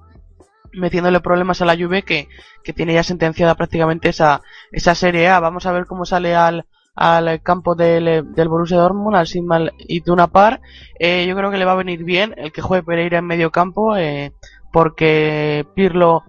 metiéndole 0.72 1.20
problemas 1.20 1.60
a 1.62 1.64
la 1.64 1.76
Juve 1.76 2.02
que, 2.02 2.28
que 2.64 2.72
tiene 2.72 2.94
ya 2.94 3.02
sentenciada 3.02 3.54
prácticamente 3.54 4.08
esa, 4.08 4.42
esa 4.72 4.94
Serie 4.94 5.28
A. 5.28 5.40
Vamos 5.40 5.66
a 5.66 5.72
ver 5.72 5.86
cómo 5.86 6.04
sale 6.04 6.34
al, 6.34 6.66
al 6.94 7.42
campo 7.42 7.74
del, 7.74 8.32
del 8.34 8.48
Borussia 8.48 8.78
Dortmund, 8.78 9.16
al 9.16 9.26
Sigmal 9.26 9.72
y 9.78 10.02
Par. 10.32 10.60
Eh, 10.98 11.26
yo 11.28 11.36
creo 11.36 11.50
que 11.50 11.58
le 11.58 11.64
va 11.64 11.72
a 11.72 11.76
venir 11.76 12.04
bien 12.04 12.34
el 12.36 12.52
que 12.52 12.62
juegue 12.62 12.84
Pereira 12.84 13.18
en 13.18 13.26
medio 13.26 13.50
campo, 13.50 13.96
eh, 13.96 14.32
porque 14.72 15.66
Pirlo 15.74 16.24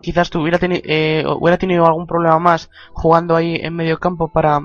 quizás 0.00 0.30
tuviera 0.30 0.58
teni- 0.58 0.82
eh, 0.84 1.24
hubiera 1.26 1.58
tenido 1.58 1.86
algún 1.86 2.06
problema 2.06 2.38
más 2.38 2.70
jugando 2.92 3.36
ahí 3.36 3.56
en 3.56 3.74
medio 3.74 3.98
campo 3.98 4.32
para 4.32 4.60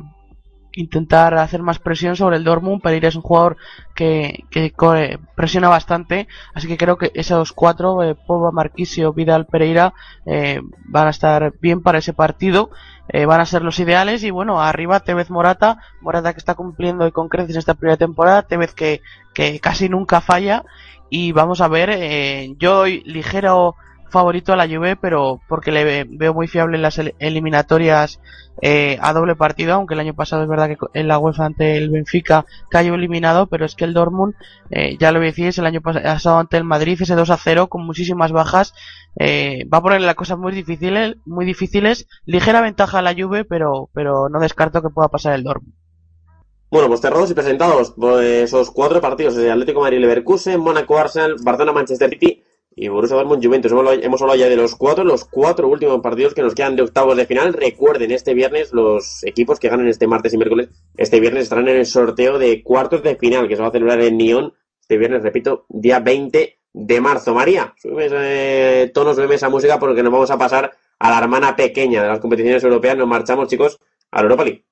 intentar 0.78 1.34
hacer 1.36 1.62
más 1.62 1.80
presión 1.80 2.16
sobre 2.16 2.38
el 2.38 2.44
Dortmund. 2.44 2.82
Pereira 2.82 3.10
es 3.10 3.16
un 3.16 3.22
jugador 3.22 3.58
que, 3.96 4.46
que 4.50 4.72
corre- 4.74 5.20
presiona 5.36 5.70
bastante, 5.70 6.28
así 6.54 6.68
que 6.68 6.78
creo 6.78 6.98
que 6.98 7.12
esos 7.14 7.52
cuatro, 7.52 8.04
eh, 8.04 8.16
Pogba, 8.16 8.52
Marquisio, 8.52 9.14
Vidal, 9.14 9.46
Pereira, 9.46 9.94
eh, 10.26 10.62
van 10.86 11.08
a 11.08 11.12
estar 11.12 11.54
bien 11.62 11.82
para 11.82 11.98
ese 12.00 12.14
partido, 12.14 12.70
eh, 13.10 13.26
van 13.26 13.42
a 13.42 13.46
ser 13.46 13.62
los 13.62 13.80
ideales. 13.80 14.24
Y 14.24 14.32
bueno, 14.32 14.62
arriba 14.62 15.00
Tevez 15.02 15.30
Morata, 15.30 15.80
Morata 16.02 16.34
que 16.34 16.40
está 16.40 16.56
cumpliendo 16.56 17.08
y 17.08 17.12
con 17.12 17.30
creces 17.30 17.56
esta 17.56 17.74
primera 17.74 17.98
temporada, 17.98 18.44
Tevez 18.44 18.74
que, 18.74 19.02
que 19.34 19.60
casi 19.60 19.90
nunca 19.90 20.22
falla. 20.22 20.64
Y 21.10 21.32
vamos 21.32 21.62
a 21.62 21.70
ver, 21.70 21.90
eh, 21.92 22.54
yo 22.60 22.86
ligero 22.86 23.76
favorito 24.10 24.54
a 24.54 24.56
la 24.56 24.68
Juve, 24.68 24.96
pero 24.96 25.40
porque 25.48 25.72
le 25.72 25.84
ve- 25.84 26.06
veo 26.10 26.34
muy 26.34 26.48
fiable 26.48 26.78
en 26.78 26.82
las 26.82 26.98
el- 26.98 27.16
eliminatorias 27.20 28.20
eh, 28.62 28.98
a 29.02 29.14
doble 29.14 29.36
partido, 29.36 29.74
aunque 29.74 29.94
el 29.94 30.00
año 30.00 30.16
pasado 30.16 30.42
es 30.42 30.50
verdad 30.50 30.68
que 30.70 30.78
en 30.94 31.08
la 31.08 31.20
UEFA 31.20 31.46
ante 31.46 31.78
el 31.78 31.92
Benfica 31.92 32.46
cayó 32.72 32.96
eliminado, 32.96 33.46
pero 33.48 33.66
es 33.66 33.76
que 33.76 33.86
el 33.86 33.94
Dortmund, 33.94 34.34
eh, 34.72 34.98
ya 35.00 35.12
lo 35.12 35.20
decíais, 35.20 35.58
el 35.60 35.66
año 35.68 35.82
pas- 35.82 36.02
pasado 36.02 36.40
ante 36.40 36.58
el 36.58 36.64
Madrid, 36.64 37.00
ese 37.00 37.14
2 37.16 37.30
a 37.30 37.38
0 37.38 37.68
con 37.68 37.86
muchísimas 37.86 38.32
bajas, 38.32 38.74
eh, 39.20 39.66
va 39.72 39.78
a 39.78 39.82
poner 39.84 40.02
las 40.02 40.16
cosas 40.16 40.40
muy 40.40 40.54
difíciles, 40.54 41.18
muy 41.26 41.46
difíciles, 41.46 42.08
ligera 42.26 42.62
ventaja 42.62 42.98
a 43.00 43.02
la 43.04 43.14
Juve, 43.14 43.46
pero, 43.46 43.90
pero 43.94 44.28
no 44.30 44.40
descarto 44.40 44.82
que 44.82 44.90
pueda 44.90 45.10
pasar 45.10 45.34
el 45.36 45.44
Dortmund. 45.44 45.74
Bueno, 46.70 46.90
pues 46.90 47.00
cerrados 47.00 47.32
y 47.32 47.34
presentados 47.34 47.94
pues, 47.96 48.26
esos 48.44 48.72
cuatro 48.72 49.00
partidos, 49.00 49.38
Atlético 49.38 49.80
de 49.80 49.84
Madrid, 49.84 50.00
Leverkusen, 50.00 50.60
Mónaco, 50.60 50.98
Arsenal, 50.98 51.36
Barcelona, 51.42 51.72
Manchester 51.72 52.10
City 52.10 52.44
y 52.80 52.88
Borussia 52.90 53.18
Dortmund, 53.18 53.44
Juventus. 53.44 53.72
Hemos, 53.72 53.86
hablado- 53.88 54.04
hemos 54.04 54.22
hablado 54.22 54.40
ya 54.40 54.48
de 54.50 54.56
los 54.56 54.76
cuatro, 54.76 55.04
los 55.04 55.26
cuatro 55.26 55.68
últimos 55.68 56.00
partidos 56.00 56.34
que 56.36 56.44
nos 56.44 56.54
quedan 56.54 56.76
de 56.76 56.84
octavos 56.84 57.18
de 57.18 57.26
final. 57.26 57.54
Recuerden, 57.54 58.12
este 58.12 58.34
viernes 58.36 58.72
los 58.72 59.24
equipos 59.24 59.60
que 59.60 59.68
ganen 59.68 59.88
este 59.88 60.06
martes 60.08 60.34
y 60.34 60.38
miércoles, 60.38 60.70
este 60.96 61.20
viernes 61.20 61.44
estarán 61.44 61.68
en 61.68 61.78
el 61.78 61.86
sorteo 61.88 62.38
de 62.38 62.62
cuartos 62.64 63.02
de 63.04 63.16
final 63.16 63.48
que 63.48 63.56
se 63.56 63.62
va 63.64 63.70
a 63.70 63.72
celebrar 63.72 64.00
en 64.02 64.18
Nyon 64.18 64.54
este 64.80 64.98
viernes, 64.98 65.24
repito, 65.24 65.66
día 65.70 66.00
20 66.00 66.60
de 66.72 67.02
marzo. 67.02 67.34
María, 67.34 67.74
sube 67.82 68.06
ese 68.06 68.92
tono, 68.94 69.14
sube 69.16 69.34
esa 69.36 69.50
música 69.50 69.80
porque 69.80 70.04
nos 70.04 70.14
vamos 70.14 70.30
a 70.32 70.38
pasar 70.38 70.72
a 71.00 71.10
la 71.10 71.18
hermana 71.18 71.56
pequeña 71.56 72.04
de 72.04 72.08
las 72.10 72.20
competiciones 72.20 72.64
europeas. 72.64 72.96
Nos 72.96 73.08
marchamos, 73.08 73.48
chicos, 73.48 73.80
a 74.12 74.18
la 74.18 74.24
Europa 74.24 74.44
League. 74.46 74.64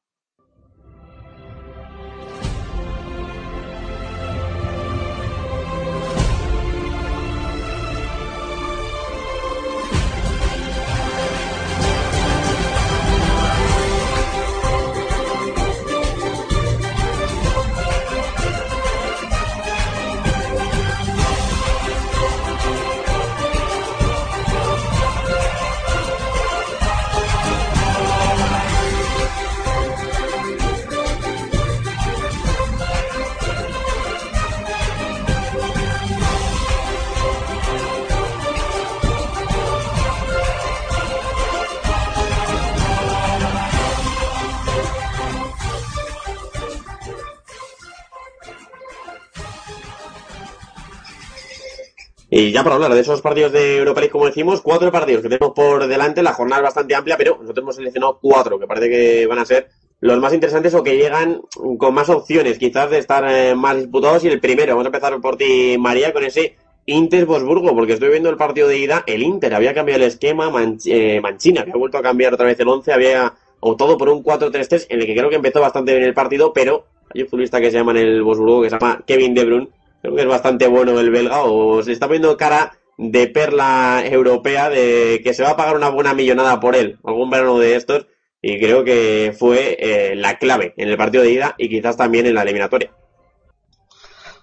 Y 52.38 52.51
ya 52.51 52.63
para 52.63 52.75
hablar 52.75 52.93
de 52.93 52.99
esos 52.99 53.21
partidos 53.21 53.53
de 53.53 53.77
Europa 53.77 54.01
League, 54.01 54.11
como 54.11 54.25
decimos, 54.25 54.59
cuatro 54.59 54.91
partidos 54.91 55.21
que 55.23 55.29
tenemos 55.29 55.53
por 55.55 55.88
delante, 55.88 56.21
la 56.21 56.33
jornada 56.33 56.61
es 56.63 56.65
bastante 56.65 56.93
amplia, 56.93 57.15
pero 57.17 57.38
nosotros 57.39 57.63
hemos 57.63 57.75
seleccionado 57.77 58.19
cuatro 58.21 58.59
que 58.59 58.67
parece 58.67 58.89
que 58.89 59.25
van 59.25 59.39
a 59.39 59.45
ser 59.45 59.69
los 60.01 60.19
más 60.19 60.33
interesantes 60.33 60.73
o 60.73 60.83
que 60.83 60.97
llegan 60.97 61.41
con 61.77 61.93
más 61.93 62.09
opciones, 62.09 62.57
quizás 62.59 62.89
de 62.89 62.97
estar 62.97 63.23
eh, 63.29 63.55
más 63.55 63.77
disputados. 63.77 64.25
Y 64.25 64.27
el 64.27 64.41
primero, 64.41 64.73
vamos 64.73 64.83
a 64.86 64.89
empezar 64.89 65.21
por 65.21 65.38
ti, 65.38 65.77
María, 65.79 66.11
con 66.11 66.25
ese 66.25 66.57
Inter-Bosburgo, 66.86 67.73
porque 67.73 67.93
estoy 67.93 68.09
viendo 68.09 68.29
el 68.29 68.36
partido 68.36 68.67
de 68.67 68.79
ida, 68.79 69.05
el 69.07 69.23
Inter 69.23 69.53
había 69.55 69.73
cambiado 69.73 70.01
el 70.03 70.07
esquema, 70.09 70.49
Manch- 70.51 70.91
eh, 70.91 71.21
Mancini 71.21 71.59
había 71.59 71.75
vuelto 71.75 71.97
a 71.97 72.01
cambiar 72.01 72.33
otra 72.33 72.47
vez 72.47 72.59
el 72.59 72.67
11, 72.67 72.91
había 72.91 73.33
optado 73.61 73.97
por 73.97 74.09
un 74.09 74.21
4-3-3 74.21 74.88
en 74.89 74.99
el 74.99 75.05
que 75.07 75.15
creo 75.15 75.29
que 75.29 75.38
empezó 75.38 75.61
bastante 75.61 75.93
bien 75.93 76.03
el 76.03 76.13
partido, 76.13 76.51
pero 76.51 76.86
hay 77.13 77.21
un 77.21 77.29
futbolista 77.29 77.61
que 77.61 77.71
se 77.71 77.77
llama 77.77 77.91
en 77.93 77.97
el 77.99 78.23
Bosburgo, 78.23 78.61
que 78.61 78.69
se 78.71 78.77
llama 78.77 79.01
Kevin 79.07 79.33
De 79.33 79.45
Bruyne, 79.45 79.69
creo 80.06 80.16
que 80.16 80.22
es 80.22 80.28
bastante 80.28 80.68
bueno 80.68 80.99
el 80.99 81.10
belga, 81.10 81.43
o 81.43 81.82
se 81.82 81.91
está 81.91 82.08
viendo 82.08 82.38
cara 82.38 82.78
de 82.97 83.28
perla 83.28 84.03
europea, 84.06 84.70
de 84.70 85.22
que 85.24 85.34
se 85.34 85.43
va 85.43 85.51
a 85.51 85.58
pagar 85.58 85.76
una 85.76 85.89
buena 85.89 86.14
millonada 86.14 86.60
por 86.60 86.76
él, 86.76 86.99
algún 87.03 87.30
verano 87.30 87.58
de 87.60 87.76
estos, 87.76 88.08
y 88.41 88.60
creo 88.60 88.84
que 88.84 89.36
fue 89.38 89.76
eh, 89.80 90.16
la 90.16 90.38
clave 90.38 90.74
en 90.78 90.89
el 90.89 90.97
partido 90.97 91.24
de 91.24 91.32
ida 91.32 91.56
y 91.58 91.68
quizás 91.68 91.97
también 91.97 92.26
en 92.28 92.36
la 92.36 92.43
eliminatoria. 92.43 92.91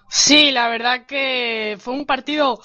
Sí, 0.09 0.51
la 0.51 0.67
verdad 0.67 1.05
que 1.07 1.77
fue 1.79 1.93
un 1.93 2.05
partido 2.05 2.59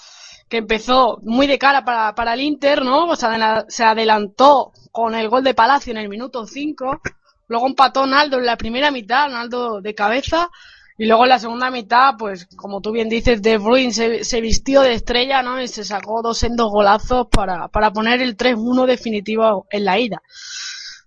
que 0.48 0.58
empezó 0.58 1.18
muy 1.22 1.46
de 1.46 1.58
cara 1.58 1.84
para, 1.84 2.14
para 2.14 2.34
el 2.34 2.40
Inter, 2.40 2.82
¿no? 2.82 3.14
Se 3.16 3.84
adelantó 3.84 4.72
con 4.90 5.14
el 5.14 5.28
gol 5.28 5.44
de 5.44 5.54
Palacio 5.54 5.92
en 5.92 5.98
el 5.98 6.08
minuto 6.08 6.46
5, 6.46 7.00
luego 7.46 7.66
empató 7.66 8.06
Naldo 8.06 8.38
en 8.38 8.46
la 8.46 8.56
primera 8.56 8.90
mitad, 8.90 9.28
Naldo 9.28 9.80
de 9.80 9.94
cabeza, 9.94 10.50
y 10.98 11.06
luego 11.06 11.22
en 11.22 11.28
la 11.28 11.38
segunda 11.38 11.70
mitad, 11.70 12.14
pues 12.18 12.46
como 12.56 12.80
tú 12.80 12.90
bien 12.90 13.08
dices, 13.08 13.40
De 13.40 13.56
Bruyne 13.56 13.92
se, 13.92 14.40
vistió 14.40 14.82
de 14.82 14.94
estrella, 14.94 15.42
¿no? 15.42 15.62
Y 15.62 15.68
se 15.68 15.84
sacó 15.84 16.22
dos 16.22 16.38
sendos 16.38 16.72
golazos 16.72 17.28
para, 17.30 17.68
para 17.68 17.92
poner 17.92 18.20
el 18.20 18.36
3-1 18.36 18.84
definitivo 18.84 19.66
en 19.70 19.84
la 19.84 19.98
ida. 20.00 20.20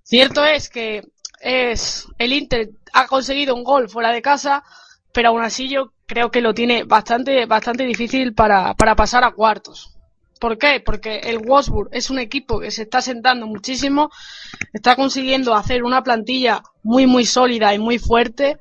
Cierto 0.02 0.46
es 0.46 0.70
que 0.70 1.02
es 1.42 2.08
el 2.18 2.32
Inter 2.32 2.70
ha 2.94 3.08
conseguido 3.08 3.54
un 3.54 3.66
gol 3.66 3.90
fuera 3.90 4.12
de 4.12 4.22
casa, 4.22 4.64
pero 5.12 5.30
aún 5.30 5.42
así 5.42 5.68
yo 5.68 5.92
creo 6.06 6.32
que 6.32 6.42
lo 6.42 6.54
tiene 6.54 6.86
bastante, 6.86 7.46
bastante 7.46 7.84
difícil 7.84 8.34
para, 8.34 8.74
para 8.76 8.96
pasar 8.96 9.26
a 9.26 9.32
cuartos. 9.32 9.98
¿Por 10.40 10.58
qué? 10.58 10.82
Porque 10.84 11.18
el 11.18 11.40
Wolfsburg 11.40 11.90
es 11.92 12.10
un 12.10 12.18
equipo 12.18 12.60
que 12.60 12.72
se 12.72 12.84
está 12.84 13.02
sentando 13.02 13.46
muchísimo, 13.46 14.10
está 14.74 14.96
consiguiendo 14.96 15.54
hacer 15.54 15.84
una 15.84 16.02
plantilla 16.02 16.64
muy, 16.82 17.06
muy 17.08 17.26
sólida 17.26 17.74
y 17.76 17.80
muy 17.80 18.00
fuerte. 18.00 18.58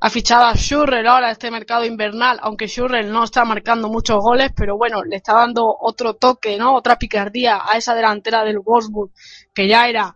Ha 0.00 0.10
fichado 0.10 0.44
a 0.44 0.54
Schurrell 0.54 1.06
ahora 1.08 1.32
este 1.32 1.50
mercado 1.50 1.84
invernal, 1.84 2.38
aunque 2.42 2.68
Schurrell 2.68 3.10
no 3.10 3.24
está 3.24 3.44
marcando 3.44 3.88
muchos 3.88 4.18
goles, 4.20 4.52
pero 4.56 4.76
bueno, 4.76 5.02
le 5.02 5.16
está 5.16 5.34
dando 5.34 5.76
otro 5.80 6.14
toque, 6.14 6.56
¿no? 6.56 6.76
Otra 6.76 6.96
picardía 6.98 7.60
a 7.64 7.76
esa 7.76 7.96
delantera 7.96 8.44
del 8.44 8.60
Wolfsburg, 8.60 9.10
que 9.52 9.66
ya 9.66 9.88
era 9.88 10.14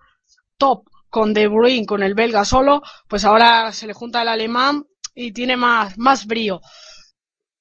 top 0.56 0.84
con 1.10 1.34
De 1.34 1.48
Bruyne, 1.48 1.84
con 1.84 2.02
el 2.02 2.14
belga 2.14 2.44
solo, 2.44 2.80
pues 3.08 3.24
ahora 3.24 3.72
se 3.72 3.86
le 3.88 3.92
junta 3.92 4.22
el 4.22 4.28
alemán 4.28 4.86
y 5.14 5.32
tiene 5.32 5.56
más, 5.56 5.98
más 5.98 6.26
brío. 6.26 6.60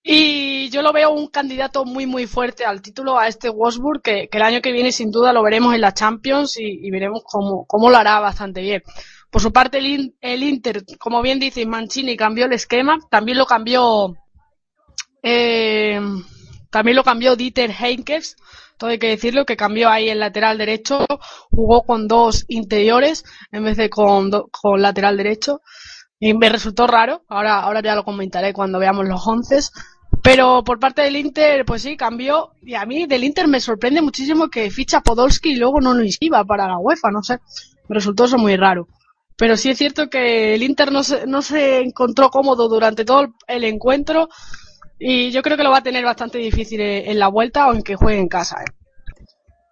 Y 0.04 0.70
yo 0.70 0.82
lo 0.82 0.94
veo 0.94 1.12
un 1.12 1.28
candidato 1.28 1.86
muy, 1.86 2.06
muy 2.08 2.26
fuerte 2.26 2.66
al 2.66 2.82
título 2.82 3.18
a 3.20 3.28
este 3.28 3.50
Wolfsburg, 3.50 4.02
que, 4.02 4.30
que 4.30 4.38
el 4.38 4.44
año 4.44 4.62
que 4.62 4.72
viene 4.72 4.92
sin 4.92 5.12
duda 5.12 5.34
lo 5.34 5.44
veremos 5.44 5.76
en 5.76 5.82
la 5.82 5.94
Champions 5.94 6.58
y, 6.58 6.88
y 6.88 6.90
veremos 6.92 7.24
cómo, 7.26 7.66
cómo, 7.68 7.90
lo 7.90 7.98
hará 7.98 8.20
bastante 8.20 8.62
bien. 8.62 8.82
Por 9.32 9.42
su 9.42 9.54
parte, 9.54 9.78
el, 9.78 10.44
Inter, 10.44 10.84
como 11.00 11.22
bien 11.22 11.40
dice 11.40 11.66
Mancini, 11.66 12.18
cambió 12.18 12.46
el 12.46 12.54
esquema, 12.54 13.00
también 13.10 13.38
lo 13.38 13.46
cambió, 13.46 14.14
eh, 15.24 16.00
también 16.70 16.98
lo 16.98 17.04
cambió 17.04 17.38
Dieter 17.38 17.72
Heinkes, 17.72 18.36
todo 18.78 18.90
hay 18.90 19.00
que 19.00 19.08
decirlo, 19.08 19.46
que 19.46 19.56
cambió 19.56 19.90
ahí 19.90 20.10
el 20.10 20.20
lateral 20.20 20.58
derecho, 20.58 21.06
jugó 21.50 21.84
con 21.84 22.08
dos 22.08 22.46
interiores 22.50 23.24
en 23.52 23.64
vez 23.64 23.78
de 23.78 23.90
con, 23.90 24.32
con 24.52 24.82
lateral 24.82 25.18
derecho. 25.18 25.62
Y 26.20 26.34
me 26.34 26.50
resultó 26.50 26.86
raro, 26.86 27.24
ahora, 27.30 27.62
ahora 27.62 27.82
ya 27.82 27.96
lo 27.96 28.04
comentaré 28.04 28.54
cuando 28.54 28.80
veamos 28.80 29.08
los 29.08 29.26
once. 29.26 29.60
Pero 30.24 30.64
por 30.64 30.80
parte 30.80 31.04
del 31.04 31.16
Inter, 31.16 31.64
pues 31.66 31.84
sí, 31.84 31.96
cambió. 31.96 32.52
Y 32.62 32.76
a 32.76 32.86
mí 32.86 33.06
del 33.06 33.24
Inter 33.24 33.48
me 33.48 33.60
sorprende 33.60 34.02
muchísimo 34.02 34.50
que 34.50 34.70
ficha 34.70 35.02
Podolski 35.02 35.52
y 35.52 35.56
luego 35.56 35.80
no 35.80 35.94
lo 35.94 36.04
inscriba 36.04 36.44
para 36.44 36.68
la 36.68 36.78
UEFA, 36.78 37.12
no 37.12 37.24
sé. 37.24 37.40
Me 37.88 37.96
resultó 37.96 38.26
eso 38.26 38.38
muy 38.38 38.56
raro. 38.56 38.88
Pero 39.42 39.58
sí 39.58 39.72
es 39.72 39.78
cierto 39.80 40.08
que 40.08 40.54
el 40.54 40.62
Inter 40.62 40.92
no 40.92 41.02
se, 41.02 41.26
no 41.26 41.42
se 41.42 41.80
encontró 41.80 42.30
cómodo 42.30 42.70
durante 42.70 43.04
todo 43.04 43.34
el 43.48 43.64
encuentro 43.64 44.30
y 45.00 45.32
yo 45.32 45.42
creo 45.42 45.58
que 45.58 45.64
lo 45.64 45.72
va 45.72 45.80
a 45.80 45.84
tener 45.84 46.06
bastante 46.06 46.38
difícil 46.38 46.80
en 46.80 47.18
la 47.18 47.28
vuelta 47.28 47.68
o 47.68 47.74
en 47.74 47.82
que 47.82 47.96
juegue 47.96 48.20
en 48.20 48.28
casa. 48.28 48.58
¿eh? 48.62 48.72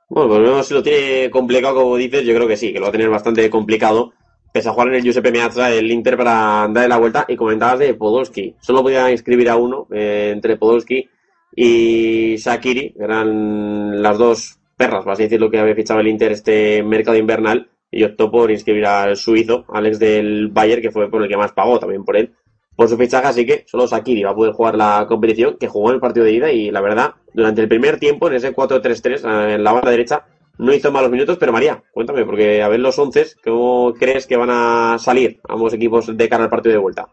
Bueno, 0.10 0.28
pues 0.28 0.42
no 0.42 0.64
si 0.64 0.74
lo 0.74 0.82
tiene 0.82 1.30
complicado 1.30 1.76
como 1.76 1.98
dices, 1.98 2.26
yo 2.26 2.34
creo 2.34 2.48
que 2.48 2.58
sí, 2.58 2.74
que 2.74 2.80
lo 2.80 2.86
va 2.86 2.90
a 2.90 2.94
tener 2.94 3.10
bastante 3.10 3.48
complicado 3.52 4.14
pese 4.52 4.70
a 4.70 4.72
jugar 4.72 4.88
en 4.88 4.96
el 4.96 5.04
Giuseppe 5.04 5.32
Meazza 5.32 5.70
el 5.72 5.92
Inter 5.92 6.18
para 6.18 6.68
darle 6.72 6.88
la 6.88 6.98
vuelta 6.98 7.26
y 7.28 7.36
comentabas 7.36 7.78
de 7.78 7.94
Podolski. 7.94 8.56
Solo 8.60 8.82
podía 8.82 9.12
inscribir 9.12 9.52
a 9.52 9.56
uno 9.56 9.86
eh, 9.94 10.32
entre 10.34 10.58
Podolski 10.58 11.08
y 11.56 12.38
Shakiri, 12.38 12.96
eran 13.00 14.02
las 14.02 14.18
dos 14.18 14.58
perras, 14.76 15.06
vas 15.06 15.20
a 15.20 15.22
decir 15.22 15.40
lo 15.40 15.52
que 15.52 15.60
había 15.60 15.76
fichado 15.76 16.00
el 16.00 16.08
Inter 16.08 16.32
este 16.32 16.82
mercado 16.82 17.18
invernal 17.18 17.70
y 17.92 18.04
optó 18.04 18.30
por 18.30 18.52
inscribir 18.52 18.86
al 18.86 19.16
suizo, 19.16 19.66
Alex 19.70 20.00
del 20.00 20.50
Bayern, 20.50 20.82
que 20.82 20.92
fue 20.92 21.10
por 21.10 21.24
el 21.24 21.30
que 21.30 21.38
más 21.38 21.52
pagó 21.54 21.80
también 21.80 22.04
por 22.04 22.18
él, 22.18 22.34
por 22.76 22.88
su 22.88 22.98
fichaje, 22.98 23.28
así 23.28 23.46
que 23.46 23.66
solo 23.68 23.88
Shakiri 23.88 24.24
va 24.24 24.32
a 24.32 24.36
poder 24.36 24.54
jugar 24.54 24.76
la 24.76 25.06
competición, 25.08 25.58
que 25.60 25.68
jugó 25.68 25.90
en 25.90 25.96
el 25.96 26.02
partido 26.02 26.26
de 26.26 26.34
ida 26.34 26.52
y 26.52 26.72
la 26.72 26.82
verdad, 26.82 27.16
durante 27.34 27.62
el 27.62 27.68
primer 27.68 28.00
tiempo, 28.00 28.28
en 28.28 28.36
ese 28.36 28.56
4-3-3, 28.56 29.54
en 29.54 29.64
la 29.64 29.74
banda 29.74 29.92
derecha, 29.92 30.26
no 30.60 30.74
hizo 30.74 30.92
malos 30.92 31.10
minutos, 31.10 31.38
pero 31.40 31.52
María, 31.52 31.84
cuéntame, 31.92 32.26
porque 32.26 32.62
a 32.62 32.68
ver 32.68 32.80
los 32.80 33.00
once, 33.00 33.26
¿cómo 33.44 33.94
crees 33.94 34.28
que 34.28 34.38
van 34.38 34.50
a 34.52 34.98
salir 35.00 35.40
ambos 35.48 35.74
equipos 35.74 36.16
de 36.16 36.30
cara 36.30 36.44
al 36.44 36.50
partido 36.50 36.74
de 36.74 36.80
vuelta? 36.80 37.08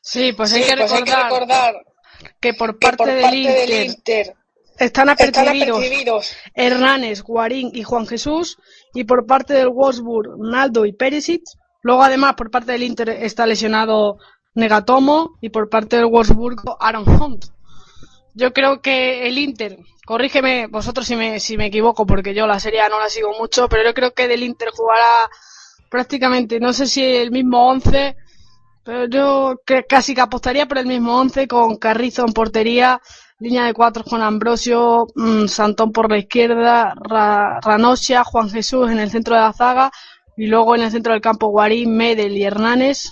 Sí, 0.00 0.32
pues, 0.36 0.50
sí, 0.50 0.62
hay, 0.62 0.68
que 0.68 0.76
pues 0.76 0.92
hay, 0.92 1.02
que 1.02 1.16
recordar 1.16 1.74
que 2.40 2.54
por 2.54 2.78
parte, 2.78 2.96
que 2.96 2.96
por 2.96 3.06
del, 3.06 3.34
Inter, 3.34 3.68
del, 3.68 3.86
Inter, 3.86 4.34
están 4.78 5.08
apercibidos, 5.08 6.36
Hernández, 6.54 7.22
Guarín 7.22 7.70
y 7.72 7.82
Juan 7.82 8.06
Jesús, 8.06 8.58
y 8.92 9.04
por 9.04 9.26
parte 9.26 9.54
del 9.54 9.68
Wolfsburg, 9.68 10.38
Naldo 10.38 10.84
y 10.86 10.92
Perisic. 10.92 11.42
Luego, 11.82 12.02
además, 12.02 12.34
por 12.34 12.50
parte 12.50 12.72
del 12.72 12.82
Inter 12.82 13.10
está 13.10 13.46
lesionado 13.46 14.18
Negatomo 14.54 15.36
y 15.40 15.50
por 15.50 15.68
parte 15.68 15.96
del 15.96 16.06
Wolfsburg, 16.06 16.62
Aaron 16.80 17.08
Hunt. 17.08 17.46
Yo 18.34 18.52
creo 18.52 18.80
que 18.80 19.26
el 19.26 19.38
Inter 19.38 19.78
corrígeme 20.04 20.66
vosotros 20.66 21.06
si 21.06 21.16
me, 21.16 21.40
si 21.40 21.56
me 21.56 21.66
equivoco, 21.66 22.06
porque 22.06 22.34
yo 22.34 22.46
la 22.46 22.60
serie 22.60 22.80
no 22.90 22.98
la 22.98 23.08
sigo 23.08 23.32
mucho, 23.38 23.68
pero 23.68 23.84
yo 23.84 23.94
creo 23.94 24.12
que 24.12 24.28
del 24.28 24.42
Inter 24.42 24.68
jugará 24.70 25.30
prácticamente, 25.90 26.60
no 26.60 26.72
sé 26.72 26.86
si 26.86 27.02
el 27.04 27.30
mismo 27.30 27.68
11, 27.68 28.16
pero 28.84 29.06
yo 29.06 29.60
que 29.64 29.84
casi 29.84 30.14
que 30.14 30.20
apostaría 30.20 30.66
por 30.66 30.78
el 30.78 30.86
mismo 30.86 31.16
11 31.18 31.46
con 31.48 31.76
Carrizo 31.76 32.24
en 32.26 32.32
portería, 32.32 33.00
línea 33.38 33.64
de 33.64 33.74
cuatro 33.74 34.04
con 34.04 34.22
Ambrosio, 34.22 35.06
mmm, 35.14 35.46
Santón 35.46 35.92
por 35.92 36.10
la 36.10 36.18
izquierda, 36.18 36.94
Ra, 36.96 37.60
Juan 38.24 38.50
Jesús 38.50 38.90
en 38.90 38.98
el 38.98 39.10
centro 39.10 39.34
de 39.34 39.40
la 39.40 39.52
zaga 39.52 39.90
y 40.36 40.46
luego 40.46 40.74
en 40.74 40.82
el 40.82 40.90
centro 40.90 41.12
del 41.12 41.22
campo 41.22 41.48
Guarín, 41.48 41.96
Medel 41.96 42.36
y 42.36 42.44
Hernández 42.44 43.10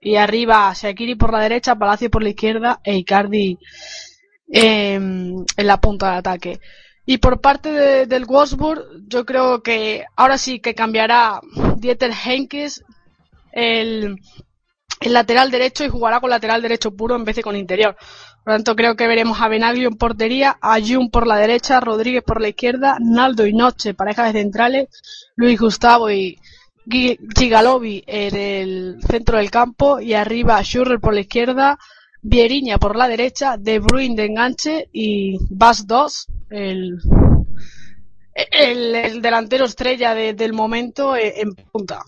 y 0.00 0.16
arriba 0.16 0.72
Shakiri 0.74 1.14
por 1.14 1.32
la 1.32 1.40
derecha, 1.40 1.76
Palacio 1.76 2.10
por 2.10 2.22
la 2.22 2.30
izquierda 2.30 2.80
e 2.84 2.96
Icardi 2.96 3.58
eh, 4.52 4.94
en 4.94 5.46
la 5.56 5.80
punta 5.80 6.12
de 6.12 6.16
ataque. 6.18 6.60
Y 7.06 7.18
por 7.18 7.40
parte 7.40 7.72
de, 7.72 8.06
del 8.06 8.24
Wolfsburg, 8.24 9.08
yo 9.08 9.24
creo 9.24 9.62
que 9.62 10.04
ahora 10.16 10.38
sí 10.38 10.60
que 10.60 10.74
cambiará 10.74 11.40
Dieter 11.76 12.12
Henkes 12.12 12.84
el, 13.52 14.16
el 15.00 15.12
lateral 15.12 15.50
derecho 15.50 15.84
y 15.84 15.88
jugará 15.88 16.20
con 16.20 16.30
lateral 16.30 16.62
derecho 16.62 16.94
puro 16.94 17.16
en 17.16 17.24
vez 17.24 17.36
de 17.36 17.42
con 17.42 17.56
interior. 17.56 17.96
Por 18.44 18.52
lo 18.52 18.56
tanto, 18.56 18.74
creo 18.74 18.96
que 18.96 19.06
veremos 19.06 19.40
a 19.40 19.48
Benaglio 19.48 19.88
en 19.88 19.96
portería, 19.96 20.56
a 20.62 20.80
Jun 20.80 21.10
por 21.10 21.26
la 21.26 21.36
derecha, 21.36 21.80
Rodríguez 21.80 22.22
por 22.22 22.40
la 22.40 22.48
izquierda, 22.48 22.96
Naldo 23.00 23.46
y 23.46 23.52
Noche, 23.52 23.94
pareja 23.94 24.24
de 24.24 24.32
centrales, 24.32 24.88
Luis 25.36 25.60
Gustavo 25.60 26.10
y 26.10 26.38
Gigalovi 26.88 28.02
en 28.06 28.36
el 28.36 29.02
centro 29.02 29.36
del 29.36 29.50
campo 29.50 30.00
y 30.00 30.14
arriba 30.14 30.62
Schurrer 30.62 31.00
por 31.00 31.14
la 31.14 31.20
izquierda, 31.20 31.78
Vieriña 32.22 32.78
por 32.78 32.96
la 32.96 33.08
derecha, 33.08 33.56
De 33.58 33.78
Bruyne 33.78 34.16
de 34.16 34.24
enganche 34.26 34.88
y 34.92 35.38
Bas 35.50 35.86
2, 35.86 36.26
el, 36.50 36.98
el, 38.34 38.94
el, 38.94 39.22
delantero 39.22 39.66
estrella 39.66 40.14
de, 40.14 40.34
del 40.34 40.52
momento 40.52 41.14
eh, 41.14 41.40
en 41.40 41.54
punta. 41.54 42.02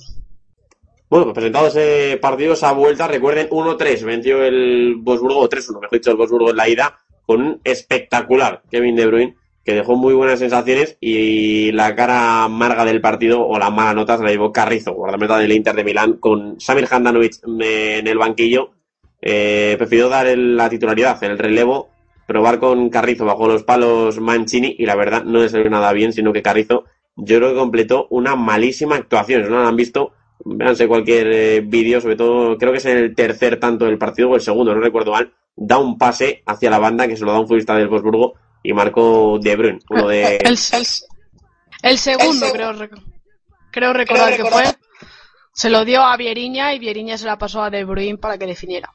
Bueno, 1.12 1.26
pues 1.26 1.34
presentado 1.34 1.66
ese 1.66 2.16
partido, 2.22 2.54
esa 2.54 2.72
vuelta, 2.72 3.06
recuerden 3.06 3.50
1-3, 3.50 4.02
venció 4.02 4.42
el 4.42 4.94
Bosburgo, 4.96 5.40
o 5.40 5.46
3-1, 5.46 5.74
mejor 5.74 5.90
dicho, 5.90 6.10
el 6.10 6.16
Bosburgo 6.16 6.48
en 6.48 6.56
la 6.56 6.70
ida, 6.70 7.00
con 7.26 7.42
un 7.42 7.60
espectacular 7.64 8.62
Kevin 8.70 8.96
De 8.96 9.06
Bruyne, 9.06 9.36
que 9.62 9.74
dejó 9.74 9.94
muy 9.94 10.14
buenas 10.14 10.38
sensaciones 10.38 10.96
y 11.02 11.70
la 11.72 11.94
cara 11.94 12.44
amarga 12.44 12.86
del 12.86 13.02
partido, 13.02 13.46
o 13.46 13.58
la 13.58 13.68
mala 13.68 13.92
nota, 13.92 14.16
se 14.16 14.24
la 14.24 14.30
llevó 14.30 14.52
Carrizo, 14.52 14.94
guardameta 14.94 15.36
del 15.36 15.52
Inter 15.52 15.74
de 15.74 15.84
Milán, 15.84 16.14
con 16.14 16.58
Samir 16.58 16.88
Handanovic 16.90 17.34
en 17.44 18.06
el 18.06 18.16
banquillo, 18.16 18.70
eh, 19.20 19.74
prefirió 19.76 20.08
dar 20.08 20.26
el, 20.26 20.56
la 20.56 20.70
titularidad, 20.70 21.22
el 21.24 21.36
relevo, 21.36 21.90
probar 22.26 22.58
con 22.58 22.88
Carrizo 22.88 23.26
bajo 23.26 23.48
los 23.48 23.64
palos 23.64 24.18
Mancini 24.18 24.76
y 24.78 24.86
la 24.86 24.96
verdad 24.96 25.24
no 25.24 25.40
le 25.40 25.50
salió 25.50 25.68
nada 25.68 25.92
bien, 25.92 26.14
sino 26.14 26.32
que 26.32 26.40
Carrizo 26.40 26.84
yo 27.16 27.36
creo 27.36 27.50
que 27.50 27.58
completó 27.58 28.06
una 28.08 28.34
malísima 28.34 28.96
actuación. 28.96 29.42
No 29.50 29.60
la 29.60 29.68
han 29.68 29.76
visto, 29.76 30.12
véanse 30.44 30.88
cualquier 30.88 31.26
eh, 31.32 31.60
vídeo, 31.60 32.00
sobre 32.00 32.16
todo 32.16 32.56
creo 32.58 32.72
que 32.72 32.78
es 32.78 32.84
en 32.86 32.98
el 32.98 33.14
tercer 33.14 33.58
tanto 33.58 33.84
del 33.84 33.98
partido 33.98 34.30
o 34.30 34.34
el 34.34 34.40
segundo, 34.40 34.74
no 34.74 34.80
recuerdo 34.80 35.12
mal, 35.12 35.32
da 35.56 35.78
un 35.78 35.98
pase 35.98 36.42
hacia 36.46 36.70
la 36.70 36.78
banda 36.78 37.06
que 37.06 37.16
se 37.16 37.24
lo 37.24 37.32
da 37.32 37.40
un 37.40 37.46
futbolista 37.46 37.76
del 37.76 37.88
Wolfsburgo 37.88 38.34
y 38.62 38.72
marcó 38.72 39.38
De 39.40 39.56
Bruyne, 39.56 39.78
uno 39.90 40.08
de... 40.08 40.36
El, 40.36 40.46
el, 40.46 40.86
el 41.82 41.98
segundo, 41.98 42.46
el 42.46 42.52
creo, 42.52 42.72
creo 43.70 43.92
recordar 43.92 44.34
creo 44.34 44.46
que 44.46 44.52
fue. 44.52 44.64
Se 45.52 45.68
lo 45.68 45.84
dio 45.84 46.02
a 46.02 46.16
Vieriña 46.16 46.72
y 46.74 46.78
Vieriña 46.78 47.18
se 47.18 47.26
la 47.26 47.36
pasó 47.36 47.62
a 47.62 47.70
De 47.70 47.84
Bruyne 47.84 48.18
para 48.18 48.38
que 48.38 48.46
definiera. 48.46 48.90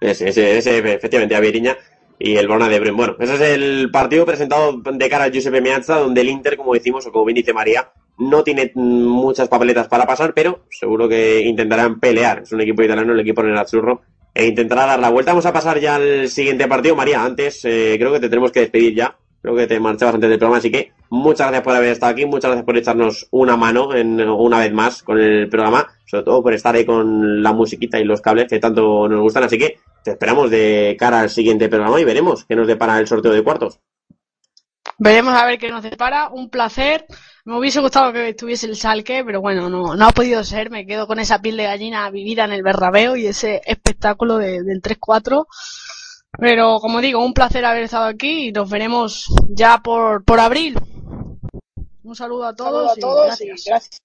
Ese, 0.00 0.28
ese, 0.28 0.58
ese, 0.58 0.78
efectivamente, 0.78 1.34
a 1.34 1.40
Vieriña 1.40 1.76
y 2.18 2.36
el 2.36 2.48
Bona 2.48 2.68
de 2.68 2.80
Bruyne. 2.80 2.96
Bueno, 2.96 3.16
ese 3.18 3.34
es 3.34 3.40
el 3.40 3.90
partido 3.90 4.24
presentado 4.24 4.80
de 4.80 5.08
cara 5.08 5.24
al 5.24 5.32
Giuseppe 5.32 5.60
Meazza, 5.60 5.98
donde 5.98 6.22
el 6.22 6.28
Inter, 6.28 6.56
como 6.56 6.72
decimos, 6.72 7.06
o 7.06 7.12
como 7.12 7.26
bien 7.26 7.36
dice 7.36 7.52
María, 7.52 7.90
no 8.18 8.42
tiene 8.42 8.72
muchas 8.74 9.48
papeletas 9.48 9.88
para 9.88 10.06
pasar, 10.06 10.32
pero 10.34 10.64
seguro 10.70 11.08
que 11.08 11.40
intentarán 11.40 12.00
pelear. 12.00 12.40
Es 12.42 12.52
un 12.52 12.60
equipo 12.60 12.82
italiano, 12.82 13.12
el 13.12 13.20
equipo 13.20 13.42
en 13.42 13.50
el 13.50 13.58
Azzurro, 13.58 14.02
e 14.34 14.46
intentará 14.46 14.86
dar 14.86 15.00
la 15.00 15.10
vuelta. 15.10 15.32
Vamos 15.32 15.46
a 15.46 15.52
pasar 15.52 15.78
ya 15.80 15.96
al 15.96 16.28
siguiente 16.28 16.66
partido. 16.66 16.96
María, 16.96 17.24
antes 17.24 17.64
eh, 17.64 17.96
creo 17.98 18.12
que 18.12 18.20
te 18.20 18.28
tenemos 18.28 18.52
que 18.52 18.60
despedir 18.60 18.94
ya. 18.94 19.16
Creo 19.40 19.54
que 19.54 19.66
te 19.66 19.78
marchabas 19.78 20.16
antes 20.16 20.28
del 20.28 20.38
programa, 20.40 20.58
así 20.58 20.72
que 20.72 20.92
muchas 21.08 21.46
gracias 21.46 21.62
por 21.62 21.76
haber 21.76 21.90
estado 21.90 22.10
aquí, 22.10 22.26
muchas 22.26 22.48
gracias 22.48 22.64
por 22.64 22.76
echarnos 22.76 23.28
una 23.30 23.56
mano 23.56 23.90
una 23.90 24.58
vez 24.58 24.72
más 24.72 25.04
con 25.04 25.20
el 25.20 25.48
programa, 25.48 25.86
sobre 26.04 26.24
todo 26.24 26.42
por 26.42 26.52
estar 26.52 26.74
ahí 26.74 26.84
con 26.84 27.44
la 27.44 27.52
musiquita 27.52 28.00
y 28.00 28.04
los 28.04 28.20
cables 28.20 28.48
que 28.48 28.58
tanto 28.58 29.08
nos 29.08 29.20
gustan. 29.20 29.44
Así 29.44 29.56
que 29.56 29.78
te 30.02 30.12
esperamos 30.12 30.50
de 30.50 30.96
cara 30.98 31.20
al 31.20 31.30
siguiente 31.30 31.68
programa 31.68 32.00
y 32.00 32.04
veremos 32.04 32.44
qué 32.44 32.56
nos 32.56 32.66
depara 32.66 32.98
el 32.98 33.06
sorteo 33.06 33.32
de 33.32 33.44
cuartos. 33.44 33.78
Veremos 34.98 35.34
a 35.34 35.46
ver 35.46 35.58
qué 35.58 35.70
nos 35.70 35.82
depara. 35.82 36.28
Un 36.28 36.50
placer. 36.50 37.06
Me 37.46 37.56
hubiese 37.56 37.80
gustado 37.80 38.12
que 38.12 38.30
estuviese 38.30 38.66
el 38.66 38.74
Salque, 38.74 39.22
pero 39.24 39.40
bueno, 39.40 39.70
no, 39.70 39.94
no 39.94 40.08
ha 40.08 40.10
podido 40.10 40.42
ser. 40.42 40.68
Me 40.68 40.84
quedo 40.84 41.06
con 41.06 41.20
esa 41.20 41.40
piel 41.40 41.56
de 41.56 41.62
gallina 41.62 42.10
vivida 42.10 42.44
en 42.44 42.50
el 42.50 42.64
Bernabéu 42.64 43.14
y 43.14 43.28
ese 43.28 43.62
espectáculo 43.64 44.38
del 44.38 44.82
3-4. 44.82 45.46
Pero 46.40 46.80
como 46.80 47.00
digo, 47.00 47.24
un 47.24 47.32
placer 47.32 47.64
haber 47.64 47.84
estado 47.84 48.06
aquí 48.06 48.48
y 48.48 48.52
nos 48.52 48.68
veremos 48.68 49.32
ya 49.48 49.78
por, 49.78 50.24
por 50.24 50.40
abril. 50.40 50.76
Un 52.02 52.16
saludo 52.16 52.46
a 52.46 52.56
todos, 52.56 52.98
y 52.98 53.46
gracias. 53.46 54.00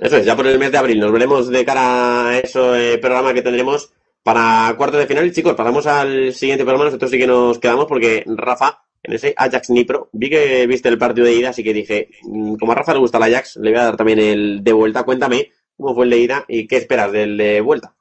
Eso 0.00 0.16
es, 0.16 0.24
ya 0.24 0.34
por 0.34 0.46
el 0.46 0.58
mes 0.58 0.72
de 0.72 0.78
abril. 0.78 1.00
Nos 1.00 1.12
veremos 1.12 1.48
de 1.48 1.66
cara 1.66 2.28
a 2.28 2.38
ese 2.38 2.96
programa 2.96 3.34
que 3.34 3.42
tendremos 3.42 3.92
para 4.22 4.74
cuartos 4.78 5.00
de 5.00 5.06
final. 5.06 5.30
Chicos, 5.32 5.52
pasamos 5.52 5.86
al 5.86 6.32
siguiente 6.32 6.64
programa. 6.64 6.86
Nosotros 6.86 7.10
sí 7.10 7.18
que 7.18 7.26
nos 7.26 7.58
quedamos 7.58 7.84
porque 7.84 8.24
Rafa 8.26 8.83
en 9.04 9.12
ese 9.12 9.34
Ajax 9.36 9.70
Nipro. 9.70 10.08
Vi 10.12 10.30
que 10.30 10.66
viste 10.66 10.88
el 10.88 10.98
partido 10.98 11.26
de 11.26 11.34
ida, 11.34 11.50
así 11.50 11.62
que 11.62 11.74
dije, 11.74 12.08
mm, 12.22 12.56
como 12.56 12.72
a 12.72 12.74
Rafa 12.74 12.94
le 12.94 12.98
gusta 12.98 13.18
el 13.18 13.24
Ajax, 13.24 13.56
le 13.56 13.70
voy 13.70 13.78
a 13.78 13.84
dar 13.84 13.96
también 13.96 14.18
el 14.18 14.64
de 14.64 14.72
vuelta. 14.72 15.04
Cuéntame 15.04 15.50
cómo 15.76 15.94
fue 15.94 16.04
el 16.04 16.10
de 16.10 16.18
ida 16.18 16.44
y 16.48 16.66
qué 16.66 16.78
esperas 16.78 17.12
del 17.12 17.36
de 17.36 17.60
vuelta. 17.60 17.94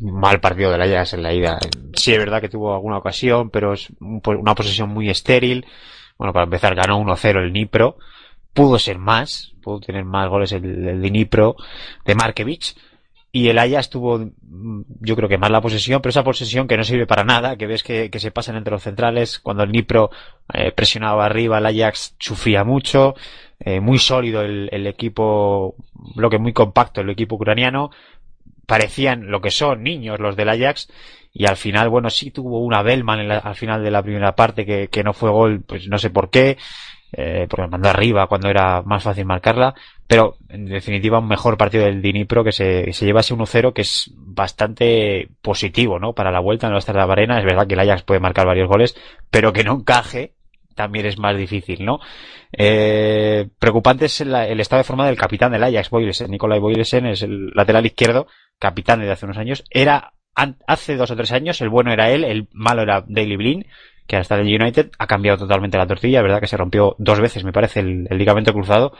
Mal 0.00 0.40
partido 0.40 0.72
del 0.72 0.82
Ajax 0.82 1.14
en 1.14 1.22
la 1.22 1.32
ida. 1.32 1.58
Sí, 1.94 2.12
es 2.12 2.18
verdad 2.18 2.40
que 2.40 2.48
tuvo 2.48 2.74
alguna 2.74 2.98
ocasión, 2.98 3.48
pero 3.50 3.72
es 3.72 3.88
una 4.00 4.54
posesión 4.54 4.90
muy 4.90 5.08
estéril. 5.08 5.64
Bueno, 6.18 6.32
para 6.32 6.44
empezar, 6.44 6.74
ganó 6.74 7.00
1-0 7.00 7.44
el 7.44 7.52
Nipro. 7.52 7.96
Pudo 8.52 8.78
ser 8.78 8.98
más, 8.98 9.52
pudo 9.62 9.80
tener 9.80 10.04
más 10.04 10.28
goles 10.28 10.50
el, 10.52 10.64
el 10.64 11.00
de 11.00 11.10
Nipro 11.10 11.56
de 12.04 12.14
Markevich 12.14 12.74
y 13.34 13.48
el 13.48 13.58
Ajax 13.58 13.90
tuvo, 13.90 14.20
mm, 14.20 14.82
yo 15.00 15.16
creo 15.16 15.28
que 15.28 15.38
más 15.38 15.50
la 15.50 15.60
posesión, 15.60 16.00
pero 16.00 16.10
esa 16.10 16.22
posesión 16.22 16.68
que 16.68 16.76
no 16.76 16.84
sirve 16.84 17.04
para 17.04 17.24
nada, 17.24 17.56
que 17.56 17.66
ves 17.66 17.82
que, 17.82 18.08
se 18.16 18.30
pasan 18.30 18.54
entre 18.54 18.70
los 18.70 18.84
centrales, 18.84 19.40
cuando 19.40 19.64
el 19.64 19.72
Nipro 19.72 20.10
eh, 20.52 20.70
presionaba 20.70 21.26
arriba, 21.26 21.58
el 21.58 21.66
Ajax 21.66 22.14
sufría 22.20 22.62
mucho, 22.62 23.16
eh, 23.58 23.80
muy 23.80 23.98
sólido 23.98 24.42
el, 24.42 24.68
el, 24.70 24.86
equipo, 24.86 25.74
lo 26.14 26.30
que 26.30 26.38
muy 26.38 26.52
compacto 26.52 27.00
el 27.00 27.10
equipo 27.10 27.34
ucraniano, 27.34 27.90
parecían 28.66 29.28
lo 29.28 29.40
que 29.40 29.50
son 29.50 29.82
niños 29.82 30.20
los 30.20 30.36
del 30.36 30.50
Ajax, 30.50 30.88
y 31.32 31.46
al 31.46 31.56
final, 31.56 31.88
bueno, 31.88 32.10
sí 32.10 32.30
tuvo 32.30 32.60
una 32.60 32.82
Bellman 32.82 33.32
al 33.32 33.56
final 33.56 33.82
de 33.82 33.90
la 33.90 34.04
primera 34.04 34.36
parte 34.36 34.64
que, 34.64 34.86
que 34.86 35.02
no 35.02 35.12
fue 35.12 35.30
gol, 35.30 35.64
pues 35.66 35.88
no 35.88 35.98
sé 35.98 36.10
por 36.10 36.30
qué, 36.30 36.56
eh, 37.16 37.46
porque 37.48 37.68
mandó 37.68 37.88
arriba 37.88 38.26
cuando 38.26 38.48
era 38.48 38.82
más 38.82 39.02
fácil 39.02 39.24
marcarla, 39.24 39.74
pero 40.06 40.36
en 40.48 40.66
definitiva 40.66 41.18
un 41.18 41.28
mejor 41.28 41.56
partido 41.56 41.84
del 41.84 42.02
Dinipro 42.02 42.44
que 42.44 42.52
se, 42.52 42.92
se 42.92 43.06
llevase 43.06 43.34
1-0 43.34 43.72
que 43.72 43.82
es 43.82 44.10
bastante 44.14 45.28
positivo, 45.40 45.98
¿no? 45.98 46.12
Para 46.12 46.30
la 46.30 46.40
vuelta 46.40 46.66
en 46.66 46.72
la 46.72 46.78
Estrella 46.78 47.04
Arena, 47.04 47.38
es 47.38 47.44
verdad 47.44 47.66
que 47.66 47.74
el 47.74 47.80
Ajax 47.80 48.02
puede 48.02 48.20
marcar 48.20 48.46
varios 48.46 48.68
goles, 48.68 48.96
pero 49.30 49.52
que 49.52 49.64
no 49.64 49.74
encaje 49.74 50.34
también 50.74 51.06
es 51.06 51.18
más 51.18 51.36
difícil, 51.36 51.84
¿no? 51.84 52.00
Eh, 52.52 53.48
preocupante 53.58 54.06
es 54.06 54.20
el, 54.20 54.60
estado 54.60 54.80
de 54.80 54.84
forma 54.84 55.06
del 55.06 55.16
capitán 55.16 55.52
del 55.52 55.62
Ajax, 55.62 55.90
Boylesen. 55.90 56.30
Nicolai 56.30 56.58
Boylesen 56.58 57.06
es 57.06 57.22
el 57.22 57.50
lateral 57.54 57.86
izquierdo, 57.86 58.26
capitán 58.58 59.00
desde 59.00 59.12
hace 59.12 59.26
unos 59.26 59.38
años. 59.38 59.64
Era, 59.70 60.12
hace 60.66 60.96
dos 60.96 61.10
o 61.10 61.16
tres 61.16 61.32
años, 61.32 61.60
el 61.60 61.68
bueno 61.68 61.92
era 61.92 62.10
él, 62.10 62.24
el 62.24 62.48
malo 62.52 62.82
era 62.82 63.04
Daily 63.06 63.36
Blin 63.36 63.66
que 64.06 64.16
hasta 64.16 64.36
el 64.36 64.46
United 64.46 64.90
ha 64.98 65.06
cambiado 65.06 65.38
totalmente 65.38 65.78
la 65.78 65.86
tortilla, 65.86 66.22
verdad 66.22 66.40
que 66.40 66.46
se 66.46 66.56
rompió 66.56 66.94
dos 66.98 67.20
veces, 67.20 67.44
me 67.44 67.52
parece, 67.52 67.80
el, 67.80 68.06
ligamento 68.10 68.52
cruzado 68.52 68.92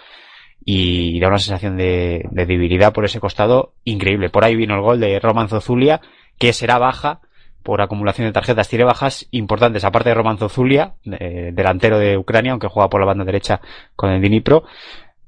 y 0.65 1.19
da 1.21 1.29
una 1.29 1.39
sensación 1.39 1.77
de, 1.77 2.29
debilidad 2.31 2.93
por 2.93 3.05
ese 3.05 3.21
costado 3.21 3.73
increíble. 3.85 4.31
Por 4.31 4.45
ahí 4.45 4.57
vino 4.57 4.75
el 4.75 4.83
gol 4.83 5.01
de 5.01 5.19
Roman 5.21 5.49
Zozulia, 5.49 6.01
que 6.39 6.53
será 6.53 6.79
baja 6.79 7.21
por 7.63 7.81
acumulación 7.81 8.27
de 8.27 8.33
tarjetas. 8.33 8.69
Tiene 8.69 8.85
bajas 8.85 9.27
importantes, 9.31 9.85
aparte 9.85 10.11
de 10.11 10.15
Roman 10.15 10.39
Zozulia, 10.39 10.95
delantero 11.05 11.99
de 11.99 12.19
Ucrania, 12.19 12.53
aunque 12.53 12.69
juega 12.69 12.91
por 12.91 13.01
la 13.01 13.07
banda 13.07 13.25
derecha 13.25 13.61
con 13.97 14.11
el 14.11 14.21
Dnipro. 14.21 14.65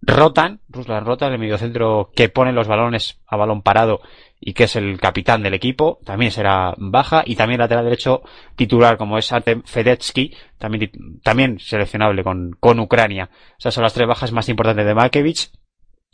Rotan, 0.02 0.60
Ruslan 0.68 1.04
Rotan, 1.04 1.32
el 1.32 1.38
mediocentro 1.38 2.10
que 2.14 2.28
pone 2.28 2.52
los 2.52 2.68
balones 2.68 3.20
a 3.26 3.36
balón 3.36 3.62
parado 3.62 4.00
y 4.40 4.52
que 4.52 4.64
es 4.64 4.76
el 4.76 5.00
capitán 5.00 5.42
del 5.42 5.54
equipo, 5.54 5.98
también 6.04 6.30
será 6.30 6.74
baja, 6.76 7.22
y 7.24 7.36
también 7.36 7.60
lateral 7.60 7.84
derecho 7.84 8.22
titular 8.54 8.98
como 8.98 9.18
es 9.18 9.32
Artem 9.32 9.62
Fedetsky, 9.64 10.34
también, 10.58 10.90
también 11.22 11.58
seleccionable 11.58 12.22
con, 12.22 12.56
con 12.60 12.78
Ucrania. 12.78 13.30
O 13.52 13.60
sea, 13.60 13.70
son 13.70 13.82
las 13.82 13.94
tres 13.94 14.06
bajas 14.06 14.32
más 14.32 14.48
importantes 14.48 14.86
de 14.86 14.94
Markevich. 14.94 15.50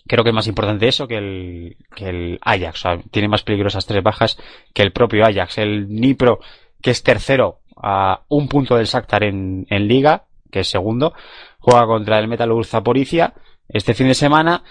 Creo 0.06 0.24
que 0.24 0.30
es 0.30 0.34
más 0.34 0.46
importante 0.46 0.88
eso 0.88 1.06
que 1.06 1.16
el, 1.16 1.76
que 1.94 2.08
el 2.08 2.38
Ajax. 2.42 2.84
Tiene 3.10 3.28
más 3.28 3.42
peligrosas 3.42 3.86
tres 3.86 4.02
bajas 4.02 4.38
que 4.72 4.82
el 4.82 4.92
propio 4.92 5.24
Ajax. 5.24 5.58
El 5.58 5.88
Nipro, 5.88 6.40
que 6.80 6.90
es 6.90 7.02
tercero 7.02 7.60
a 7.76 8.22
un 8.28 8.48
punto 8.48 8.76
del 8.76 8.86
Shakhtar 8.86 9.24
en, 9.24 9.66
liga, 9.68 10.24
que 10.50 10.60
es 10.60 10.68
segundo, 10.68 11.14
juega 11.58 11.86
contra 11.86 12.18
el 12.18 12.28
Metal 12.28 12.50
Zaporizhia 12.64 13.34
este 13.72 13.94
fin 13.94 14.08
de 14.08 14.14
semana 14.14 14.62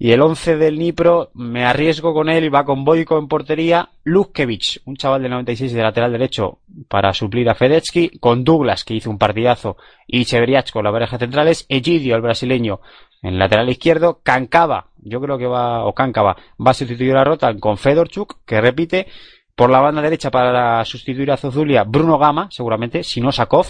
y 0.00 0.12
el 0.12 0.22
11 0.22 0.58
del 0.58 0.78
Nipro, 0.78 1.32
me 1.34 1.64
arriesgo 1.64 2.14
con 2.14 2.28
él 2.28 2.54
va 2.54 2.64
con 2.64 2.84
Boico 2.84 3.18
en 3.18 3.26
portería. 3.26 3.88
Lutkevich, 4.04 4.80
un 4.84 4.94
chaval 4.96 5.22
del 5.22 5.32
96 5.32 5.72
de 5.72 5.82
lateral 5.82 6.12
derecho 6.12 6.60
para 6.86 7.12
suplir 7.12 7.50
a 7.50 7.56
Fedetsky. 7.56 8.10
Con 8.20 8.44
Douglas, 8.44 8.84
que 8.84 8.94
hizo 8.94 9.10
un 9.10 9.18
partidazo. 9.18 9.76
Y 10.06 10.24
Cheveriach 10.24 10.70
con 10.70 10.84
la 10.84 10.92
pareja 10.92 11.18
centrales. 11.18 11.66
Egidio, 11.68 12.14
el 12.14 12.22
brasileño, 12.22 12.80
en 13.22 13.40
lateral 13.40 13.68
izquierdo. 13.70 14.20
Kankava, 14.22 14.86
yo 14.98 15.20
creo 15.20 15.36
que 15.36 15.48
va, 15.48 15.84
o 15.84 15.92
Kankava, 15.92 16.36
va 16.64 16.70
a 16.70 16.74
sustituir 16.74 17.16
a 17.16 17.24
Rotan 17.24 17.58
con 17.58 17.76
Fedorchuk, 17.76 18.44
que 18.46 18.60
repite. 18.60 19.08
Por 19.56 19.68
la 19.68 19.80
banda 19.80 20.00
derecha 20.00 20.30
para 20.30 20.84
sustituir 20.84 21.32
a 21.32 21.36
Zozulia, 21.36 21.82
Bruno 21.82 22.18
Gama, 22.18 22.46
seguramente, 22.52 23.02
si 23.02 23.20
no 23.20 23.32
Sakov. 23.32 23.66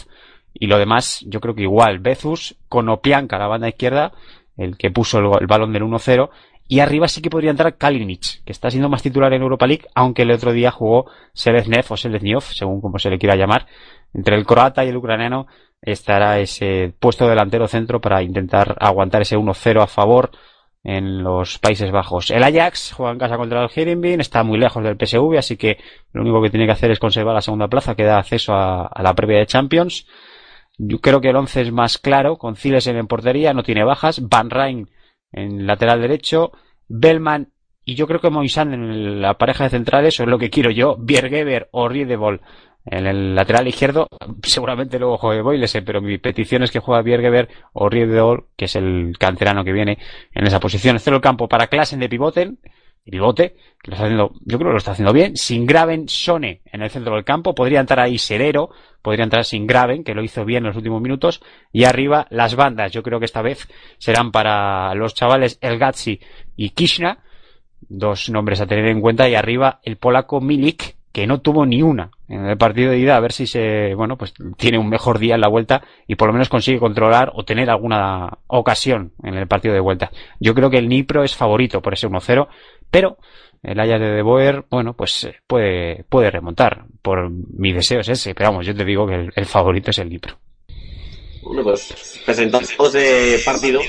Y 0.52 0.66
lo 0.66 0.76
demás, 0.76 1.24
yo 1.26 1.40
creo 1.40 1.54
que 1.54 1.62
igual. 1.62 2.00
Bezus 2.00 2.54
con 2.68 2.90
Opianka, 2.90 3.38
la 3.38 3.46
banda 3.46 3.68
izquierda 3.70 4.12
el 4.58 4.76
que 4.76 4.90
puso 4.90 5.18
el, 5.18 5.46
balón 5.46 5.72
del 5.72 5.84
1-0. 5.84 6.28
Y 6.70 6.80
arriba 6.80 7.08
sí 7.08 7.22
que 7.22 7.30
podría 7.30 7.50
entrar 7.50 7.78
Kalinic, 7.78 8.44
que 8.44 8.52
está 8.52 8.70
siendo 8.70 8.90
más 8.90 9.02
titular 9.02 9.32
en 9.32 9.40
Europa 9.40 9.66
League, 9.66 9.86
aunque 9.94 10.22
el 10.22 10.30
otro 10.30 10.52
día 10.52 10.70
jugó 10.70 11.10
Seleznev 11.32 11.86
o 11.88 11.96
Selezniov, 11.96 12.42
según 12.42 12.82
como 12.82 12.98
se 12.98 13.08
le 13.08 13.18
quiera 13.18 13.36
llamar. 13.36 13.66
Entre 14.12 14.36
el 14.36 14.44
croata 14.44 14.84
y 14.84 14.88
el 14.88 14.96
ucraniano 14.96 15.46
estará 15.80 16.40
ese 16.40 16.92
puesto 16.98 17.26
delantero 17.26 17.68
centro 17.68 18.00
para 18.00 18.22
intentar 18.22 18.76
aguantar 18.80 19.22
ese 19.22 19.38
1-0 19.38 19.82
a 19.82 19.86
favor 19.86 20.30
en 20.84 21.22
los 21.22 21.58
Países 21.58 21.90
Bajos. 21.90 22.30
El 22.30 22.42
Ajax 22.42 22.92
juega 22.92 23.12
en 23.12 23.18
casa 23.18 23.36
contra 23.36 23.64
el 23.64 23.70
Herenveen, 23.74 24.20
está 24.20 24.42
muy 24.42 24.58
lejos 24.58 24.82
del 24.82 24.96
PSV, 24.96 25.38
así 25.38 25.56
que 25.56 25.78
lo 26.12 26.22
único 26.22 26.42
que 26.42 26.50
tiene 26.50 26.66
que 26.66 26.72
hacer 26.72 26.90
es 26.90 26.98
conservar 26.98 27.34
la 27.34 27.40
segunda 27.40 27.68
plaza 27.68 27.94
que 27.94 28.04
da 28.04 28.18
acceso 28.18 28.52
a, 28.52 28.86
a 28.86 29.02
la 29.02 29.14
previa 29.14 29.38
de 29.38 29.46
Champions. 29.46 30.06
Yo 30.78 31.00
creo 31.00 31.20
que 31.20 31.30
el 31.30 31.36
11 31.36 31.60
es 31.60 31.72
más 31.72 31.98
claro, 31.98 32.36
con 32.36 32.56
Zilesen 32.56 32.96
en 32.96 33.06
portería, 33.06 33.52
no 33.52 33.62
tiene 33.62 33.84
bajas, 33.84 34.26
Van 34.28 34.50
Rijn 34.50 34.88
en 35.32 35.66
lateral 35.66 36.00
derecho, 36.00 36.52
Bellman 36.88 37.52
y 37.84 37.94
yo 37.94 38.06
creo 38.06 38.20
que 38.20 38.30
Moisand 38.30 38.74
en 38.74 39.20
la 39.20 39.38
pareja 39.38 39.64
de 39.64 39.70
centrales, 39.70 40.14
eso 40.14 40.22
es 40.22 40.28
lo 40.28 40.38
que 40.38 40.50
quiero 40.50 40.70
yo, 40.70 40.96
Biergeber 40.98 41.68
o 41.72 41.88
Riedebol 41.88 42.40
en 42.90 43.06
el 43.06 43.34
lateral 43.34 43.68
izquierdo, 43.68 44.08
seguramente 44.42 44.98
luego 44.98 45.18
juegue 45.18 45.42
Boylesen, 45.42 45.84
pero 45.84 46.00
mi 46.00 46.18
petición 46.18 46.62
es 46.62 46.70
que 46.70 46.78
juegue 46.78 47.02
Biergeber 47.02 47.48
o 47.72 47.88
Riedebol, 47.88 48.46
que 48.56 48.66
es 48.66 48.76
el 48.76 49.14
canterano 49.18 49.64
que 49.64 49.72
viene 49.72 49.98
en 50.32 50.46
esa 50.46 50.60
posición. 50.60 50.98
Cero 50.98 51.16
el 51.16 51.22
campo 51.22 51.48
para 51.48 51.66
Klassen 51.66 52.00
de 52.00 52.08
pivoten, 52.08 52.58
pivote, 53.10 53.56
que 53.82 53.90
lo 53.90 53.94
está 53.94 54.04
haciendo, 54.04 54.32
yo 54.44 54.58
creo 54.58 54.70
que 54.70 54.72
lo 54.72 54.78
está 54.78 54.92
haciendo 54.92 55.12
bien, 55.12 55.36
sin 55.36 55.66
Graven, 55.66 56.08
Sone 56.08 56.62
en 56.66 56.82
el 56.82 56.90
centro 56.90 57.14
del 57.14 57.24
campo, 57.24 57.54
podría 57.54 57.80
entrar 57.80 58.00
ahí 58.00 58.18
Serero, 58.18 58.70
podría 59.02 59.24
entrar 59.24 59.44
sin 59.44 59.66
Graven, 59.66 60.04
que 60.04 60.14
lo 60.14 60.22
hizo 60.22 60.44
bien 60.44 60.64
en 60.64 60.68
los 60.68 60.76
últimos 60.76 61.00
minutos, 61.00 61.40
y 61.72 61.84
arriba 61.84 62.26
las 62.30 62.54
bandas, 62.54 62.92
yo 62.92 63.02
creo 63.02 63.18
que 63.18 63.24
esta 63.24 63.42
vez 63.42 63.68
serán 63.98 64.32
para 64.32 64.94
los 64.94 65.14
chavales 65.14 65.58
El 65.60 65.78
Gatsi 65.78 66.20
y 66.56 66.70
Kishna, 66.70 67.24
dos 67.80 68.28
nombres 68.28 68.60
a 68.60 68.66
tener 68.66 68.86
en 68.86 69.00
cuenta, 69.00 69.28
y 69.28 69.34
arriba 69.34 69.80
el 69.82 69.96
polaco 69.96 70.40
Milik, 70.40 70.97
que 71.12 71.26
no 71.26 71.40
tuvo 71.40 71.66
ni 71.66 71.82
una 71.82 72.10
en 72.28 72.44
el 72.46 72.58
partido 72.58 72.90
de 72.90 72.98
ida, 72.98 73.16
a 73.16 73.20
ver 73.20 73.32
si 73.32 73.46
se, 73.46 73.94
bueno, 73.94 74.16
pues 74.16 74.34
tiene 74.56 74.78
un 74.78 74.88
mejor 74.88 75.18
día 75.18 75.34
en 75.34 75.40
la 75.40 75.48
vuelta 75.48 75.82
y 76.06 76.16
por 76.16 76.28
lo 76.28 76.34
menos 76.34 76.48
consigue 76.48 76.78
controlar 76.78 77.32
o 77.34 77.44
tener 77.44 77.70
alguna 77.70 78.38
ocasión 78.46 79.12
en 79.22 79.34
el 79.34 79.48
partido 79.48 79.74
de 79.74 79.80
vuelta. 79.80 80.10
Yo 80.38 80.54
creo 80.54 80.68
que 80.68 80.78
el 80.78 80.88
Nipro 80.88 81.24
es 81.24 81.34
favorito 81.34 81.80
por 81.80 81.94
ese 81.94 82.06
1-0, 82.06 82.48
pero 82.90 83.16
el 83.62 83.80
Ajax 83.80 84.00
de 84.00 84.10
De 84.10 84.22
Boer, 84.22 84.64
bueno, 84.70 84.94
pues 84.94 85.24
eh, 85.24 85.36
puede, 85.46 86.04
puede 86.08 86.30
remontar. 86.30 86.84
Por 87.02 87.30
mi 87.30 87.72
deseo 87.72 88.00
es 88.00 88.08
ese, 88.08 88.34
pero 88.34 88.50
vamos, 88.50 88.66
yo 88.66 88.74
te 88.74 88.84
digo 88.84 89.06
que 89.06 89.30
el, 89.34 89.46
favorito 89.46 89.90
es 89.90 89.98
el 89.98 90.10
Nipro. 90.10 90.36
Bueno, 91.42 91.62
pues 91.62 92.20
presentamos 92.26 92.70
ese 92.70 93.42
partido, 93.44 93.80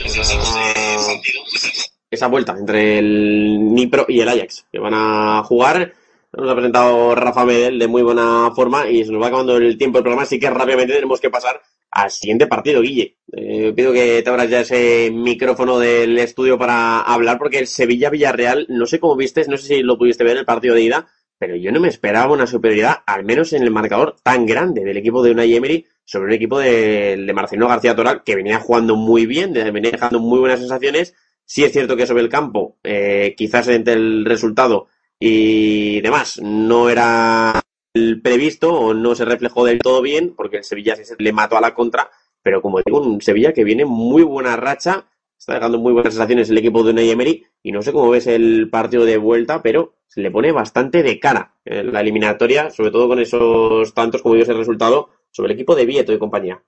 esa 2.10 2.28
vuelta 2.28 2.56
entre 2.58 3.00
el 3.00 3.74
Nipro 3.74 4.06
y 4.08 4.22
el 4.22 4.30
Ajax, 4.30 4.66
que 4.72 4.80
van 4.80 4.94
a 4.94 5.44
jugar. 5.44 5.94
Nos 6.32 6.52
ha 6.52 6.56
presentado 6.56 7.16
Rafa 7.16 7.44
Medel 7.44 7.80
de 7.80 7.88
muy 7.88 8.04
buena 8.04 8.52
forma 8.56 8.88
y 8.88 9.04
se 9.04 9.12
nos 9.12 9.22
va 9.22 9.28
acabando 9.28 9.58
el 9.58 9.78
tiempo 9.80 9.98
del 9.98 10.04
programa, 10.04 10.24
así 10.24 10.40
que 10.40 10.50
rápidamente 10.50 10.94
tenemos 10.94 11.20
que 11.20 11.32
pasar 11.32 11.60
al 11.90 12.12
siguiente 12.12 12.46
partido, 12.46 12.82
Guille. 12.82 13.18
Eh, 13.36 13.74
pido 13.76 13.92
que 13.92 14.22
te 14.22 14.30
abras 14.30 14.48
ya 14.48 14.60
ese 14.60 15.10
micrófono 15.12 15.80
del 15.80 16.20
estudio 16.20 16.60
para 16.60 17.02
hablar, 17.02 17.40
porque 17.40 17.58
el 17.58 17.66
Sevilla-Villarreal, 17.66 18.68
no 18.70 18.86
sé 18.86 19.00
cómo 19.00 19.16
viste, 19.16 19.44
no 19.48 19.58
sé 19.58 19.68
si 19.68 19.82
lo 19.82 19.98
pudiste 19.98 20.24
ver 20.24 20.34
en 20.34 20.40
el 20.40 20.46
partido 20.46 20.76
de 20.76 20.84
ida, 20.84 21.08
pero 21.40 21.56
yo 21.56 21.72
no 21.72 21.80
me 21.80 21.88
esperaba 21.88 22.32
una 22.32 22.46
superioridad, 22.46 22.98
al 23.08 23.26
menos 23.26 23.52
en 23.54 23.64
el 23.64 23.72
marcador 23.72 24.18
tan 24.22 24.46
grande 24.46 24.84
del 24.84 24.98
equipo 24.98 25.24
de 25.24 25.32
Unai 25.32 25.56
Emery 25.56 25.88
sobre 26.06 26.28
un 26.28 26.34
equipo 26.34 26.60
de, 26.60 27.18
de 27.18 27.34
Marcelino 27.34 27.68
García 27.68 27.96
Toral, 27.96 28.24
que 28.24 28.36
venía 28.36 28.60
jugando 28.60 28.96
muy 28.96 29.26
bien, 29.26 29.54
venía 29.54 29.92
dejando 29.92 30.20
muy 30.20 30.40
buenas 30.40 30.60
sensaciones. 30.60 31.16
Sí 31.46 31.64
es 31.64 31.72
cierto 31.72 31.98
que 31.98 32.06
sobre 32.06 32.22
el 32.22 32.30
campo, 32.30 32.78
eh, 32.84 33.34
quizás 33.36 33.68
entre 33.70 33.94
el 33.94 34.26
resultado 34.26 34.90
y 35.20 36.02
demás, 36.02 36.40
no 36.42 36.90
era 36.90 37.62
el 37.94 38.22
previsto 38.22 38.74
o 38.74 38.94
no 38.94 39.16
se 39.16 39.26
reflejó 39.26 39.66
del 39.66 39.80
todo 39.80 40.02
bien, 40.02 40.34
porque 40.36 40.58
el 40.58 40.64
Sevilla 40.64 40.96
se 40.96 41.16
le 41.18 41.34
mató 41.34 41.58
a 41.58 41.62
la 41.62 41.74
contra, 41.74 42.10
pero 42.42 42.62
como 42.62 42.80
digo, 42.86 43.02
un 43.02 43.22
Sevilla 43.22 43.54
que 43.54 43.64
viene 43.64 43.86
muy 43.86 44.24
buena 44.24 44.56
racha, 44.56 45.08
está 45.38 45.56
dejando 45.56 45.80
muy 45.80 45.94
buenas 45.94 46.14
sensaciones 46.14 46.50
el 46.50 46.58
equipo 46.58 46.84
de 46.84 46.92
Unai 46.92 47.10
Emery, 47.10 47.46
y 47.62 47.72
no 47.72 47.82
sé 47.82 47.92
cómo 47.92 48.10
ves 48.10 48.28
el 48.28 48.70
partido 48.70 49.04
de 49.04 49.18
vuelta, 49.18 49.62
pero 49.62 49.96
se 50.08 50.22
le 50.22 50.32
pone 50.32 50.52
bastante 50.52 51.04
de 51.04 51.20
cara 51.20 51.56
la 51.66 52.02
eliminatoria, 52.02 52.70
sobre 52.70 52.92
todo 52.92 53.08
con 53.08 53.20
esos 53.20 53.94
tantos, 53.94 54.22
como 54.22 54.36
digo, 54.36 54.50
el 54.50 54.58
resultado, 54.58 55.10
sobre 55.32 55.54
el 55.54 55.60
equipo 55.60 55.76
de 55.76 55.86
Vieto 55.86 56.14
y 56.14 56.20
compañía. 56.20 56.64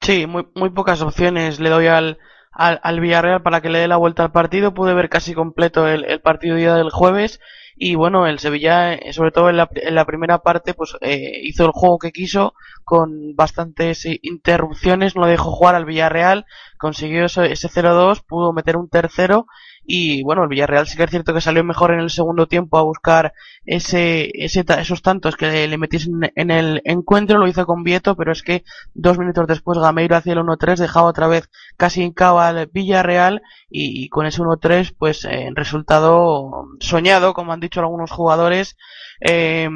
Sí, 0.00 0.26
muy 0.26 0.70
pocas 0.70 1.00
opciones 1.00 1.58
le 1.58 1.70
doy 1.70 1.86
al, 1.86 2.18
al, 2.56 2.80
al, 2.82 3.00
Villarreal 3.00 3.42
para 3.42 3.60
que 3.60 3.70
le 3.70 3.78
dé 3.78 3.88
la 3.88 3.96
vuelta 3.96 4.24
al 4.24 4.32
partido. 4.32 4.74
Pude 4.74 4.94
ver 4.94 5.08
casi 5.08 5.34
completo 5.34 5.86
el, 5.86 6.04
el 6.04 6.20
partido 6.20 6.56
día 6.56 6.74
del 6.74 6.90
jueves 6.90 7.40
y 7.78 7.94
bueno, 7.94 8.26
el 8.26 8.38
Sevilla, 8.38 8.94
eh, 8.94 9.12
sobre 9.12 9.32
todo 9.32 9.50
en 9.50 9.58
la, 9.58 9.68
en 9.74 9.94
la 9.94 10.06
primera 10.06 10.38
parte, 10.38 10.72
pues 10.72 10.96
eh, 11.02 11.40
hizo 11.42 11.66
el 11.66 11.72
juego 11.72 11.98
que 11.98 12.10
quiso 12.10 12.54
con 12.84 13.36
bastantes 13.36 14.06
interrupciones, 14.22 15.14
no 15.14 15.26
dejó 15.26 15.50
jugar 15.50 15.74
al 15.74 15.84
Villarreal, 15.84 16.46
consiguió 16.78 17.26
ese, 17.26 17.52
ese 17.52 17.68
0-2, 17.68 18.22
pudo 18.26 18.54
meter 18.54 18.78
un 18.78 18.88
tercero 18.88 19.46
y 19.86 20.22
bueno, 20.22 20.42
el 20.42 20.48
Villarreal 20.48 20.86
sí 20.86 20.96
que 20.96 21.04
es 21.04 21.10
cierto 21.10 21.32
que 21.32 21.40
salió 21.40 21.62
mejor 21.64 21.92
en 21.92 22.00
el 22.00 22.10
segundo 22.10 22.46
tiempo 22.46 22.78
a 22.78 22.82
buscar 22.82 23.32
ese, 23.64 24.30
ese 24.34 24.64
esos 24.78 25.02
tantos 25.02 25.36
que 25.36 25.66
le 25.68 25.78
metiesen 25.78 26.32
en 26.34 26.50
el 26.50 26.82
encuentro, 26.84 27.38
lo 27.38 27.46
hizo 27.46 27.66
con 27.66 27.84
Vieto, 27.84 28.16
pero 28.16 28.32
es 28.32 28.42
que 28.42 28.64
dos 28.94 29.18
minutos 29.18 29.46
después 29.46 29.78
Gameiro 29.78 30.16
hacía 30.16 30.32
el 30.32 30.40
1-3, 30.40 30.76
dejaba 30.78 31.08
otra 31.08 31.28
vez 31.28 31.48
casi 31.76 32.02
en 32.02 32.12
cabo 32.12 32.40
al 32.40 32.66
Villarreal 32.66 33.42
y, 33.70 34.04
y 34.04 34.08
con 34.08 34.26
ese 34.26 34.42
1-3 34.42 34.94
pues 34.98 35.24
eh, 35.24 35.50
resultado 35.54 36.66
soñado, 36.80 37.34
como 37.34 37.52
han 37.52 37.60
dicho 37.60 37.80
algunos 37.80 38.10
jugadores, 38.10 38.76
eh, 39.20 39.68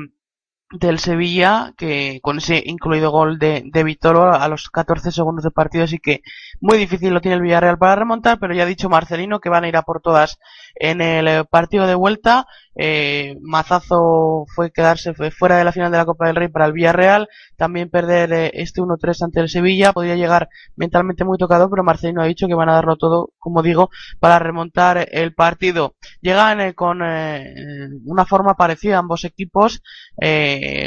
del 0.71 1.01
Sevilla, 1.01 1.75
que 1.77 2.21
con 2.23 2.39
ese 2.39 2.63
incluido 2.65 3.11
gol 3.11 3.39
de, 3.39 3.65
de 3.73 3.99
a 4.33 4.49
los 4.49 4.71
14 4.71 5.11
segundos 5.11 5.45
de 5.45 5.51
partido, 5.51 5.85
así 5.85 5.99
que 5.99 6.23
muy 6.61 6.79
difícil 6.79 7.13
lo 7.13 7.21
tiene 7.21 7.37
el 7.37 7.43
Villarreal 7.43 7.79
para 7.79 7.97
remontar, 7.97 8.39
pero 8.39 8.55
ya 8.55 8.63
ha 8.63 8.67
dicho 8.67 8.89
Marcelino 8.89 9.41
que 9.41 9.49
van 9.49 9.65
a 9.65 9.69
ir 9.69 9.77
a 9.77 9.83
por 9.83 10.01
todas 10.01 10.39
en 10.77 11.01
el 11.01 11.45
partido 11.47 11.87
de 11.87 11.95
vuelta. 11.95 12.47
Eh, 12.77 13.37
Mazazo 13.43 14.45
fue 14.55 14.71
quedarse 14.71 15.13
fue 15.13 15.31
fuera 15.31 15.57
de 15.59 15.65
la 15.65 15.73
final 15.73 15.91
de 15.91 15.99
la 15.99 16.05
Copa 16.05 16.27
del 16.27 16.37
Rey 16.37 16.49
para 16.49 16.67
el 16.67 16.73
Villarreal, 16.73 17.29
también 17.57 17.91
perder 17.91 18.33
eh, 18.33 18.51
este 18.55 18.81
1-3 18.81 19.25
ante 19.25 19.41
el 19.41 19.49
Sevilla, 19.49 19.93
podría 19.93 20.17
llegar 20.17 20.49
mentalmente 20.77 21.25
muy 21.25 21.37
tocado, 21.37 21.69
pero 21.69 21.83
Marcelino 21.83 22.23
ha 22.23 22.27
dicho 22.27 22.47
que 22.47 22.55
van 22.55 22.69
a 22.69 22.75
darlo 22.75 22.97
todo, 22.97 23.31
como 23.39 23.63
digo, 23.63 23.91
para 24.21 24.39
remontar 24.39 25.09
el 25.11 25.35
partido. 25.35 25.97
Llegan 26.21 26.61
eh, 26.61 26.75
con 26.75 27.01
una 27.03 28.25
forma 28.27 28.55
parecida 28.55 28.99
ambos 28.99 29.25
equipos, 29.25 29.83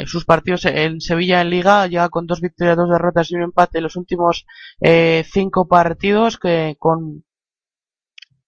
sus 0.06 0.24
partidos 0.24 0.64
en 0.66 1.00
Sevilla 1.00 1.40
en 1.40 1.50
Liga 1.50 1.86
llega 1.86 2.08
con 2.08 2.26
dos 2.26 2.40
victorias, 2.40 2.76
dos 2.76 2.90
derrotas 2.90 3.30
y 3.30 3.36
un 3.36 3.42
empate 3.42 3.78
en 3.78 3.84
los 3.84 3.96
últimos 3.96 4.46
cinco 5.24 5.66
partidos, 5.68 6.38
que 6.38 6.76
con 6.78 7.24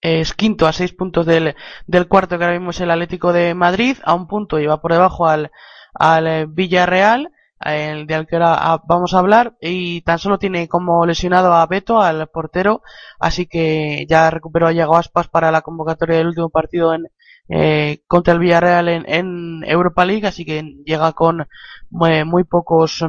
es 0.01 0.33
quinto 0.33 0.67
a 0.67 0.73
seis 0.73 0.93
puntos 0.93 1.25
del, 1.25 1.55
del 1.87 2.07
cuarto 2.07 2.37
que 2.37 2.43
ahora 2.43 2.57
mismo 2.57 2.71
es 2.71 2.81
el 2.81 2.91
Atlético 2.91 3.33
de 3.33 3.53
Madrid, 3.53 3.97
a 4.03 4.13
un 4.13 4.27
punto 4.27 4.59
y 4.59 4.65
va 4.65 4.81
por 4.81 4.93
debajo 4.93 5.27
al, 5.27 5.51
al 5.93 6.47
Villarreal, 6.47 7.31
el 7.59 8.05
de 8.05 8.25
que 8.27 8.35
ahora 8.35 8.81
vamos 8.87 9.13
a 9.13 9.19
hablar, 9.19 9.55
y 9.61 10.01
tan 10.01 10.19
solo 10.19 10.37
tiene 10.37 10.67
como 10.67 11.05
lesionado 11.05 11.53
a 11.53 11.65
Beto, 11.65 12.01
al 12.01 12.27
portero, 12.27 12.81
así 13.19 13.47
que 13.47 14.05
ya 14.07 14.29
recuperó 14.29 14.67
a 14.67 14.99
Aspas 14.99 15.27
para 15.27 15.51
la 15.51 15.61
convocatoria 15.61 16.17
del 16.17 16.27
último 16.27 16.49
partido 16.49 16.93
en, 16.93 17.07
eh, 17.49 18.01
contra 18.07 18.33
el 18.33 18.39
Villarreal 18.39 18.89
en, 18.89 19.05
en, 19.07 19.63
Europa 19.65 20.05
League, 20.05 20.27
así 20.27 20.45
que 20.45 20.61
llega 20.85 21.13
con 21.13 21.47
muy, 21.89 22.23
muy 22.25 22.43
pocos 22.43 23.03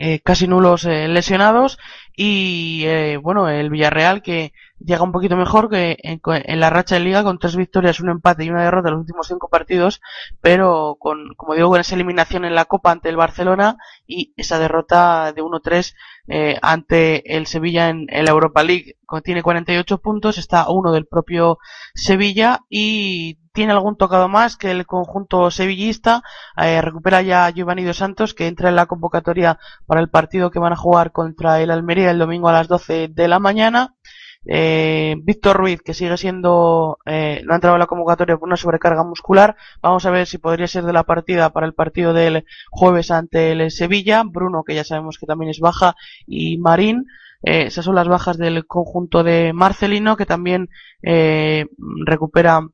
eh, 0.00 0.20
casi 0.20 0.48
nulos 0.48 0.84
eh, 0.86 1.08
lesionados 1.08 1.78
y 2.16 2.84
eh, 2.84 3.16
bueno 3.16 3.48
el 3.48 3.70
Villarreal 3.70 4.22
que 4.22 4.52
llega 4.78 5.02
un 5.02 5.12
poquito 5.12 5.36
mejor 5.36 5.68
que 5.68 5.96
en, 6.02 6.20
en, 6.24 6.60
la 6.60 6.70
racha 6.70 6.94
de 6.94 7.00
liga 7.00 7.24
con 7.24 7.38
tres 7.38 7.56
victorias 7.56 8.00
un 8.00 8.10
empate 8.10 8.44
y 8.44 8.50
una 8.50 8.64
derrota 8.64 8.88
en 8.88 8.94
los 8.94 9.00
últimos 9.00 9.26
cinco 9.26 9.48
partidos 9.48 10.00
pero 10.40 10.96
con 10.98 11.34
como 11.36 11.54
digo 11.54 11.70
con 11.70 11.80
esa 11.80 11.94
eliminación 11.94 12.44
en 12.44 12.54
la 12.54 12.66
Copa 12.66 12.92
ante 12.92 13.08
el 13.08 13.16
Barcelona 13.16 13.78
y 14.06 14.32
esa 14.36 14.58
derrota 14.58 15.32
de 15.32 15.42
1-3 15.42 15.94
eh, 16.28 16.58
ante 16.62 17.36
el 17.36 17.46
Sevilla 17.46 17.88
en, 17.88 18.06
la 18.06 18.30
Europa 18.30 18.62
League. 18.62 18.96
Tiene 19.22 19.42
48 19.42 19.98
puntos 19.98 20.38
está 20.38 20.70
uno 20.70 20.92
del 20.92 21.06
propio 21.06 21.58
Sevilla 21.94 22.60
y 22.68 23.38
tiene 23.54 23.72
algún 23.72 23.96
tocado 23.96 24.28
más 24.28 24.56
que 24.56 24.70
el 24.70 24.84
conjunto 24.84 25.50
sevillista. 25.50 26.22
Eh, 26.56 26.82
recupera 26.82 27.22
ya 27.22 27.48
Giovanni 27.50 27.84
Dos 27.84 27.96
Santos, 27.96 28.34
que 28.34 28.48
entra 28.48 28.68
en 28.68 28.76
la 28.76 28.86
convocatoria 28.86 29.58
para 29.86 30.00
el 30.00 30.10
partido 30.10 30.50
que 30.50 30.58
van 30.58 30.72
a 30.72 30.76
jugar 30.76 31.12
contra 31.12 31.60
el 31.60 31.70
Almería 31.70 32.10
el 32.10 32.18
domingo 32.18 32.48
a 32.48 32.52
las 32.52 32.68
12 32.68 33.08
de 33.08 33.28
la 33.28 33.38
mañana. 33.38 33.94
Eh, 34.46 35.14
Víctor 35.22 35.56
Ruiz, 35.56 35.80
que 35.82 35.94
sigue 35.94 36.16
siendo, 36.16 36.98
eh, 37.06 37.42
no 37.44 37.52
ha 37.52 37.56
entrado 37.56 37.76
en 37.76 37.80
la 37.80 37.86
convocatoria 37.86 38.36
por 38.36 38.48
una 38.48 38.56
sobrecarga 38.56 39.04
muscular. 39.04 39.56
Vamos 39.80 40.04
a 40.04 40.10
ver 40.10 40.26
si 40.26 40.38
podría 40.38 40.66
ser 40.66 40.84
de 40.84 40.92
la 40.92 41.04
partida 41.04 41.50
para 41.50 41.66
el 41.66 41.74
partido 41.74 42.12
del 42.12 42.44
jueves 42.70 43.10
ante 43.12 43.52
el 43.52 43.70
Sevilla. 43.70 44.24
Bruno, 44.26 44.64
que 44.64 44.74
ya 44.74 44.84
sabemos 44.84 45.18
que 45.18 45.26
también 45.26 45.50
es 45.50 45.60
baja, 45.60 45.94
y 46.26 46.58
Marín. 46.58 47.06
Eh, 47.44 47.66
esas 47.66 47.84
son 47.84 47.94
las 47.94 48.08
bajas 48.08 48.36
del 48.36 48.66
conjunto 48.66 49.22
de 49.22 49.52
Marcelino, 49.52 50.16
que 50.16 50.26
también 50.26 50.70
eh, 51.02 51.66
recupera 52.04 52.66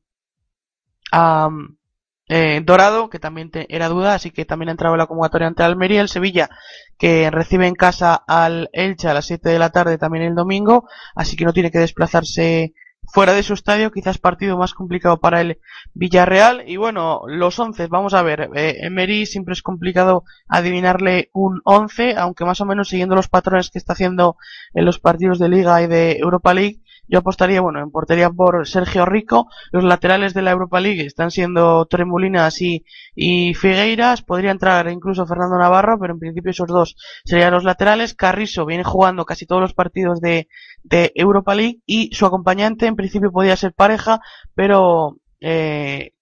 eh, 2.27 2.61
Dorado, 2.63 3.09
que 3.09 3.19
también 3.19 3.51
era 3.69 3.89
duda, 3.89 4.13
así 4.13 4.31
que 4.31 4.45
también 4.45 4.69
ha 4.69 4.71
entrado 4.71 4.95
en 4.95 4.99
la 4.99 5.07
convocatoria 5.07 5.47
ante 5.47 5.63
Almería, 5.63 6.01
el 6.01 6.09
Sevilla, 6.09 6.49
que 6.97 7.29
recibe 7.29 7.67
en 7.67 7.75
casa 7.75 8.15
al 8.27 8.69
Elche 8.73 9.09
a 9.09 9.13
las 9.13 9.25
7 9.25 9.49
de 9.49 9.59
la 9.59 9.71
tarde 9.71 9.97
también 9.97 10.23
el 10.23 10.35
domingo, 10.35 10.87
así 11.15 11.35
que 11.35 11.45
no 11.45 11.53
tiene 11.53 11.71
que 11.71 11.79
desplazarse 11.79 12.73
fuera 13.11 13.33
de 13.33 13.43
su 13.43 13.53
estadio, 13.53 13.91
quizás 13.91 14.17
partido 14.17 14.57
más 14.57 14.73
complicado 14.73 15.19
para 15.19 15.41
el 15.41 15.59
Villarreal. 15.93 16.63
Y 16.67 16.77
bueno, 16.77 17.21
los 17.27 17.59
11, 17.59 17.87
vamos 17.87 18.13
a 18.13 18.21
ver, 18.21 18.49
eh, 18.55 18.77
Emery 18.81 19.25
siempre 19.25 19.53
es 19.53 19.61
complicado 19.61 20.23
adivinarle 20.47 21.29
un 21.33 21.61
11, 21.63 22.15
aunque 22.17 22.45
más 22.45 22.61
o 22.61 22.65
menos 22.65 22.89
siguiendo 22.89 23.15
los 23.15 23.27
patrones 23.27 23.69
que 23.69 23.79
está 23.79 23.93
haciendo 23.93 24.37
en 24.73 24.85
los 24.85 24.99
partidos 24.99 25.39
de 25.39 25.49
Liga 25.49 25.81
y 25.81 25.87
de 25.87 26.17
Europa 26.17 26.53
League, 26.53 26.80
yo 27.11 27.19
apostaría, 27.19 27.59
bueno, 27.59 27.81
en 27.81 27.91
portería 27.91 28.29
por 28.29 28.65
Sergio 28.65 29.05
Rico. 29.05 29.49
Los 29.73 29.83
laterales 29.83 30.33
de 30.33 30.41
la 30.41 30.51
Europa 30.51 30.79
League 30.79 31.05
están 31.05 31.29
siendo 31.29 31.85
Tremolinas 31.85 32.61
y, 32.61 32.85
y 33.13 33.53
Figueiras. 33.53 34.21
Podría 34.21 34.51
entrar 34.51 34.89
incluso 34.89 35.27
Fernando 35.27 35.57
Navarro, 35.57 35.99
pero 35.99 36.13
en 36.13 36.19
principio 36.19 36.51
esos 36.51 36.69
dos 36.69 36.95
serían 37.25 37.51
los 37.51 37.65
laterales. 37.65 38.13
Carrizo 38.13 38.65
viene 38.65 38.85
jugando 38.85 39.25
casi 39.25 39.45
todos 39.45 39.61
los 39.61 39.73
partidos 39.73 40.21
de, 40.21 40.47
de 40.83 41.11
Europa 41.13 41.53
League 41.53 41.81
y 41.85 42.15
su 42.15 42.25
acompañante 42.25 42.85
en 42.85 42.95
principio 42.95 43.29
podía 43.29 43.57
ser 43.57 43.73
pareja, 43.73 44.21
pero 44.55 45.17
eh, 45.41 46.13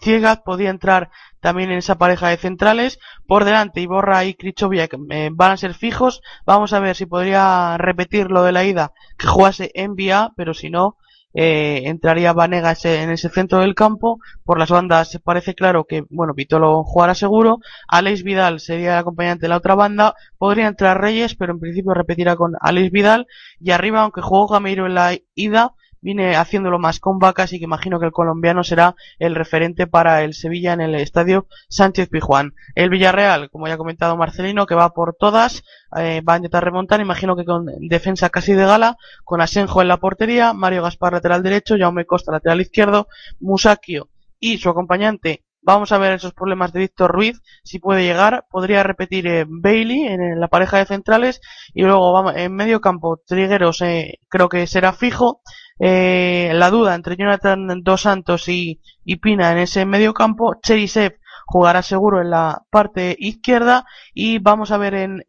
Ciegas 0.00 0.40
podía 0.40 0.70
entrar 0.70 1.10
también 1.40 1.70
en 1.70 1.78
esa 1.78 1.98
pareja 1.98 2.28
de 2.28 2.36
centrales. 2.36 2.98
Por 3.26 3.44
delante, 3.44 3.80
Iborra 3.80 4.24
y 4.24 4.34
Krichovia 4.34 4.88
eh, 5.10 5.30
van 5.32 5.52
a 5.52 5.56
ser 5.56 5.74
fijos. 5.74 6.20
Vamos 6.46 6.72
a 6.72 6.80
ver 6.80 6.96
si 6.96 7.06
podría 7.06 7.76
repetir 7.78 8.30
lo 8.30 8.42
de 8.42 8.52
la 8.52 8.64
ida 8.64 8.92
que 9.16 9.26
jugase 9.26 9.70
en 9.74 9.94
vía, 9.94 10.30
pero 10.36 10.54
si 10.54 10.70
no, 10.70 10.96
eh, 11.34 11.82
entraría 11.84 12.32
Vanega 12.32 12.74
en 12.84 13.10
ese 13.10 13.28
centro 13.28 13.60
del 13.60 13.74
campo. 13.74 14.18
Por 14.44 14.58
las 14.58 14.70
bandas 14.70 15.20
parece 15.22 15.54
claro 15.54 15.84
que, 15.84 16.04
bueno, 16.10 16.34
Vitolo 16.34 16.84
jugará 16.84 17.14
seguro. 17.14 17.58
Alex 17.86 18.22
Vidal 18.22 18.60
sería 18.60 18.94
el 18.94 18.98
acompañante 18.98 19.42
de 19.42 19.48
la 19.48 19.58
otra 19.58 19.74
banda. 19.74 20.14
Podría 20.38 20.66
entrar 20.66 21.00
Reyes, 21.00 21.34
pero 21.34 21.52
en 21.52 21.60
principio 21.60 21.94
repetirá 21.94 22.36
con 22.36 22.54
Alex 22.60 22.90
Vidal. 22.90 23.26
Y 23.60 23.70
arriba, 23.70 24.02
aunque 24.02 24.22
jugó 24.22 24.48
Gameiro 24.48 24.86
en 24.86 24.94
la 24.94 25.16
ida, 25.34 25.74
viene 26.00 26.36
haciéndolo 26.36 26.78
más 26.78 27.00
con 27.00 27.18
Vaca, 27.18 27.44
así 27.44 27.58
que 27.58 27.64
imagino 27.64 27.98
que 27.98 28.06
el 28.06 28.12
colombiano 28.12 28.64
será 28.64 28.94
el 29.18 29.34
referente 29.34 29.86
para 29.86 30.22
el 30.22 30.34
Sevilla 30.34 30.72
en 30.72 30.80
el 30.80 30.94
estadio 30.94 31.46
Sánchez 31.68 32.08
Pijuán. 32.08 32.54
El 32.74 32.90
Villarreal, 32.90 33.50
como 33.50 33.66
ya 33.68 33.74
ha 33.74 33.78
comentado 33.78 34.16
Marcelino, 34.16 34.66
que 34.66 34.74
va 34.74 34.90
por 34.90 35.14
todas, 35.18 35.64
eh, 35.96 36.20
va 36.20 36.34
a 36.34 36.36
intentar 36.36 36.64
remontar, 36.64 37.00
imagino 37.00 37.36
que 37.36 37.44
con 37.44 37.66
defensa 37.80 38.30
casi 38.30 38.52
de 38.52 38.64
gala, 38.64 38.96
con 39.24 39.40
Asenjo 39.40 39.82
en 39.82 39.88
la 39.88 39.98
portería, 39.98 40.52
Mario 40.52 40.82
Gaspar 40.82 41.12
lateral 41.12 41.42
derecho, 41.42 41.76
Jaume 41.78 42.06
Costa 42.06 42.32
lateral 42.32 42.60
izquierdo, 42.60 43.08
Musakio 43.40 44.08
y 44.40 44.58
su 44.58 44.68
acompañante 44.68 45.42
Vamos 45.62 45.92
a 45.92 45.98
ver 45.98 46.12
esos 46.12 46.32
problemas 46.32 46.72
de 46.72 46.80
Víctor 46.80 47.12
Ruiz, 47.12 47.42
si 47.62 47.78
puede 47.78 48.02
llegar. 48.02 48.46
Podría 48.50 48.82
repetir 48.82 49.26
eh, 49.26 49.44
Bailey 49.46 50.06
en, 50.06 50.40
la 50.40 50.48
pareja 50.48 50.78
de 50.78 50.86
centrales. 50.86 51.40
Y 51.74 51.82
luego 51.82 52.12
vamos, 52.12 52.34
en 52.36 52.54
medio 52.54 52.80
campo, 52.80 53.20
Trigueros 53.26 53.82
eh, 53.82 54.18
creo 54.28 54.48
que 54.48 54.66
será 54.66 54.92
fijo. 54.92 55.42
Eh, 55.80 56.50
la 56.54 56.70
duda 56.70 56.94
entre 56.94 57.16
Jonathan 57.16 57.82
Dos 57.82 58.02
Santos 58.02 58.48
y, 58.48 58.80
Pina 59.20 59.52
en 59.52 59.58
ese 59.58 59.84
medio 59.84 60.14
campo. 60.14 60.54
Cherisev 60.62 61.18
jugará 61.46 61.82
seguro 61.82 62.20
en 62.20 62.30
la 62.30 62.62
parte 62.70 63.16
izquierda 63.18 63.86
y 64.12 64.38
vamos 64.38 64.70
a 64.70 64.76
ver 64.76 64.94
en, 64.94 65.22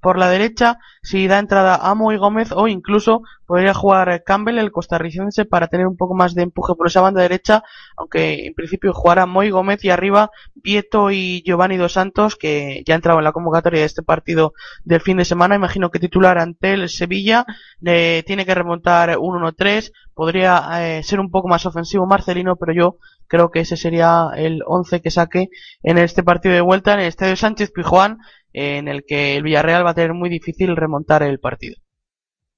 por 0.00 0.18
la 0.18 0.28
derecha 0.28 0.78
si 1.00 1.28
da 1.28 1.38
entrada 1.38 1.76
a 1.76 1.94
Moy 1.94 2.16
Gómez 2.16 2.50
o 2.50 2.66
incluso 2.66 3.22
podría 3.50 3.74
jugar 3.74 4.22
Campbell, 4.22 4.58
el 4.58 4.70
costarricense, 4.70 5.44
para 5.44 5.66
tener 5.66 5.88
un 5.88 5.96
poco 5.96 6.14
más 6.14 6.36
de 6.36 6.42
empuje 6.42 6.76
por 6.76 6.86
esa 6.86 7.00
banda 7.00 7.20
derecha, 7.20 7.64
aunque 7.96 8.46
en 8.46 8.54
principio 8.54 8.92
jugará 8.92 9.26
Moy 9.26 9.50
Gómez 9.50 9.84
y 9.84 9.90
arriba 9.90 10.30
Vieto 10.54 11.10
y 11.10 11.42
Giovanni 11.44 11.76
Dos 11.76 11.94
Santos, 11.94 12.36
que 12.36 12.84
ya 12.86 12.94
ha 12.94 12.96
entrado 12.96 13.18
en 13.18 13.24
la 13.24 13.32
convocatoria 13.32 13.80
de 13.80 13.86
este 13.86 14.04
partido 14.04 14.52
del 14.84 15.00
fin 15.00 15.16
de 15.16 15.24
semana, 15.24 15.56
imagino 15.56 15.90
que 15.90 15.98
titular 15.98 16.38
ante 16.38 16.74
el 16.74 16.88
Sevilla, 16.88 17.44
tiene 17.80 18.46
que 18.46 18.54
remontar 18.54 19.16
1-1-3, 19.16 19.90
podría 20.14 20.68
eh, 20.84 21.02
ser 21.02 21.18
un 21.18 21.32
poco 21.32 21.48
más 21.48 21.66
ofensivo 21.66 22.06
Marcelino, 22.06 22.54
pero 22.54 22.72
yo 22.72 22.98
creo 23.26 23.50
que 23.50 23.62
ese 23.62 23.76
sería 23.76 24.28
el 24.36 24.62
11 24.64 25.00
que 25.00 25.10
saque 25.10 25.48
en 25.82 25.98
este 25.98 26.22
partido 26.22 26.54
de 26.54 26.60
vuelta 26.60 26.94
en 26.94 27.00
el 27.00 27.06
Estadio 27.06 27.34
Sánchez 27.34 27.72
Pijuán, 27.72 28.18
en 28.52 28.86
el 28.86 29.02
que 29.04 29.34
el 29.34 29.42
Villarreal 29.42 29.84
va 29.84 29.90
a 29.90 29.94
tener 29.94 30.14
muy 30.14 30.28
difícil 30.28 30.76
remontar 30.76 31.24
el 31.24 31.40
partido. 31.40 31.74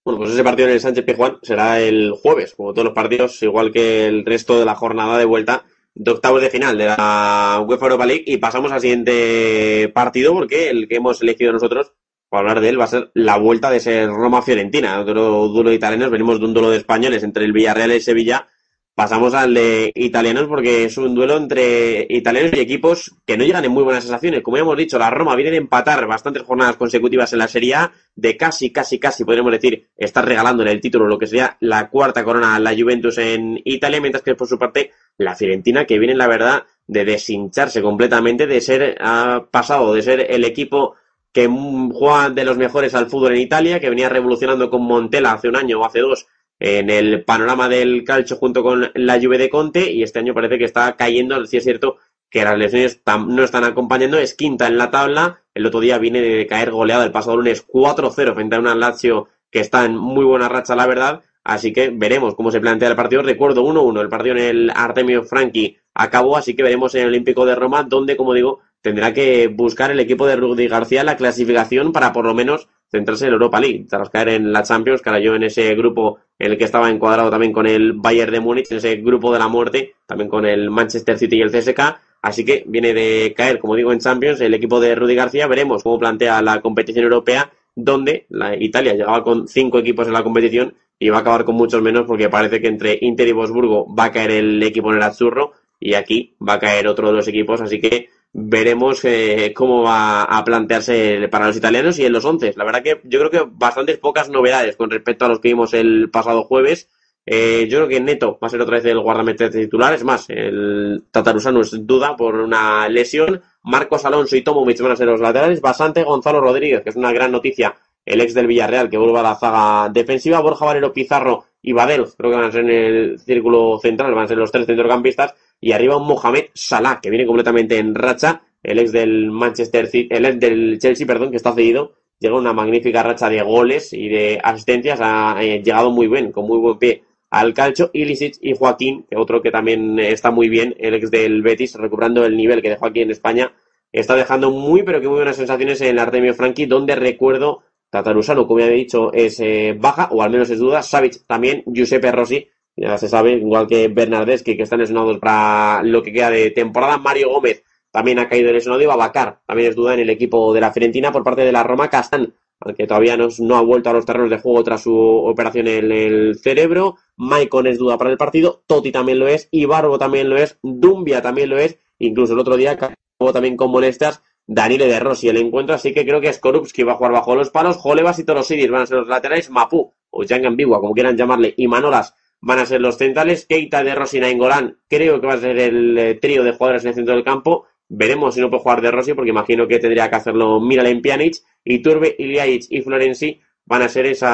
Bueno, 0.04 0.18
pues 0.18 0.32
ese 0.32 0.42
partido 0.42 0.66
en 0.66 0.74
el 0.74 0.80
Sánchez 0.80 1.04
Pijuán 1.04 1.38
será 1.42 1.80
el 1.80 2.10
jueves, 2.12 2.54
como 2.56 2.72
todos 2.72 2.86
los 2.86 2.94
partidos, 2.94 3.40
igual 3.42 3.70
que 3.70 4.06
el 4.06 4.24
resto 4.26 4.58
de 4.58 4.64
la 4.64 4.74
jornada 4.74 5.16
de 5.16 5.24
vuelta 5.24 5.64
de 5.94 6.10
octavos 6.10 6.42
de 6.42 6.50
final 6.50 6.76
de 6.76 6.86
la 6.86 7.64
UEFA 7.64 7.86
Europa 7.86 8.06
League. 8.06 8.24
Y 8.26 8.38
pasamos 8.38 8.72
al 8.72 8.80
siguiente 8.80 9.90
partido 9.94 10.32
porque 10.32 10.70
el 10.70 10.88
que 10.88 10.96
hemos 10.96 11.22
elegido 11.22 11.52
nosotros 11.52 11.92
para 12.28 12.40
hablar 12.40 12.60
de 12.60 12.70
él 12.70 12.80
va 12.80 12.84
a 12.84 12.88
ser 12.88 13.10
la 13.14 13.36
vuelta 13.36 13.70
de 13.70 13.76
ese 13.76 14.06
Roma-Fiorentina, 14.06 15.00
otro 15.00 15.48
duelo 15.48 15.70
de 15.70 15.76
italianos, 15.76 16.10
venimos 16.10 16.40
de 16.40 16.46
un 16.46 16.54
duelo 16.54 16.70
de 16.70 16.78
españoles 16.78 17.22
entre 17.22 17.44
el 17.44 17.52
Villarreal 17.52 17.90
y 17.92 17.96
el 17.96 18.02
Sevilla 18.02 18.48
Pasamos 18.94 19.32
al 19.32 19.54
de 19.54 19.90
italianos 19.94 20.48
porque 20.48 20.84
es 20.84 20.98
un 20.98 21.14
duelo 21.14 21.38
entre 21.38 22.06
italianos 22.10 22.52
y 22.52 22.60
equipos 22.60 23.14
que 23.24 23.38
no 23.38 23.44
llegan 23.44 23.64
en 23.64 23.72
muy 23.72 23.84
buenas 23.84 24.04
sensaciones. 24.04 24.42
Como 24.42 24.58
ya 24.58 24.64
hemos 24.64 24.76
dicho, 24.76 24.98
la 24.98 25.08
Roma 25.08 25.34
viene 25.34 25.50
de 25.50 25.56
empatar 25.56 26.06
bastantes 26.06 26.42
jornadas 26.42 26.76
consecutivas 26.76 27.32
en 27.32 27.38
la 27.38 27.48
Serie 27.48 27.74
A, 27.74 27.92
de 28.14 28.36
casi, 28.36 28.70
casi, 28.70 28.98
casi, 28.98 29.24
podríamos 29.24 29.52
decir, 29.52 29.88
estar 29.96 30.26
regalándole 30.26 30.72
el 30.72 30.82
título, 30.82 31.06
lo 31.06 31.18
que 31.18 31.26
sería 31.26 31.56
la 31.60 31.88
cuarta 31.88 32.22
corona 32.22 32.54
a 32.54 32.60
la 32.60 32.74
Juventus 32.76 33.16
en 33.16 33.58
Italia, 33.64 33.98
mientras 33.98 34.22
que 34.22 34.34
por 34.34 34.46
su 34.46 34.58
parte 34.58 34.90
la 35.16 35.36
Fiorentina, 35.36 35.86
que 35.86 35.98
viene, 35.98 36.14
la 36.14 36.28
verdad, 36.28 36.64
de 36.86 37.06
deshincharse 37.06 37.80
completamente, 37.80 38.46
de 38.46 38.60
ser, 38.60 38.98
ha 39.00 39.46
pasado 39.50 39.94
de 39.94 40.02
ser 40.02 40.26
el 40.30 40.44
equipo 40.44 40.96
que 41.32 41.46
juega 41.46 42.28
de 42.28 42.44
los 42.44 42.58
mejores 42.58 42.94
al 42.94 43.08
fútbol 43.08 43.32
en 43.32 43.40
Italia, 43.40 43.80
que 43.80 43.88
venía 43.88 44.10
revolucionando 44.10 44.68
con 44.68 44.82
Montella 44.82 45.32
hace 45.32 45.48
un 45.48 45.56
año 45.56 45.80
o 45.80 45.86
hace 45.86 46.00
dos 46.00 46.26
en 46.64 46.90
el 46.90 47.24
panorama 47.24 47.68
del 47.68 48.04
calcio 48.04 48.36
junto 48.36 48.62
con 48.62 48.92
la 48.94 49.20
Juve 49.20 49.36
de 49.36 49.50
Conte 49.50 49.90
y 49.90 50.04
este 50.04 50.20
año 50.20 50.32
parece 50.32 50.58
que 50.58 50.64
está 50.64 50.94
cayendo, 50.94 51.44
si 51.44 51.56
es 51.56 51.64
cierto 51.64 51.96
que 52.30 52.44
las 52.44 52.56
lesiones 52.56 53.02
no 53.26 53.42
están 53.42 53.64
acompañando, 53.64 54.16
es 54.16 54.34
quinta 54.34 54.68
en 54.68 54.78
la 54.78 54.88
tabla, 54.88 55.40
el 55.54 55.66
otro 55.66 55.80
día 55.80 55.98
viene 55.98 56.20
de 56.20 56.46
caer 56.46 56.70
goleado 56.70 57.02
el 57.02 57.10
pasado 57.10 57.36
lunes 57.36 57.66
4-0 57.66 58.34
frente 58.34 58.54
a 58.54 58.60
una 58.60 58.76
Lazio 58.76 59.26
que 59.50 59.58
está 59.58 59.84
en 59.84 59.96
muy 59.96 60.24
buena 60.24 60.48
racha, 60.48 60.76
la 60.76 60.86
verdad, 60.86 61.22
así 61.42 61.72
que 61.72 61.90
veremos 61.90 62.36
cómo 62.36 62.52
se 62.52 62.60
plantea 62.60 62.90
el 62.90 62.96
partido, 62.96 63.22
recuerdo 63.22 63.64
1-1, 63.64 64.00
el 64.00 64.08
partido 64.08 64.36
en 64.36 64.42
el 64.42 64.70
Artemio 64.70 65.24
Franchi 65.24 65.76
acabó, 65.94 66.36
así 66.36 66.54
que 66.54 66.62
veremos 66.62 66.94
en 66.94 67.02
el 67.02 67.08
Olímpico 67.08 67.44
de 67.44 67.56
Roma, 67.56 67.82
donde, 67.82 68.16
como 68.16 68.34
digo, 68.34 68.60
tendrá 68.82 69.12
que 69.12 69.48
buscar 69.48 69.90
el 69.90 69.98
equipo 69.98 70.28
de 70.28 70.36
Rudy 70.36 70.68
García 70.68 71.02
la 71.02 71.16
clasificación 71.16 71.92
para 71.92 72.12
por 72.12 72.24
lo 72.24 72.34
menos 72.34 72.68
centrarse 72.92 73.26
en 73.26 73.32
Europa 73.32 73.58
League, 73.58 73.86
tras 73.88 74.10
caer 74.10 74.28
en 74.28 74.52
la 74.52 74.62
Champions, 74.62 75.02
yo 75.22 75.34
en 75.34 75.42
ese 75.44 75.74
grupo 75.74 76.18
en 76.38 76.52
el 76.52 76.58
que 76.58 76.64
estaba 76.64 76.90
encuadrado 76.90 77.30
también 77.30 77.52
con 77.52 77.66
el 77.66 77.94
Bayern 77.94 78.32
de 78.32 78.40
Múnich, 78.40 78.70
en 78.70 78.76
ese 78.76 78.96
grupo 78.96 79.32
de 79.32 79.38
la 79.38 79.48
muerte, 79.48 79.94
también 80.06 80.28
con 80.28 80.44
el 80.44 80.70
Manchester 80.70 81.18
City 81.18 81.36
y 81.36 81.40
el 81.40 81.50
CSK, 81.50 81.80
así 82.20 82.44
que 82.44 82.64
viene 82.66 82.92
de 82.92 83.32
caer, 83.34 83.58
como 83.58 83.74
digo, 83.74 83.92
en 83.92 83.98
Champions 83.98 84.40
el 84.42 84.52
equipo 84.52 84.78
de 84.78 84.94
Rudy 84.94 85.14
García, 85.14 85.46
veremos 85.46 85.82
cómo 85.82 85.98
plantea 85.98 86.42
la 86.42 86.60
competición 86.60 87.04
europea, 87.04 87.50
donde 87.74 88.26
la 88.28 88.54
Italia 88.54 88.92
llegaba 88.92 89.24
con 89.24 89.48
cinco 89.48 89.78
equipos 89.78 90.06
en 90.06 90.12
la 90.12 90.22
competición 90.22 90.74
y 90.98 91.08
va 91.08 91.18
a 91.18 91.20
acabar 91.20 91.44
con 91.46 91.54
muchos 91.54 91.80
menos 91.80 92.04
porque 92.06 92.28
parece 92.28 92.60
que 92.60 92.68
entre 92.68 92.98
Inter 93.00 93.26
y 93.26 93.32
Bosburgo 93.32 93.92
va 93.92 94.04
a 94.04 94.12
caer 94.12 94.32
el 94.32 94.62
equipo 94.62 94.90
en 94.90 94.98
el 94.98 95.02
Azzurro 95.02 95.52
y 95.80 95.94
aquí 95.94 96.34
va 96.46 96.54
a 96.54 96.58
caer 96.60 96.86
otro 96.86 97.08
de 97.08 97.14
los 97.14 97.26
equipos, 97.26 97.62
así 97.62 97.80
que 97.80 98.10
veremos 98.32 99.04
eh, 99.04 99.52
cómo 99.54 99.82
va 99.82 100.22
a 100.24 100.44
plantearse 100.44 101.28
para 101.30 101.46
los 101.46 101.56
italianos 101.56 101.98
y 101.98 102.06
en 102.06 102.12
los 102.12 102.24
once. 102.24 102.54
La 102.56 102.64
verdad 102.64 102.82
que 102.82 103.00
yo 103.04 103.18
creo 103.18 103.30
que 103.30 103.50
bastantes 103.52 103.98
pocas 103.98 104.28
novedades 104.30 104.76
con 104.76 104.90
respecto 104.90 105.24
a 105.24 105.28
los 105.28 105.40
que 105.40 105.48
vimos 105.48 105.74
el 105.74 106.10
pasado 106.10 106.44
jueves. 106.44 106.88
Eh, 107.24 107.68
yo 107.70 107.78
creo 107.78 107.88
que 107.88 108.00
Neto 108.00 108.38
va 108.42 108.48
a 108.48 108.50
ser 108.50 108.60
otra 108.60 108.76
vez 108.76 108.84
el 108.86 109.00
guardameta 109.00 109.50
titular. 109.50 109.94
Es 109.94 110.02
más, 110.02 110.28
el 110.28 111.04
Tatarusano 111.10 111.60
es 111.60 111.86
duda 111.86 112.16
por 112.16 112.34
una 112.36 112.88
lesión. 112.88 113.42
Marcos 113.62 114.04
Alonso 114.04 114.34
y 114.36 114.42
Tomovic 114.42 114.80
van 114.80 114.92
a 114.92 114.96
ser 114.96 115.06
los 115.06 115.20
laterales. 115.20 115.60
Basante 115.60 116.02
Gonzalo 116.02 116.40
Rodríguez, 116.40 116.82
que 116.82 116.90
es 116.90 116.96
una 116.96 117.12
gran 117.12 117.30
noticia. 117.30 117.76
El 118.04 118.20
ex 118.20 118.34
del 118.34 118.48
Villarreal 118.48 118.90
que 118.90 118.98
vuelve 118.98 119.20
a 119.20 119.22
la 119.22 119.36
zaga 119.36 119.88
defensiva. 119.90 120.40
Borja 120.40 120.64
Valero 120.64 120.92
Pizarro 120.92 121.44
y 121.62 121.72
Badel, 121.72 122.04
creo 122.16 122.30
que 122.30 122.36
van 122.36 122.46
a 122.48 122.52
ser 122.52 122.64
en 122.64 122.70
el 122.70 123.18
círculo 123.20 123.78
central, 123.80 124.14
van 124.14 124.24
a 124.24 124.28
ser 124.28 124.36
los 124.36 124.50
tres 124.50 124.66
centrocampistas 124.66 125.34
y 125.60 125.72
arriba 125.72 125.96
un 125.96 126.08
Mohamed 126.08 126.46
Salah, 126.52 127.00
que 127.00 127.08
viene 127.08 127.24
completamente 127.24 127.78
en 127.78 127.94
racha, 127.94 128.42
el 128.62 128.80
ex 128.80 128.90
del 128.90 129.30
Manchester 129.30 129.86
City, 129.86 130.08
el 130.10 130.24
ex 130.26 130.40
del 130.40 130.78
Chelsea, 130.80 131.06
perdón, 131.06 131.30
que 131.30 131.36
está 131.36 131.54
cedido, 131.54 131.94
llega 132.18 132.36
una 132.36 132.52
magnífica 132.52 133.02
racha 133.04 133.28
de 133.28 133.42
goles 133.42 133.92
y 133.92 134.08
de 134.08 134.40
asistencias, 134.42 134.98
ha 135.00 135.36
eh, 135.40 135.62
llegado 135.62 135.92
muy 135.92 136.08
bien, 136.08 136.32
con 136.32 136.46
muy 136.46 136.58
buen 136.58 136.78
pie 136.78 137.04
al 137.30 137.54
calcho, 137.54 137.90
Ilicic 137.92 138.36
y 138.40 138.54
Joaquín, 138.54 139.06
que 139.08 139.16
otro 139.16 139.40
que 139.40 139.50
también 139.50 139.98
está 140.00 140.30
muy 140.32 140.48
bien, 140.48 140.74
el 140.78 140.94
ex 140.94 141.10
del 141.10 141.42
Betis, 141.42 141.76
recuperando 141.76 142.26
el 142.26 142.36
nivel 142.36 142.60
que 142.60 142.70
dejó 142.70 142.86
aquí 142.86 143.00
en 143.00 143.10
España, 143.10 143.52
está 143.92 144.16
dejando 144.16 144.50
muy, 144.50 144.82
pero 144.82 145.00
que 145.00 145.08
muy 145.08 145.16
buenas 145.16 145.36
sensaciones 145.36 145.80
en 145.80 145.88
el 145.88 145.98
Artemio 145.98 146.34
Franchi, 146.34 146.66
donde 146.66 146.96
recuerdo 146.96 147.62
Tatarusano, 147.92 148.46
como 148.46 148.60
ya 148.60 148.68
he 148.68 148.70
dicho, 148.70 149.12
es 149.12 149.38
eh, 149.40 149.76
baja, 149.78 150.08
o 150.12 150.22
al 150.22 150.30
menos 150.30 150.48
es 150.48 150.58
duda, 150.58 150.82
Savic 150.82 151.26
también, 151.26 151.62
Giuseppe 151.66 152.10
Rossi, 152.10 152.48
ya 152.74 152.96
se 152.96 153.06
sabe, 153.06 153.32
igual 153.32 153.66
que 153.66 153.88
Bernardeschi, 153.88 154.56
que 154.56 154.62
están 154.62 154.78
lesionados 154.78 155.18
para 155.18 155.82
lo 155.82 156.02
que 156.02 156.10
queda 156.10 156.30
de 156.30 156.50
temporada. 156.52 156.96
Mario 156.96 157.28
Gómez 157.28 157.64
también 157.90 158.18
ha 158.18 158.30
caído 158.30 158.50
lesionado 158.50 158.80
y 158.82 158.86
Babacar 158.86 159.40
también 159.46 159.68
es 159.68 159.76
duda 159.76 159.92
en 159.92 160.00
el 160.00 160.08
equipo 160.08 160.54
de 160.54 160.62
la 160.62 160.72
Fiorentina 160.72 161.12
por 161.12 161.22
parte 161.22 161.42
de 161.42 161.52
la 161.52 161.64
Roma. 161.64 161.90
Castán, 161.90 162.32
aunque 162.60 162.86
todavía 162.86 163.18
no, 163.18 163.28
no, 163.40 163.56
ha 163.56 163.60
vuelto 163.60 163.90
a 163.90 163.92
los 163.92 164.06
terrenos 164.06 164.30
de 164.30 164.38
juego 164.38 164.64
tras 164.64 164.82
su 164.84 164.96
operación 164.96 165.68
en 165.68 165.92
el 165.92 166.38
cerebro. 166.42 166.96
Maicon 167.18 167.66
es 167.66 167.76
duda 167.76 167.98
para 167.98 168.10
el 168.10 168.16
partido. 168.16 168.62
Totti 168.66 168.90
también 168.90 169.18
lo 169.18 169.28
es. 169.28 169.48
Ibarbo 169.50 169.98
también 169.98 170.30
lo 170.30 170.38
es. 170.38 170.58
Dumbia 170.62 171.20
también 171.20 171.50
lo 171.50 171.58
es. 171.58 171.78
Incluso 171.98 172.32
el 172.32 172.38
otro 172.38 172.56
día 172.56 172.70
acabó 172.72 173.32
también 173.34 173.58
con 173.58 173.70
molestias. 173.70 174.22
Daniele 174.46 174.86
de 174.86 175.00
Rossi 175.00 175.28
el 175.28 175.36
encuentro, 175.36 175.74
así 175.74 175.92
que 175.94 176.04
creo 176.04 176.20
que 176.20 176.32
Skorupski 176.32 176.82
va 176.82 176.92
a 176.92 176.96
jugar 176.96 177.12
bajo 177.12 177.34
los 177.34 177.50
palos, 177.50 177.76
Jolevas 177.76 178.18
y 178.18 178.24
Torosidis 178.24 178.70
van 178.70 178.82
a 178.82 178.86
ser 178.86 178.98
los 178.98 179.08
laterales, 179.08 179.50
Mapu 179.50 179.92
o 180.10 180.24
Yang 180.24 180.46
Ambigua, 180.46 180.80
como 180.80 180.94
quieran 180.94 181.16
llamarle, 181.16 181.54
y 181.56 181.68
Manolas 181.68 182.14
van 182.42 182.58
a 182.58 182.66
ser 182.66 182.80
los 182.80 182.98
centrales. 182.98 183.46
Keita 183.46 183.82
de 183.82 183.94
Rossi 183.94 184.18
y 184.18 184.20
Nainggolan 184.20 184.78
creo 184.88 185.20
que 185.20 185.26
va 185.26 185.34
a 185.34 185.38
ser 185.38 185.58
el 185.58 185.96
eh, 185.96 186.14
trío 186.16 186.44
de 186.44 186.52
jugadores 186.52 186.82
en 186.82 186.88
el 186.88 186.94
centro 186.94 187.14
del 187.14 187.24
campo. 187.24 187.66
Veremos 187.88 188.34
si 188.34 188.40
no 188.40 188.50
puede 188.50 188.62
jugar 188.62 188.82
de 188.82 188.90
Rossi, 188.90 189.14
porque 189.14 189.30
imagino 189.30 189.66
que 189.66 189.78
tendría 189.78 190.10
que 190.10 190.16
hacerlo 190.16 190.60
Miralem 190.60 191.00
Pjanic. 191.00 191.36
Y 191.64 191.80
Turbe, 191.80 192.14
Iliaic 192.18 192.64
y 192.68 192.82
Florenzi 192.82 193.40
van 193.64 193.82
a 193.82 193.88
ser 193.88 194.06
ese 194.06 194.26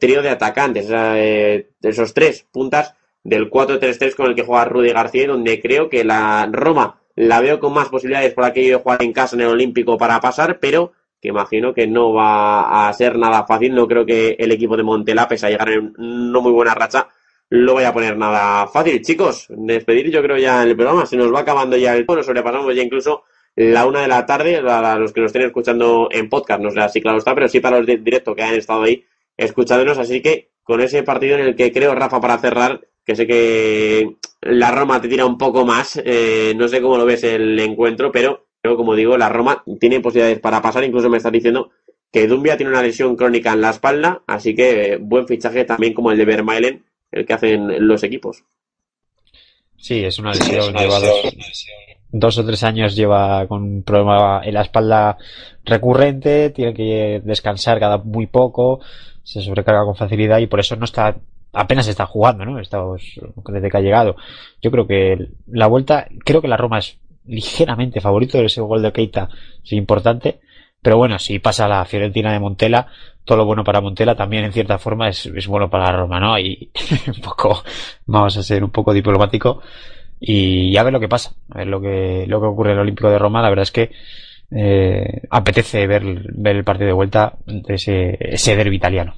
trío 0.00 0.22
de 0.22 0.30
atacantes, 0.30 0.88
de 0.88 1.68
esos 1.82 2.12
tres 2.12 2.46
puntas 2.50 2.94
del 3.22 3.48
4-3-3 3.48 4.16
con 4.16 4.26
el 4.26 4.34
que 4.34 4.42
juega 4.42 4.64
Rudy 4.64 4.92
García, 4.92 5.28
donde 5.28 5.60
creo 5.60 5.88
que 5.88 6.04
la 6.04 6.48
Roma 6.50 7.01
la 7.16 7.40
veo 7.40 7.60
con 7.60 7.72
más 7.72 7.88
posibilidades 7.88 8.34
por 8.34 8.44
aquello 8.44 8.78
de 8.78 8.82
jugar 8.82 9.02
en 9.02 9.12
casa 9.12 9.36
en 9.36 9.42
el 9.42 9.48
Olímpico 9.48 9.98
para 9.98 10.20
pasar, 10.20 10.58
pero 10.60 10.92
que 11.20 11.28
imagino 11.28 11.72
que 11.72 11.86
no 11.86 12.12
va 12.12 12.88
a 12.88 12.92
ser 12.92 13.16
nada 13.16 13.44
fácil. 13.44 13.74
No 13.74 13.86
creo 13.86 14.04
que 14.04 14.36
el 14.38 14.50
equipo 14.50 14.76
de 14.76 14.82
Montela, 14.82 15.28
pese 15.28 15.46
a 15.46 15.50
llegar 15.50 15.70
en 15.70 15.94
no 15.96 16.40
muy 16.40 16.52
buena 16.52 16.74
racha, 16.74 17.08
lo 17.48 17.74
voy 17.74 17.84
a 17.84 17.92
poner 17.92 18.16
nada 18.16 18.66
fácil. 18.66 19.00
Chicos, 19.02 19.46
despedir 19.50 20.10
yo 20.10 20.22
creo 20.22 20.36
ya 20.36 20.62
el 20.62 20.74
programa, 20.74 21.06
se 21.06 21.16
nos 21.16 21.32
va 21.32 21.40
acabando 21.40 21.76
ya 21.76 21.94
el 21.94 22.06
tono, 22.06 22.22
sobrepasamos 22.22 22.74
ya 22.74 22.82
incluso 22.82 23.24
la 23.54 23.86
una 23.86 24.00
de 24.00 24.08
la 24.08 24.26
tarde, 24.26 24.56
a 24.56 24.96
los 24.96 25.12
que 25.12 25.20
nos 25.20 25.28
estén 25.28 25.42
escuchando 25.42 26.08
en 26.10 26.28
podcast, 26.28 26.60
no 26.60 26.70
sé 26.70 26.88
si 26.88 27.00
claro 27.02 27.18
está, 27.18 27.34
pero 27.34 27.48
sí 27.48 27.60
para 27.60 27.78
los 27.78 27.86
de 27.86 27.98
directo 27.98 28.34
que 28.34 28.42
han 28.42 28.54
estado 28.54 28.82
ahí 28.82 29.04
escuchándonos, 29.36 29.98
así 29.98 30.22
que 30.22 30.51
con 30.62 30.80
ese 30.80 31.02
partido 31.02 31.36
en 31.36 31.42
el 31.42 31.56
que 31.56 31.72
creo, 31.72 31.94
Rafa, 31.94 32.20
para 32.20 32.38
cerrar, 32.38 32.80
que 33.04 33.16
sé 33.16 33.26
que 33.26 34.16
la 34.40 34.70
Roma 34.70 35.00
te 35.00 35.08
tira 35.08 35.26
un 35.26 35.38
poco 35.38 35.64
más, 35.64 36.00
eh, 36.04 36.54
no 36.56 36.68
sé 36.68 36.80
cómo 36.80 36.96
lo 36.96 37.04
ves 37.04 37.24
el 37.24 37.58
encuentro, 37.58 38.12
pero 38.12 38.46
creo, 38.60 38.76
como 38.76 38.94
digo, 38.94 39.16
la 39.18 39.28
Roma 39.28 39.64
tiene 39.80 40.00
posibilidades 40.00 40.40
para 40.40 40.62
pasar, 40.62 40.84
incluso 40.84 41.10
me 41.10 41.16
estás 41.16 41.32
diciendo 41.32 41.70
que 42.12 42.26
Dumbia 42.26 42.56
tiene 42.56 42.70
una 42.70 42.82
lesión 42.82 43.16
crónica 43.16 43.52
en 43.52 43.62
la 43.62 43.70
espalda, 43.70 44.22
así 44.26 44.54
que 44.54 44.92
eh, 44.92 44.98
buen 45.00 45.26
fichaje 45.26 45.64
también 45.64 45.94
como 45.94 46.12
el 46.12 46.18
de 46.18 46.24
Vermaelen, 46.24 46.84
el 47.10 47.26
que 47.26 47.32
hacen 47.32 47.86
los 47.86 48.02
equipos. 48.04 48.44
Sí, 49.76 50.04
es 50.04 50.18
una 50.18 50.32
lesión, 50.32 50.74
lleva 50.74 51.00
dos, 51.00 51.32
dos 52.12 52.38
o 52.38 52.46
tres 52.46 52.62
años 52.62 52.94
lleva 52.94 53.46
con 53.48 53.62
un 53.62 53.82
problema 53.82 54.42
en 54.44 54.54
la 54.54 54.62
espalda 54.62 55.16
recurrente, 55.64 56.50
tiene 56.50 56.74
que 56.74 57.20
descansar 57.24 57.80
cada 57.80 57.98
muy 57.98 58.26
poco, 58.26 58.80
se 59.22 59.42
sobrecarga 59.42 59.84
con 59.84 59.96
facilidad 59.96 60.38
y 60.38 60.46
por 60.46 60.60
eso 60.60 60.76
no 60.76 60.84
está 60.84 61.16
apenas 61.52 61.86
está 61.86 62.06
jugando, 62.06 62.44
¿no? 62.44 62.58
Estamos, 62.58 63.02
desde 63.48 63.70
que 63.70 63.76
ha 63.76 63.80
llegado. 63.80 64.16
Yo 64.60 64.70
creo 64.70 64.86
que 64.86 65.28
la 65.46 65.66
vuelta, 65.66 66.08
creo 66.24 66.40
que 66.40 66.48
la 66.48 66.56
Roma 66.56 66.78
es 66.78 66.98
ligeramente 67.26 68.00
favorito, 68.00 68.40
ese 68.40 68.60
gol 68.60 68.82
de 68.82 68.92
Keita 68.92 69.28
es 69.62 69.72
importante, 69.72 70.40
pero 70.80 70.96
bueno, 70.96 71.18
si 71.18 71.38
pasa 71.38 71.68
la 71.68 71.84
Fiorentina 71.84 72.32
de 72.32 72.40
Montela, 72.40 72.88
todo 73.24 73.38
lo 73.38 73.44
bueno 73.44 73.62
para 73.62 73.80
Montela 73.80 74.16
también 74.16 74.44
en 74.44 74.52
cierta 74.52 74.78
forma 74.78 75.08
es, 75.08 75.26
es 75.26 75.46
bueno 75.46 75.70
para 75.70 75.84
la 75.84 75.98
Roma, 75.98 76.18
¿no? 76.18 76.38
Y 76.38 76.70
un 77.06 77.22
poco, 77.22 77.62
vamos 78.06 78.36
a 78.36 78.42
ser 78.42 78.64
un 78.64 78.70
poco 78.70 78.92
diplomático 78.92 79.62
y 80.18 80.76
a 80.76 80.82
ver 80.82 80.92
lo 80.92 81.00
que 81.00 81.08
pasa, 81.08 81.32
a 81.50 81.58
ver 81.58 81.66
lo 81.68 81.80
que, 81.80 82.26
lo 82.26 82.40
que 82.40 82.46
ocurre 82.46 82.70
en 82.70 82.76
el 82.76 82.82
Olímpico 82.82 83.10
de 83.10 83.18
Roma, 83.18 83.42
la 83.42 83.50
verdad 83.50 83.64
es 83.64 83.72
que 83.72 83.92
eh, 84.54 85.22
apetece 85.30 85.86
ver, 85.86 86.02
ver 86.34 86.56
el 86.56 86.64
partido 86.64 86.88
de 86.88 86.92
vuelta 86.94 87.38
de 87.46 87.74
ese, 87.74 88.18
ese 88.20 88.56
derbi 88.56 88.76
italiano. 88.76 89.14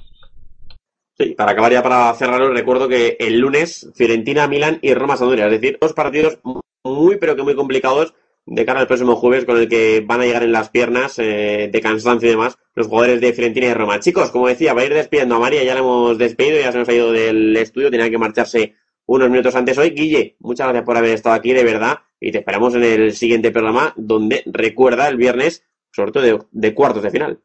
Sí, 1.17 1.33
para 1.37 1.51
acabar 1.51 1.71
ya 1.71 1.81
para 1.81 2.13
cerrarlo, 2.13 2.53
recuerdo 2.53 2.89
que 2.89 3.15
el 3.19 3.39
lunes 3.39 3.89
Fiorentina, 3.95 4.47
Milán 4.47 4.79
y 4.81 4.93
Roma 4.93 5.15
Sampdoria, 5.15 5.45
es 5.45 5.51
decir, 5.51 5.77
dos 5.79 5.93
partidos 5.93 6.39
muy 6.83 7.17
pero 7.17 7.35
que 7.35 7.43
muy 7.43 7.55
complicados 7.55 8.13
de 8.45 8.65
cara 8.65 8.79
al 8.79 8.87
próximo 8.87 9.15
jueves 9.15 9.45
con 9.45 9.57
el 9.57 9.67
que 9.67 10.03
van 10.05 10.21
a 10.21 10.25
llegar 10.25 10.43
en 10.43 10.51
las 10.51 10.69
piernas 10.69 11.17
eh, 11.17 11.69
de 11.71 11.81
cansancio 11.81 12.27
y 12.27 12.31
demás 12.31 12.57
los 12.75 12.87
jugadores 12.87 13.21
de 13.21 13.33
Fiorentina 13.33 13.67
y 13.67 13.73
Roma. 13.73 13.99
Chicos, 13.99 14.29
como 14.31 14.47
decía, 14.47 14.73
va 14.73 14.81
a 14.81 14.85
ir 14.85 14.93
despidiendo 14.93 15.35
a 15.35 15.39
María, 15.39 15.63
ya 15.63 15.73
la 15.73 15.79
hemos 15.79 16.17
despedido, 16.17 16.59
ya 16.59 16.71
se 16.71 16.77
nos 16.77 16.89
ha 16.89 16.93
ido 16.93 17.11
del 17.11 17.55
estudio, 17.55 17.89
tenía 17.89 18.09
que 18.09 18.17
marcharse 18.17 18.75
unos 19.05 19.29
minutos 19.29 19.55
antes 19.55 19.77
hoy. 19.77 19.91
Guille, 19.91 20.35
muchas 20.39 20.67
gracias 20.67 20.85
por 20.85 20.97
haber 20.97 21.11
estado 21.11 21.35
aquí, 21.35 21.53
de 21.53 21.63
verdad, 21.63 21.99
y 22.25 22.31
te 22.31 22.39
esperamos 22.39 22.73
en 22.73 22.83
el 22.83 23.13
siguiente 23.13 23.51
programa 23.51 23.93
donde 23.95 24.41
recuerda 24.47 25.07
el 25.07 25.15
viernes 25.15 25.63
sorteo 25.91 26.23
de, 26.23 26.39
de 26.51 26.73
cuartos 26.73 27.03
de 27.03 27.11
final. 27.11 27.39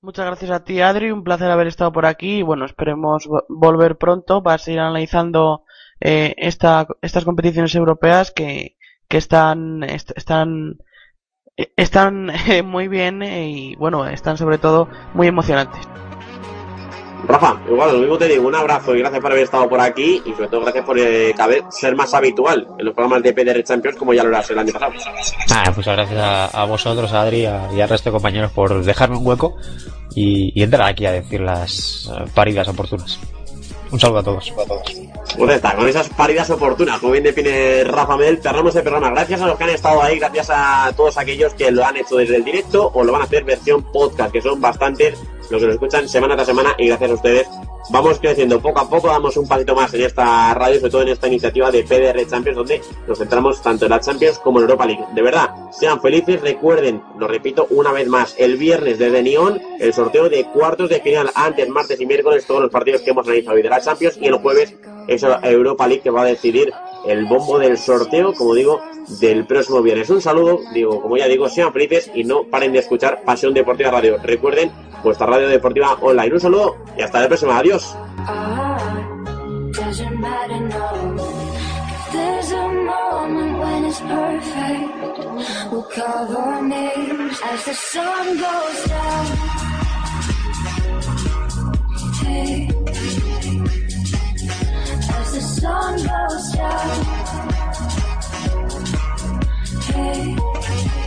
Muchas 0.00 0.24
gracias 0.24 0.50
a 0.50 0.64
ti, 0.64 0.80
Adri. 0.80 1.10
Un 1.10 1.22
placer 1.22 1.50
haber 1.50 1.66
estado 1.66 1.92
por 1.92 2.06
aquí. 2.06 2.38
Y 2.38 2.42
bueno, 2.42 2.64
esperemos 2.64 3.28
volver 3.50 3.98
pronto 3.98 4.42
para 4.42 4.56
seguir 4.56 4.80
analizando 4.80 5.64
eh, 6.00 6.34
esta, 6.38 6.86
estas 7.02 7.26
competiciones 7.26 7.74
europeas 7.74 8.30
que, 8.30 8.78
que 9.06 9.18
están, 9.18 9.82
est 9.82 10.12
están, 10.16 10.78
están 11.76 12.30
eh, 12.48 12.62
muy 12.62 12.88
bien 12.88 13.22
eh, 13.22 13.50
y 13.50 13.76
bueno, 13.76 14.06
están 14.06 14.38
sobre 14.38 14.56
todo 14.56 14.88
muy 15.12 15.26
emocionantes. 15.26 15.86
Rafa, 17.26 17.60
igual, 17.68 17.92
lo 17.92 17.98
mismo 17.98 18.18
te 18.18 18.28
digo, 18.28 18.46
un 18.46 18.54
abrazo 18.54 18.94
y 18.94 19.00
gracias 19.00 19.20
por 19.20 19.32
haber 19.32 19.44
estado 19.44 19.68
por 19.68 19.80
aquí 19.80 20.22
y 20.24 20.32
sobre 20.32 20.48
todo 20.48 20.60
gracias 20.60 20.84
por 20.84 20.98
eh, 20.98 21.34
ser 21.70 21.96
más 21.96 22.14
habitual 22.14 22.66
en 22.78 22.84
los 22.84 22.94
programas 22.94 23.22
de 23.22 23.32
PDR 23.32 23.62
Champions 23.64 23.96
como 23.96 24.14
ya 24.14 24.22
lo 24.22 24.28
eras 24.28 24.48
el 24.50 24.58
año 24.58 24.72
pasado. 24.72 24.92
Ah, 25.50 25.70
pues 25.74 25.86
gracias 25.86 26.18
a, 26.18 26.46
a 26.46 26.64
vosotros, 26.64 27.12
a 27.12 27.22
Adri 27.22 27.46
a, 27.46 27.68
y 27.74 27.80
al 27.80 27.88
resto 27.88 28.10
de 28.10 28.12
compañeros 28.14 28.52
por 28.52 28.82
dejarme 28.84 29.16
un 29.16 29.26
hueco 29.26 29.56
y, 30.14 30.52
y 30.58 30.62
entrar 30.62 30.88
aquí 30.88 31.06
a 31.06 31.12
decir 31.12 31.40
las 31.40 32.06
uh, 32.06 32.28
paridas 32.34 32.68
oportunas. 32.68 33.18
Un 33.90 34.00
saludo 34.00 34.18
a 34.18 34.22
todos. 34.22 34.52
A 34.52 34.64
todos. 34.64 34.92
Pues 35.36 35.56
está, 35.56 35.76
con 35.76 35.88
esas 35.88 36.08
paridas 36.08 36.48
oportunas, 36.50 36.98
como 36.98 37.12
bien 37.12 37.24
define 37.24 37.84
Rafa 37.84 38.16
Mel, 38.16 38.40
cerramos 38.42 38.74
el 38.74 38.82
programa. 38.82 39.10
Gracias 39.10 39.40
a 39.40 39.46
los 39.46 39.56
que 39.56 39.64
han 39.64 39.70
estado 39.70 40.02
ahí, 40.02 40.18
gracias 40.18 40.50
a 40.50 40.92
todos 40.96 41.16
aquellos 41.18 41.54
que 41.54 41.70
lo 41.70 41.84
han 41.84 41.96
hecho 41.96 42.16
desde 42.16 42.36
el 42.36 42.44
directo 42.44 42.90
o 42.94 43.04
lo 43.04 43.12
van 43.12 43.22
a 43.22 43.24
hacer 43.24 43.44
versión 43.44 43.82
podcast, 43.92 44.32
que 44.32 44.40
son 44.40 44.60
bastantes 44.60 45.18
los 45.50 45.60
que 45.60 45.66
nos 45.66 45.74
escuchan 45.74 46.08
semana 46.08 46.34
tras 46.34 46.46
semana 46.46 46.74
y 46.78 46.88
gracias 46.88 47.10
a 47.10 47.14
ustedes 47.14 47.48
vamos 47.90 48.18
creciendo 48.18 48.60
poco 48.60 48.80
a 48.80 48.88
poco, 48.88 49.08
damos 49.08 49.36
un 49.36 49.46
pasito 49.46 49.74
más 49.74 49.92
en 49.94 50.02
esta 50.02 50.54
radio, 50.54 50.78
sobre 50.78 50.90
todo 50.90 51.02
en 51.02 51.08
esta 51.08 51.28
iniciativa 51.28 51.70
de 51.70 51.84
PDR 51.84 52.26
Champions, 52.28 52.56
donde 52.56 52.80
nos 53.06 53.18
centramos 53.18 53.62
tanto 53.62 53.86
en 53.86 53.90
la 53.90 54.00
Champions 54.00 54.38
como 54.38 54.58
en 54.58 54.64
Europa 54.64 54.86
League. 54.86 55.04
De 55.14 55.22
verdad, 55.22 55.50
sean 55.70 56.00
felices, 56.00 56.40
recuerden, 56.40 57.02
lo 57.18 57.28
repito 57.28 57.66
una 57.70 57.92
vez 57.92 58.08
más, 58.08 58.34
el 58.38 58.56
viernes 58.56 58.98
desde 58.98 59.22
Neon, 59.22 59.60
el 59.80 59.92
sorteo 59.92 60.28
de 60.28 60.44
cuartos 60.44 60.88
de 60.88 61.00
final, 61.00 61.30
antes, 61.34 61.68
martes 61.68 62.00
y 62.00 62.06
miércoles, 62.06 62.46
todos 62.46 62.62
los 62.62 62.70
partidos 62.70 63.02
que 63.02 63.10
hemos 63.10 63.26
analizado 63.26 63.56
hoy 63.56 63.62
de 63.62 63.70
la 63.70 63.80
Champions, 63.80 64.18
y 64.20 64.26
el 64.26 64.34
jueves, 64.34 64.74
esa 65.08 65.40
Europa 65.42 65.86
League 65.86 66.02
que 66.02 66.10
va 66.10 66.22
a 66.22 66.26
decidir 66.26 66.72
el 67.06 67.26
bombo 67.26 67.58
del 67.58 67.78
sorteo, 67.78 68.34
como 68.34 68.54
digo, 68.54 68.80
del 69.20 69.46
próximo 69.46 69.80
viernes. 69.82 70.10
Un 70.10 70.20
saludo, 70.20 70.60
digo, 70.72 71.00
como 71.00 71.16
ya 71.16 71.26
digo, 71.26 71.48
sean 71.48 71.72
felices 71.72 72.10
y 72.14 72.24
no 72.24 72.44
paren 72.44 72.72
de 72.72 72.80
escuchar 72.80 73.22
Pasión 73.24 73.54
Deportiva 73.54 73.90
Radio. 73.90 74.18
Recuerden 74.22 74.72
vuestra 75.02 75.26
radio 75.26 75.48
deportiva 75.48 75.96
online. 76.00 76.34
Un 76.34 76.40
saludo 76.40 76.76
y 76.98 77.02
hasta 77.02 77.20
la 77.20 77.28
próxima. 77.28 77.58
Adiós. 77.58 77.75
Doesn't 79.72 80.18
matter 80.18 80.60
now. 80.60 81.14
If 81.14 82.12
There's 82.12 82.50
a 82.52 82.68
moment 82.68 83.58
when 83.58 83.84
it's 83.84 84.00
perfect. 84.00 85.70
We'll 85.70 85.82
cover 85.82 86.62
names 86.62 87.38
as 87.44 87.64
the 87.66 87.74
sun 87.74 88.38
goes 88.38 88.84
down. 88.86 89.26
Hey. 92.24 92.70
As 95.18 95.32
the 95.34 95.40
sun 95.42 95.96
goes 95.96 96.52
down. 96.52 97.04
Hey. 99.92 101.05